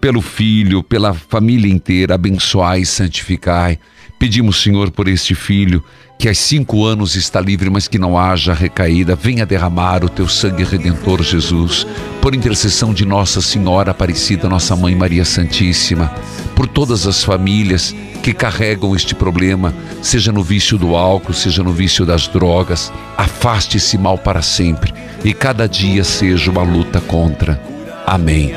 pelo 0.00 0.22
filho, 0.22 0.84
pela 0.84 1.12
família 1.12 1.70
inteira. 1.70 2.14
Abençoai 2.14 2.82
e 2.82 2.86
santificai. 2.86 3.78
Pedimos, 4.20 4.62
Senhor, 4.62 4.90
por 4.92 5.08
este 5.08 5.34
filho 5.34 5.82
que 6.22 6.28
há 6.28 6.34
cinco 6.34 6.86
anos 6.86 7.16
está 7.16 7.40
livre, 7.40 7.68
mas 7.68 7.88
que 7.88 7.98
não 7.98 8.16
haja 8.16 8.54
recaída. 8.54 9.16
Venha 9.16 9.44
derramar 9.44 10.04
o 10.04 10.08
teu 10.08 10.28
sangue 10.28 10.62
redentor, 10.62 11.20
Jesus, 11.20 11.84
por 12.20 12.32
intercessão 12.32 12.94
de 12.94 13.04
Nossa 13.04 13.40
Senhora 13.40 13.90
Aparecida, 13.90 14.48
nossa 14.48 14.76
Mãe 14.76 14.94
Maria 14.94 15.24
Santíssima, 15.24 16.14
por 16.54 16.68
todas 16.68 17.08
as 17.08 17.24
famílias 17.24 17.92
que 18.22 18.32
carregam 18.32 18.94
este 18.94 19.16
problema, 19.16 19.74
seja 20.00 20.30
no 20.30 20.44
vício 20.44 20.78
do 20.78 20.94
álcool, 20.94 21.32
seja 21.32 21.60
no 21.60 21.72
vício 21.72 22.06
das 22.06 22.28
drogas. 22.28 22.92
Afaste 23.16 23.78
esse 23.78 23.98
mal 23.98 24.16
para 24.16 24.42
sempre 24.42 24.94
e 25.24 25.34
cada 25.34 25.66
dia 25.66 26.04
seja 26.04 26.52
uma 26.52 26.62
luta 26.62 27.00
contra. 27.00 27.60
Amém. 28.06 28.54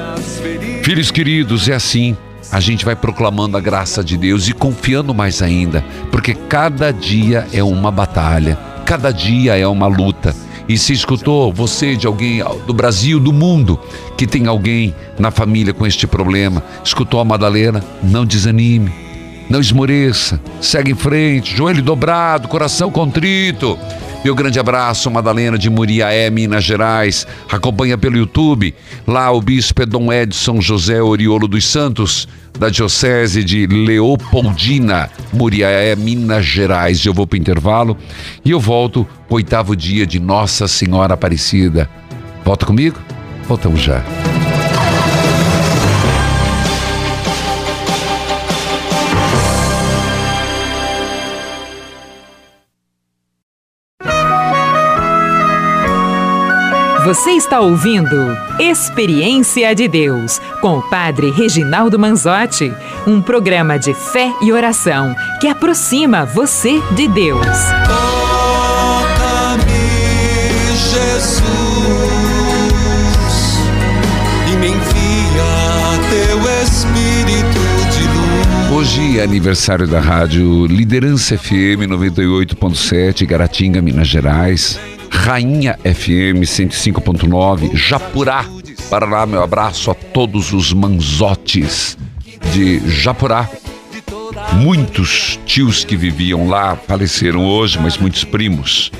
Filhos 0.84 1.10
queridos, 1.10 1.68
é 1.68 1.74
assim. 1.74 2.16
A 2.52 2.60
gente 2.60 2.86
vai 2.86 2.96
proclamando 2.96 3.58
a 3.58 3.60
graça 3.60 4.04
de 4.04 4.18
Deus 4.18 4.48
e 4.48 4.54
confiando 4.54 5.14
mais 5.14 5.42
ainda, 5.42 5.84
porque 6.12 6.34
cada 6.34 6.92
dia 6.92 7.48
é 7.52 7.64
uma 7.64 7.92
batalha, 7.92 8.58
cada 8.86 9.12
dia 9.12 9.58
é 9.58 9.68
uma 9.68 9.88
luta. 9.88 10.36
E 10.68 10.78
se 10.78 10.94
escutou 10.94 11.54
você 11.54 11.96
de 11.96 12.08
alguém 12.08 12.42
do 12.66 12.74
Brasil, 12.74 13.20
do 13.20 13.32
mundo, 13.32 13.80
que 14.18 14.26
tem 14.26 14.48
alguém 14.48 14.96
na 15.20 15.30
família 15.30 15.74
com 15.74 15.86
este 15.86 16.08
problema, 16.08 16.64
escutou 16.84 17.20
a 17.20 17.26
Madalena, 17.26 17.84
não 18.02 18.26
desanime, 18.26 18.92
não 19.50 19.60
esmoreça, 19.60 20.40
segue 20.60 20.92
em 20.92 20.96
frente, 20.96 21.56
joelho 21.56 21.84
dobrado, 21.84 22.48
coração 22.48 22.90
contrito. 22.90 23.78
Meu 24.26 24.34
grande 24.34 24.60
abraço, 24.60 25.12
Madalena 25.12 25.56
de 25.56 25.70
Muriaé, 25.70 26.32
Minas 26.32 26.64
Gerais. 26.64 27.28
Acompanha 27.48 27.96
pelo 27.96 28.18
YouTube. 28.18 28.74
Lá 29.06 29.30
o 29.30 29.40
bispo 29.40 29.84
é 29.84 29.86
Dom 29.86 30.12
Edson 30.12 30.60
José 30.60 31.00
Oriolo 31.00 31.48
dos 31.48 31.64
Santos, 31.64 32.28
da 32.58 32.70
Diocese 32.70 33.44
de 33.44 33.68
Leopoldina, 33.68 35.12
Muriaé, 35.32 35.96
Minas 35.96 36.44
Gerais. 36.44 37.06
Eu 37.06 37.14
vou 37.14 37.28
para 37.28 37.38
o 37.38 37.40
intervalo 37.40 37.96
e 38.44 38.50
eu 38.50 38.60
volto 38.60 39.08
oitavo 39.30 39.76
dia 39.76 40.08
de 40.08 40.20
Nossa 40.20 40.68
Senhora 40.68 41.14
Aparecida. 41.14 41.88
Volta 42.44 42.66
comigo? 42.66 42.98
Voltamos 43.48 43.80
já. 43.80 44.04
Você 57.06 57.30
está 57.34 57.60
ouvindo 57.60 58.36
Experiência 58.60 59.76
de 59.76 59.88
Deus 59.88 60.42
com 60.60 60.80
o 60.80 60.90
Padre 60.90 61.30
Reginaldo 61.30 62.00
Manzotti, 62.00 62.74
um 63.06 63.22
programa 63.22 63.78
de 63.78 63.94
fé 63.94 64.34
e 64.42 64.52
oração 64.52 65.14
que 65.40 65.48
aproxima 65.48 66.26
você 66.26 66.82
de 66.96 67.08
Deus. 67.08 67.46
Toca-me, 67.86 69.68
Jesus, 70.90 71.44
e 74.52 74.56
me 74.58 74.70
envia 74.70 75.46
teu 76.10 76.40
Espírito 76.64 77.62
de 77.92 78.02
luz. 78.08 78.72
Hoje 78.80 79.20
é 79.20 79.24
aniversário 79.24 79.88
da 79.88 80.00
rádio 80.00 80.66
Liderança 80.66 81.38
FM 81.38 81.86
98.7, 81.88 83.28
Garatinga, 83.28 83.80
Minas 83.80 84.08
Gerais. 84.08 84.80
Rainha 85.16 85.80
FM 85.84 86.44
105.9, 86.44 87.76
Japurá, 87.76 88.46
Paraná. 88.90 89.26
Meu 89.26 89.42
abraço 89.42 89.90
a 89.90 89.96
todos 89.96 90.54
os 90.54 90.72
manzotes 90.72 91.98
de 92.54 92.80
Japurá. 92.88 93.50
Muitos 94.54 95.40
tios 95.46 95.84
que 95.84 95.96
viviam 95.96 96.48
lá 96.48 96.76
faleceram 96.76 97.46
hoje, 97.46 97.80
mas 97.80 97.98
muitos 97.98 98.24
primos. 98.24 98.92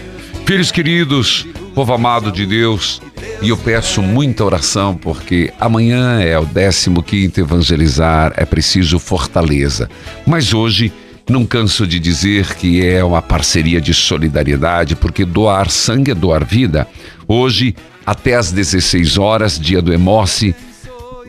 Filhos 0.46 0.72
queridos, 0.72 1.46
povo 1.76 1.94
amado 1.94 2.32
de 2.32 2.46
Deus, 2.46 3.02
e 3.42 3.50
eu 3.50 3.58
peço 3.58 4.02
muita 4.02 4.44
oração 4.44 4.96
porque 4.96 5.54
amanhã 5.60 6.22
é 6.22 6.40
o 6.40 6.46
15 6.46 7.40
Evangelizar, 7.40 8.34
é 8.36 8.46
preciso 8.46 8.98
fortaleza. 8.98 9.90
Mas 10.26 10.54
hoje 10.54 10.92
Não 11.28 11.44
canso 11.44 11.88
de 11.88 12.00
dizer 12.00 12.54
que 12.56 12.86
é 12.86 13.04
uma 13.04 13.22
parceria 13.22 13.82
de 13.82 13.94
solidariedade, 13.94 14.96
porque 14.96 15.26
doar 15.26 15.72
sangue 15.72 16.12
é 16.12 16.16
doar 16.16 16.46
vida. 16.46 16.88
Hoje, 17.28 17.76
até 18.06 18.36
às 18.36 18.52
16 18.52 19.18
horas, 19.18 19.60
dia 19.60 19.82
do 19.82 19.92
Emoce, 19.92 20.56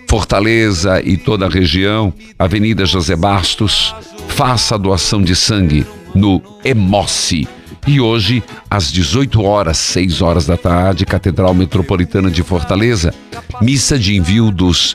Fortaleza 0.08 1.00
e 1.02 1.16
toda 1.16 1.46
a 1.46 1.48
região, 1.48 2.12
Avenida 2.38 2.84
José 2.84 3.16
Bastos, 3.16 3.94
faça 4.28 4.74
a 4.74 4.78
doação 4.78 5.22
de 5.22 5.34
sangue 5.34 5.86
no 6.14 6.42
Emoce. 6.62 7.48
E 7.86 7.98
hoje, 7.98 8.42
às 8.68 8.92
18 8.92 9.42
horas, 9.42 9.78
6 9.78 10.20
horas 10.20 10.44
da 10.44 10.58
tarde, 10.58 11.06
Catedral 11.06 11.54
Metropolitana 11.54 12.30
de 12.30 12.42
Fortaleza, 12.42 13.14
missa 13.62 13.98
de 13.98 14.14
envio 14.14 14.50
dos 14.50 14.94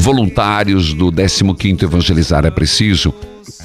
voluntários 0.00 0.94
do 0.94 1.12
15º 1.12 1.82
Evangelizar 1.82 2.46
é 2.46 2.50
Preciso. 2.50 3.14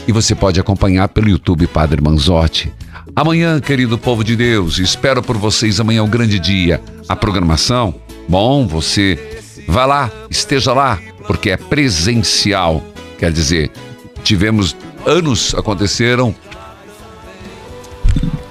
E 0.05 0.11
você 0.11 0.35
pode 0.35 0.59
acompanhar 0.59 1.07
pelo 1.07 1.29
YouTube 1.29 1.65
Padre 1.65 2.01
Manzotti. 2.01 2.71
Amanhã, 3.15 3.59
querido 3.61 3.97
povo 3.97 4.23
de 4.23 4.35
Deus, 4.35 4.77
espero 4.77 5.23
por 5.23 5.37
vocês 5.37 5.79
amanhã 5.79 6.03
um 6.03 6.09
grande 6.09 6.37
dia. 6.37 6.81
A 7.07 7.15
programação, 7.15 7.95
bom, 8.27 8.67
você 8.67 9.39
vá 9.65 9.85
lá, 9.85 10.11
esteja 10.29 10.73
lá, 10.73 10.99
porque 11.25 11.51
é 11.51 11.57
presencial. 11.57 12.83
Quer 13.17 13.31
dizer, 13.31 13.71
tivemos 14.21 14.75
anos 15.05 15.55
aconteceram 15.55 16.35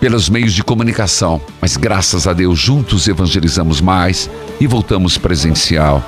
pelos 0.00 0.30
meios 0.30 0.54
de 0.54 0.64
comunicação, 0.64 1.40
mas 1.60 1.76
graças 1.76 2.26
a 2.26 2.32
Deus 2.32 2.58
juntos 2.58 3.06
evangelizamos 3.08 3.82
mais 3.82 4.30
e 4.58 4.66
voltamos 4.66 5.18
presencial. 5.18 6.02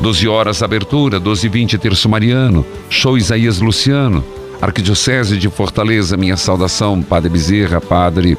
12 0.00 0.28
horas 0.28 0.62
abertura, 0.62 1.18
12 1.18 1.46
e 1.46 1.50
20 1.50 1.78
terço 1.78 2.08
mariano, 2.08 2.64
show 2.90 3.16
Isaías 3.16 3.60
Luciano, 3.60 4.24
Arquidiocese 4.60 5.36
de 5.36 5.48
Fortaleza, 5.48 6.16
minha 6.16 6.36
saudação, 6.36 7.02
Padre 7.02 7.30
Bezerra, 7.30 7.80
Padre 7.80 8.36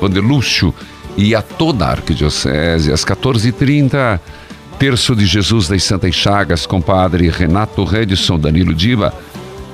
Vanderlúcio 0.00 0.74
e 1.16 1.34
a 1.34 1.42
toda 1.42 1.86
a 1.86 1.90
Arquidiocese, 1.90 2.92
às 2.92 3.04
14h30, 3.04 4.20
Terço 4.78 5.14
de 5.14 5.26
Jesus 5.26 5.68
das 5.68 5.82
Santas 5.82 6.14
Chagas, 6.14 6.64
com 6.64 6.80
Padre 6.80 7.28
Renato 7.28 7.84
Redson, 7.84 8.38
Danilo 8.38 8.72
Diva, 8.72 9.12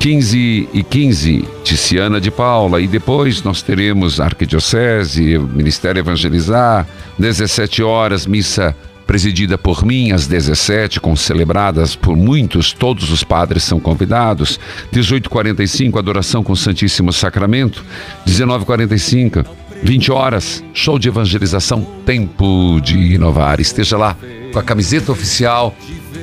15 0.01 0.69
e 0.73 0.83
15, 0.83 1.45
Ticiana 1.63 2.21
de 2.21 2.29
Paula, 2.29 2.81
e 2.81 2.89
depois 2.89 3.41
nós 3.45 3.63
teremos 3.63 4.19
Arquidiocese, 4.19 5.39
Ministério 5.39 6.01
Evangelizar, 6.01 6.89
17 7.21 7.85
horas, 7.85 8.27
missa 8.27 8.75
presidida 9.07 9.57
por 9.57 9.85
mim 9.85 10.11
às 10.11 10.27
17, 10.27 11.01
com 11.01 11.15
celebradas 11.15 11.95
por 11.95 12.17
muitos, 12.17 12.73
todos 12.73 13.11
os 13.11 13.23
padres 13.23 13.63
são 13.63 13.79
convidados. 13.79 14.59
18h45, 14.93 15.99
adoração 15.99 16.43
com 16.43 16.53
o 16.53 16.57
Santíssimo 16.57 17.13
Sacramento. 17.13 17.85
19h45, 18.27 19.47
20 19.83 20.13
horas, 20.13 20.65
show 20.75 20.99
de 20.99 21.09
evangelização, 21.09 21.87
tempo 22.05 22.81
de 22.81 23.15
inovar. 23.15 23.61
Esteja 23.61 23.97
lá 23.97 24.17
com 24.53 24.59
a 24.59 24.63
camiseta 24.63 25.13
oficial 25.13 25.75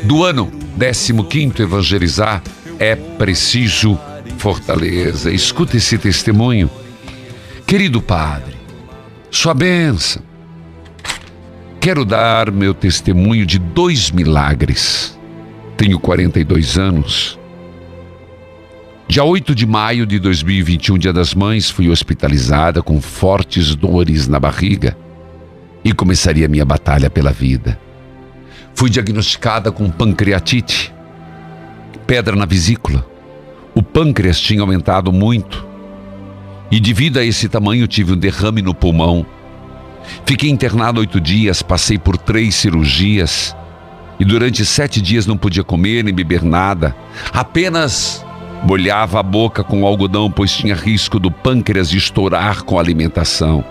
do 0.04 0.24
ano 0.24 0.52
15 0.78 1.62
Evangelizar 1.62 2.44
é 2.80 2.96
preciso 2.96 3.98
Fortaleza. 4.38 5.32
Escuta 5.32 5.78
esse 5.78 5.98
testemunho. 5.98 6.70
Querido 7.66 8.02
Padre, 8.02 8.56
sua 9.32 9.54
bênção 9.54 10.22
Quero 11.84 12.06
dar 12.06 12.50
meu 12.50 12.74
testemunho 12.74 13.46
de 13.46 13.60
dois 13.60 14.10
milagres. 14.10 15.20
Tenho 15.76 16.00
42 16.00 16.78
anos. 16.78 17.38
Dia 19.06 19.26
8 19.26 19.54
de 19.54 19.66
maio 19.66 20.06
de 20.06 20.18
2021, 20.18 20.98
Dia 20.98 21.12
das 21.12 21.34
Mães, 21.34 21.70
fui 21.70 21.90
hospitalizada 21.90 22.82
com 22.82 23.02
fortes 23.02 23.76
dores 23.76 24.30
na 24.30 24.40
barriga 24.40 24.96
e 25.84 25.92
começaria 25.92 26.48
minha 26.48 26.64
batalha 26.64 27.10
pela 27.10 27.34
vida. 27.34 27.78
Fui 28.74 28.90
diagnosticada 28.90 29.70
com 29.70 29.90
pancreatite, 29.90 30.94
pedra 32.08 32.34
na 32.34 32.46
vesícula. 32.46 33.06
O 33.76 33.84
pâncreas 33.84 34.40
tinha 34.40 34.62
aumentado 34.62 35.12
muito 35.12 35.68
e, 36.72 36.80
devido 36.80 37.18
a 37.18 37.26
esse 37.26 37.50
tamanho, 37.50 37.86
tive 37.90 38.14
um 38.14 38.18
derrame 38.18 38.62
no 38.62 38.74
pulmão 38.74 39.26
Fiquei 40.26 40.50
internado 40.50 41.00
oito 41.00 41.20
dias, 41.20 41.62
passei 41.62 41.98
por 41.98 42.18
três 42.18 42.56
cirurgias 42.56 43.56
e 44.20 44.26
durante 44.26 44.66
sete 44.66 45.02
dias 45.02 45.26
não 45.26 45.38
podia 45.38 45.64
comer 45.64 46.04
nem 46.04 46.14
beber 46.14 46.44
nada. 46.44 46.96
Apenas 47.32 48.24
molhava 48.64 49.20
a 49.20 49.24
boca 49.24 49.64
com 49.64 49.86
algodão, 49.86 50.32
pois 50.32 50.52
tinha 50.52 50.76
risco 50.76 51.20
do 51.20 51.30
pâncreas 51.30 51.92
estourar 51.92 52.64
com 52.64 52.78
a 52.78 52.82
alimentação. 52.82 53.64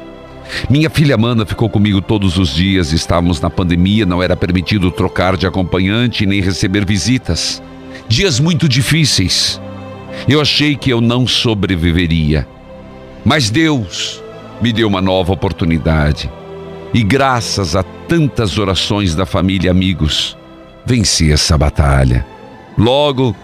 Minha 0.68 0.90
filha 0.90 1.14
Amanda 1.14 1.46
ficou 1.46 1.68
comigo 1.68 2.00
todos 2.00 2.36
os 2.36 2.54
dias. 2.54 2.92
Estávamos 2.92 3.40
na 3.40 3.48
pandemia, 3.48 4.04
não 4.04 4.22
era 4.22 4.36
permitido 4.36 4.90
trocar 4.90 5.36
de 5.36 5.46
acompanhante 5.46 6.26
nem 6.26 6.40
receber 6.40 6.84
visitas. 6.84 7.62
Dias 8.08 8.38
muito 8.38 8.68
difíceis. 8.68 9.60
Eu 10.28 10.40
achei 10.40 10.76
que 10.76 10.90
eu 10.90 11.00
não 11.00 11.26
sobreviveria. 11.26 12.46
Mas 13.24 13.48
Deus 13.48 14.22
me 14.62 14.72
deu 14.72 14.86
uma 14.86 15.02
nova 15.02 15.32
oportunidade. 15.32 16.30
E 16.94 17.02
graças 17.02 17.74
a 17.74 17.82
tantas 17.82 18.58
orações 18.58 19.14
da 19.14 19.26
família 19.26 19.66
e 19.66 19.70
amigos, 19.70 20.36
venci 20.86 21.32
essa 21.32 21.58
batalha. 21.58 22.24
Logo 22.78 23.34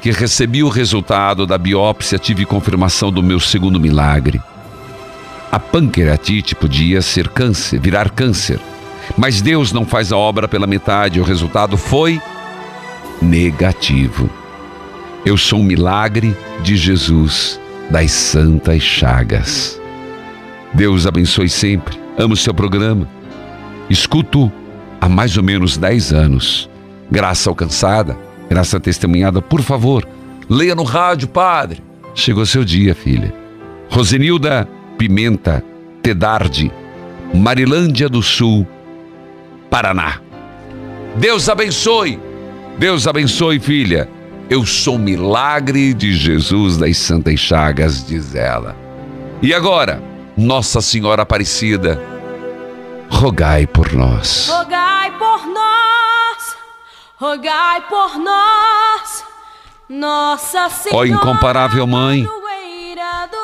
que 0.00 0.12
recebi 0.12 0.62
o 0.62 0.68
resultado 0.68 1.44
da 1.44 1.58
biópsia, 1.58 2.18
tive 2.18 2.46
confirmação 2.46 3.10
do 3.10 3.22
meu 3.22 3.40
segundo 3.40 3.80
milagre. 3.80 4.40
A 5.50 5.58
pancreatite 5.58 6.54
podia 6.54 7.02
ser 7.02 7.28
câncer, 7.28 7.80
virar 7.80 8.10
câncer. 8.10 8.60
Mas 9.16 9.42
Deus 9.42 9.72
não 9.72 9.84
faz 9.84 10.12
a 10.12 10.16
obra 10.16 10.46
pela 10.46 10.66
metade, 10.66 11.20
o 11.20 11.24
resultado 11.24 11.76
foi 11.76 12.20
negativo. 13.20 14.30
Eu 15.26 15.36
sou 15.36 15.58
um 15.58 15.64
milagre 15.64 16.36
de 16.62 16.76
Jesus 16.76 17.60
das 17.90 18.12
Santas 18.12 18.82
Chagas. 18.82 19.79
Deus 20.72 21.06
abençoe 21.06 21.48
sempre. 21.48 21.98
Amo 22.16 22.36
seu 22.36 22.54
programa. 22.54 23.08
Escuto 23.88 24.50
há 25.00 25.08
mais 25.08 25.36
ou 25.36 25.42
menos 25.42 25.76
10 25.76 26.12
anos. 26.12 26.70
Graça 27.10 27.50
alcançada, 27.50 28.16
graça 28.48 28.78
testemunhada, 28.78 29.42
por 29.42 29.62
favor, 29.62 30.06
leia 30.48 30.74
no 30.74 30.84
rádio, 30.84 31.26
padre. 31.28 31.82
Chegou 32.14 32.46
seu 32.46 32.64
dia, 32.64 32.94
filha. 32.94 33.34
Rosenilda 33.90 34.68
Pimenta 34.96 35.64
Tedardi, 36.02 36.70
Marilândia 37.34 38.08
do 38.08 38.22
Sul, 38.22 38.66
Paraná. 39.68 40.20
Deus 41.16 41.48
abençoe. 41.48 42.18
Deus 42.78 43.06
abençoe, 43.06 43.58
filha. 43.58 44.08
Eu 44.48 44.64
sou 44.64 44.98
milagre 44.98 45.92
de 45.94 46.12
Jesus 46.12 46.76
das 46.76 46.96
Santas 46.98 47.38
Chagas, 47.40 48.04
diz 48.06 48.34
ela. 48.34 48.76
E 49.42 49.52
agora? 49.54 50.09
Nossa 50.40 50.80
Senhora 50.80 51.20
Aparecida, 51.20 52.00
rogai 53.10 53.66
por 53.66 53.92
nós. 53.92 54.48
Rogai 54.48 55.10
por 55.18 55.46
nós, 55.46 56.56
rogai 57.18 57.82
por 57.82 58.18
nós, 58.18 59.22
Nossa 59.86 60.70
Senhora. 60.70 60.96
Ó 60.96 61.04
incomparável 61.04 61.86
Mãe, 61.86 62.26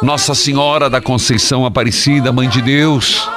Nossa 0.01 0.35
Senhora 0.35 0.89
da 0.89 0.99
Conceição 0.99 1.67
Aparecida, 1.67 2.33
Mãe 2.33 2.49
de 2.49 2.63
Deus, 2.63 3.29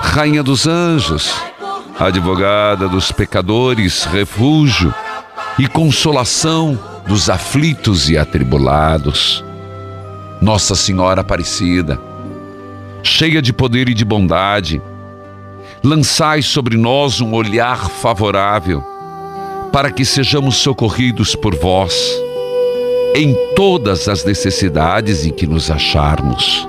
Rainha 0.00 0.42
dos 0.42 0.66
Anjos, 0.66 1.32
advogada 2.00 2.88
dos 2.88 3.12
pecadores, 3.12 4.02
refúgio 4.02 4.92
e 5.60 5.68
consolação 5.68 6.76
dos 7.06 7.30
aflitos 7.30 8.10
e 8.10 8.18
atribulados. 8.18 9.44
Nossa 10.42 10.74
Senhora 10.74 11.20
Aparecida, 11.20 12.00
cheia 13.02 13.40
de 13.40 13.52
poder 13.52 13.88
e 13.88 13.94
de 13.94 14.04
bondade. 14.04 14.80
Lançai 15.82 16.42
sobre 16.42 16.76
nós 16.76 17.20
um 17.20 17.34
olhar 17.34 17.88
favorável, 17.88 18.82
para 19.72 19.90
que 19.90 20.04
sejamos 20.04 20.56
socorridos 20.56 21.34
por 21.34 21.54
vós 21.54 21.94
em 23.14 23.34
todas 23.54 24.08
as 24.08 24.24
necessidades 24.24 25.24
em 25.24 25.30
que 25.30 25.46
nos 25.46 25.70
acharmos. 25.70 26.68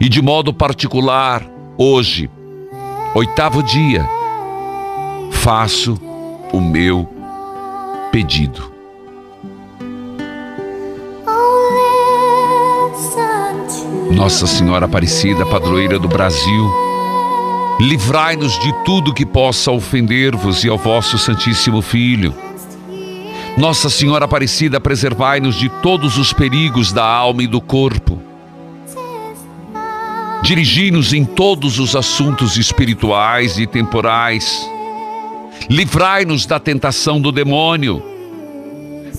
E 0.00 0.08
de 0.08 0.20
modo 0.20 0.52
particular, 0.52 1.46
hoje, 1.78 2.28
oitavo 3.14 3.62
dia, 3.62 4.04
faço 5.30 5.96
o 6.52 6.60
meu 6.60 7.08
pedido. 8.10 8.71
Nossa 14.14 14.46
Senhora 14.46 14.84
Aparecida, 14.84 15.44
padroeira 15.46 15.98
do 15.98 16.06
Brasil, 16.06 16.70
livrai-nos 17.80 18.58
de 18.60 18.72
tudo 18.84 19.12
que 19.12 19.24
possa 19.24 19.72
ofender-vos 19.72 20.64
e 20.64 20.68
ao 20.68 20.76
vosso 20.76 21.18
Santíssimo 21.18 21.80
Filho. 21.80 22.34
Nossa 23.56 23.88
Senhora 23.88 24.26
Aparecida, 24.26 24.78
preservai-nos 24.78 25.56
de 25.56 25.68
todos 25.68 26.18
os 26.18 26.32
perigos 26.32 26.92
da 26.92 27.04
alma 27.04 27.42
e 27.42 27.46
do 27.46 27.60
corpo. 27.60 28.20
Dirigi-nos 30.42 31.12
em 31.12 31.24
todos 31.24 31.78
os 31.78 31.96
assuntos 31.96 32.56
espirituais 32.56 33.58
e 33.58 33.66
temporais. 33.66 34.68
Livrai-nos 35.70 36.44
da 36.44 36.60
tentação 36.60 37.20
do 37.20 37.32
demônio, 37.32 38.02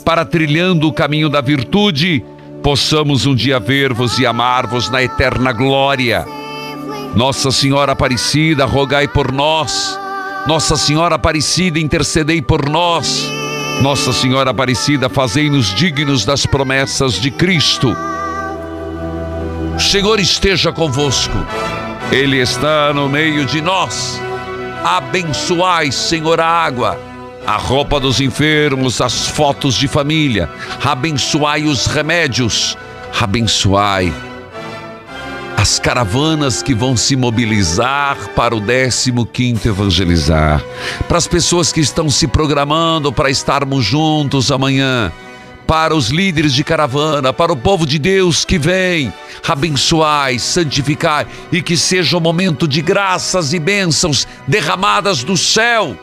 para 0.06 0.24
trilhando 0.24 0.88
o 0.88 0.94
caminho 0.94 1.30
da 1.30 1.42
virtude, 1.42 2.24
possamos 2.64 3.26
um 3.26 3.36
dia 3.36 3.60
ver-vos 3.60 4.18
e 4.18 4.26
amar-vos 4.26 4.90
na 4.90 5.04
eterna 5.04 5.52
glória. 5.52 6.26
Nossa 7.14 7.52
Senhora 7.52 7.92
Aparecida, 7.92 8.64
rogai 8.66 9.06
por 9.06 9.34
nós. 9.34 10.00
Nossa 10.48 10.78
Senhora 10.78 11.16
Aparecida, 11.16 11.78
intercedei 11.78 12.42
por 12.42 12.70
nós. 12.70 13.30
Nossa 13.82 14.14
Senhora 14.14 14.52
Aparecida, 14.52 15.10
fazei-nos 15.10 15.76
dignos 15.76 16.24
das 16.24 16.46
promessas 16.46 17.16
de 17.16 17.30
Cristo. 17.30 17.96
O 19.76 19.80
Senhor 19.80 20.20
esteja 20.20 20.72
convosco, 20.72 21.38
Ele 22.12 22.38
está 22.38 22.94
no 22.94 23.10
meio 23.10 23.46
de 23.46 23.62
nós. 23.62 24.22
Abençoai, 24.84 25.92
Senhor, 25.92 26.40
a 26.40 26.48
água, 26.48 26.98
a 27.46 27.58
roupa 27.58 28.00
dos 28.00 28.22
enfermos, 28.22 29.02
as 29.02 29.28
fotos 29.28 29.76
de 29.76 29.88
família. 29.88 30.50
Abençoai 30.84 31.64
os 31.64 31.86
remédios. 31.86 32.78
Abençoai 33.20 34.14
as 35.56 35.80
caravanas 35.80 36.62
que 36.62 36.74
vão 36.74 36.98
se 36.98 37.16
mobilizar 37.16 38.18
para 38.36 38.54
o 38.54 38.60
15º 38.60 39.66
Evangelizar, 39.66 40.62
para 41.08 41.18
as 41.18 41.26
pessoas 41.26 41.72
que 41.72 41.80
estão 41.80 42.10
se 42.10 42.28
programando 42.28 43.14
para 43.14 43.30
estarmos 43.30 43.86
juntos 43.86 44.52
amanhã, 44.52 45.10
para 45.66 45.96
os 45.96 46.10
líderes 46.10 46.54
de 46.54 46.66
caravana, 46.66 47.32
para 47.32 47.54
o 47.54 47.56
povo 47.56 47.86
de 47.86 47.98
Deus 47.98 48.44
que 48.44 48.58
vem, 48.58 49.14
abençoai, 49.48 50.38
santificai 50.38 51.26
e 51.50 51.62
que 51.62 51.78
seja 51.78 52.18
um 52.18 52.20
momento 52.20 52.68
de 52.68 52.82
graças 52.82 53.54
e 53.54 53.60
bênçãos 53.60 54.28
derramadas 54.46 55.24
do 55.24 55.38
céu. 55.38 55.98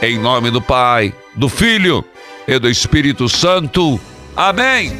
Em 0.00 0.16
nome 0.16 0.50
do 0.50 0.62
Pai, 0.62 1.12
do 1.34 1.48
Filho 1.48 2.04
e 2.46 2.56
do 2.58 2.68
Espírito 2.70 3.28
Santo. 3.28 4.00
Amém. 4.36 4.92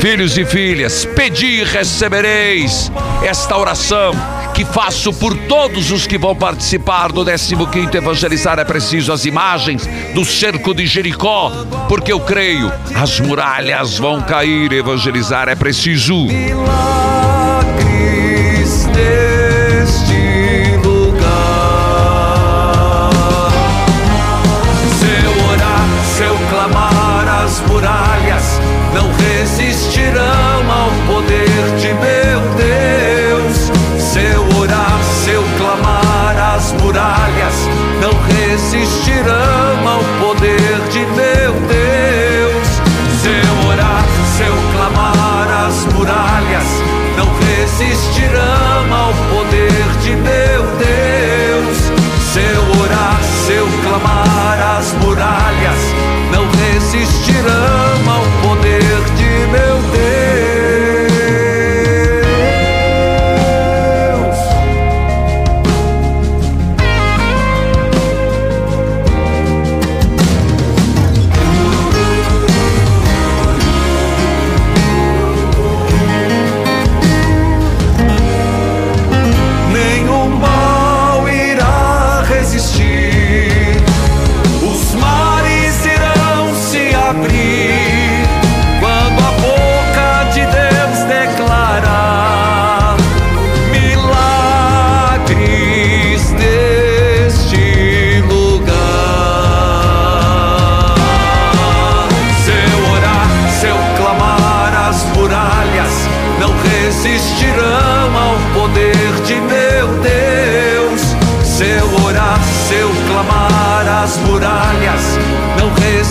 Filhos 0.00 0.36
e 0.36 0.44
filhas, 0.44 1.04
pedi 1.04 1.60
e 1.60 1.64
recebereis 1.64 2.90
esta 3.22 3.56
oração 3.56 4.12
que 4.52 4.64
faço 4.64 5.12
por 5.12 5.36
todos 5.46 5.92
os 5.92 6.04
que 6.04 6.18
vão 6.18 6.34
participar 6.34 7.12
do 7.12 7.24
15º 7.24 7.94
Evangelizar. 7.94 8.58
É 8.58 8.64
preciso 8.64 9.12
as 9.12 9.24
imagens 9.24 9.88
do 10.12 10.24
cerco 10.24 10.74
de 10.74 10.84
Jericó, 10.84 11.50
porque 11.88 12.12
eu 12.12 12.20
creio, 12.20 12.72
as 12.94 13.20
muralhas 13.20 13.96
vão 13.98 14.20
cair. 14.20 14.72
Evangelizar 14.72 15.48
é 15.48 15.54
preciso. 15.54 16.26
Resistirão 47.78 48.94
ao 48.94 49.12
poder 49.12 49.33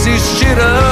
não 0.06 0.83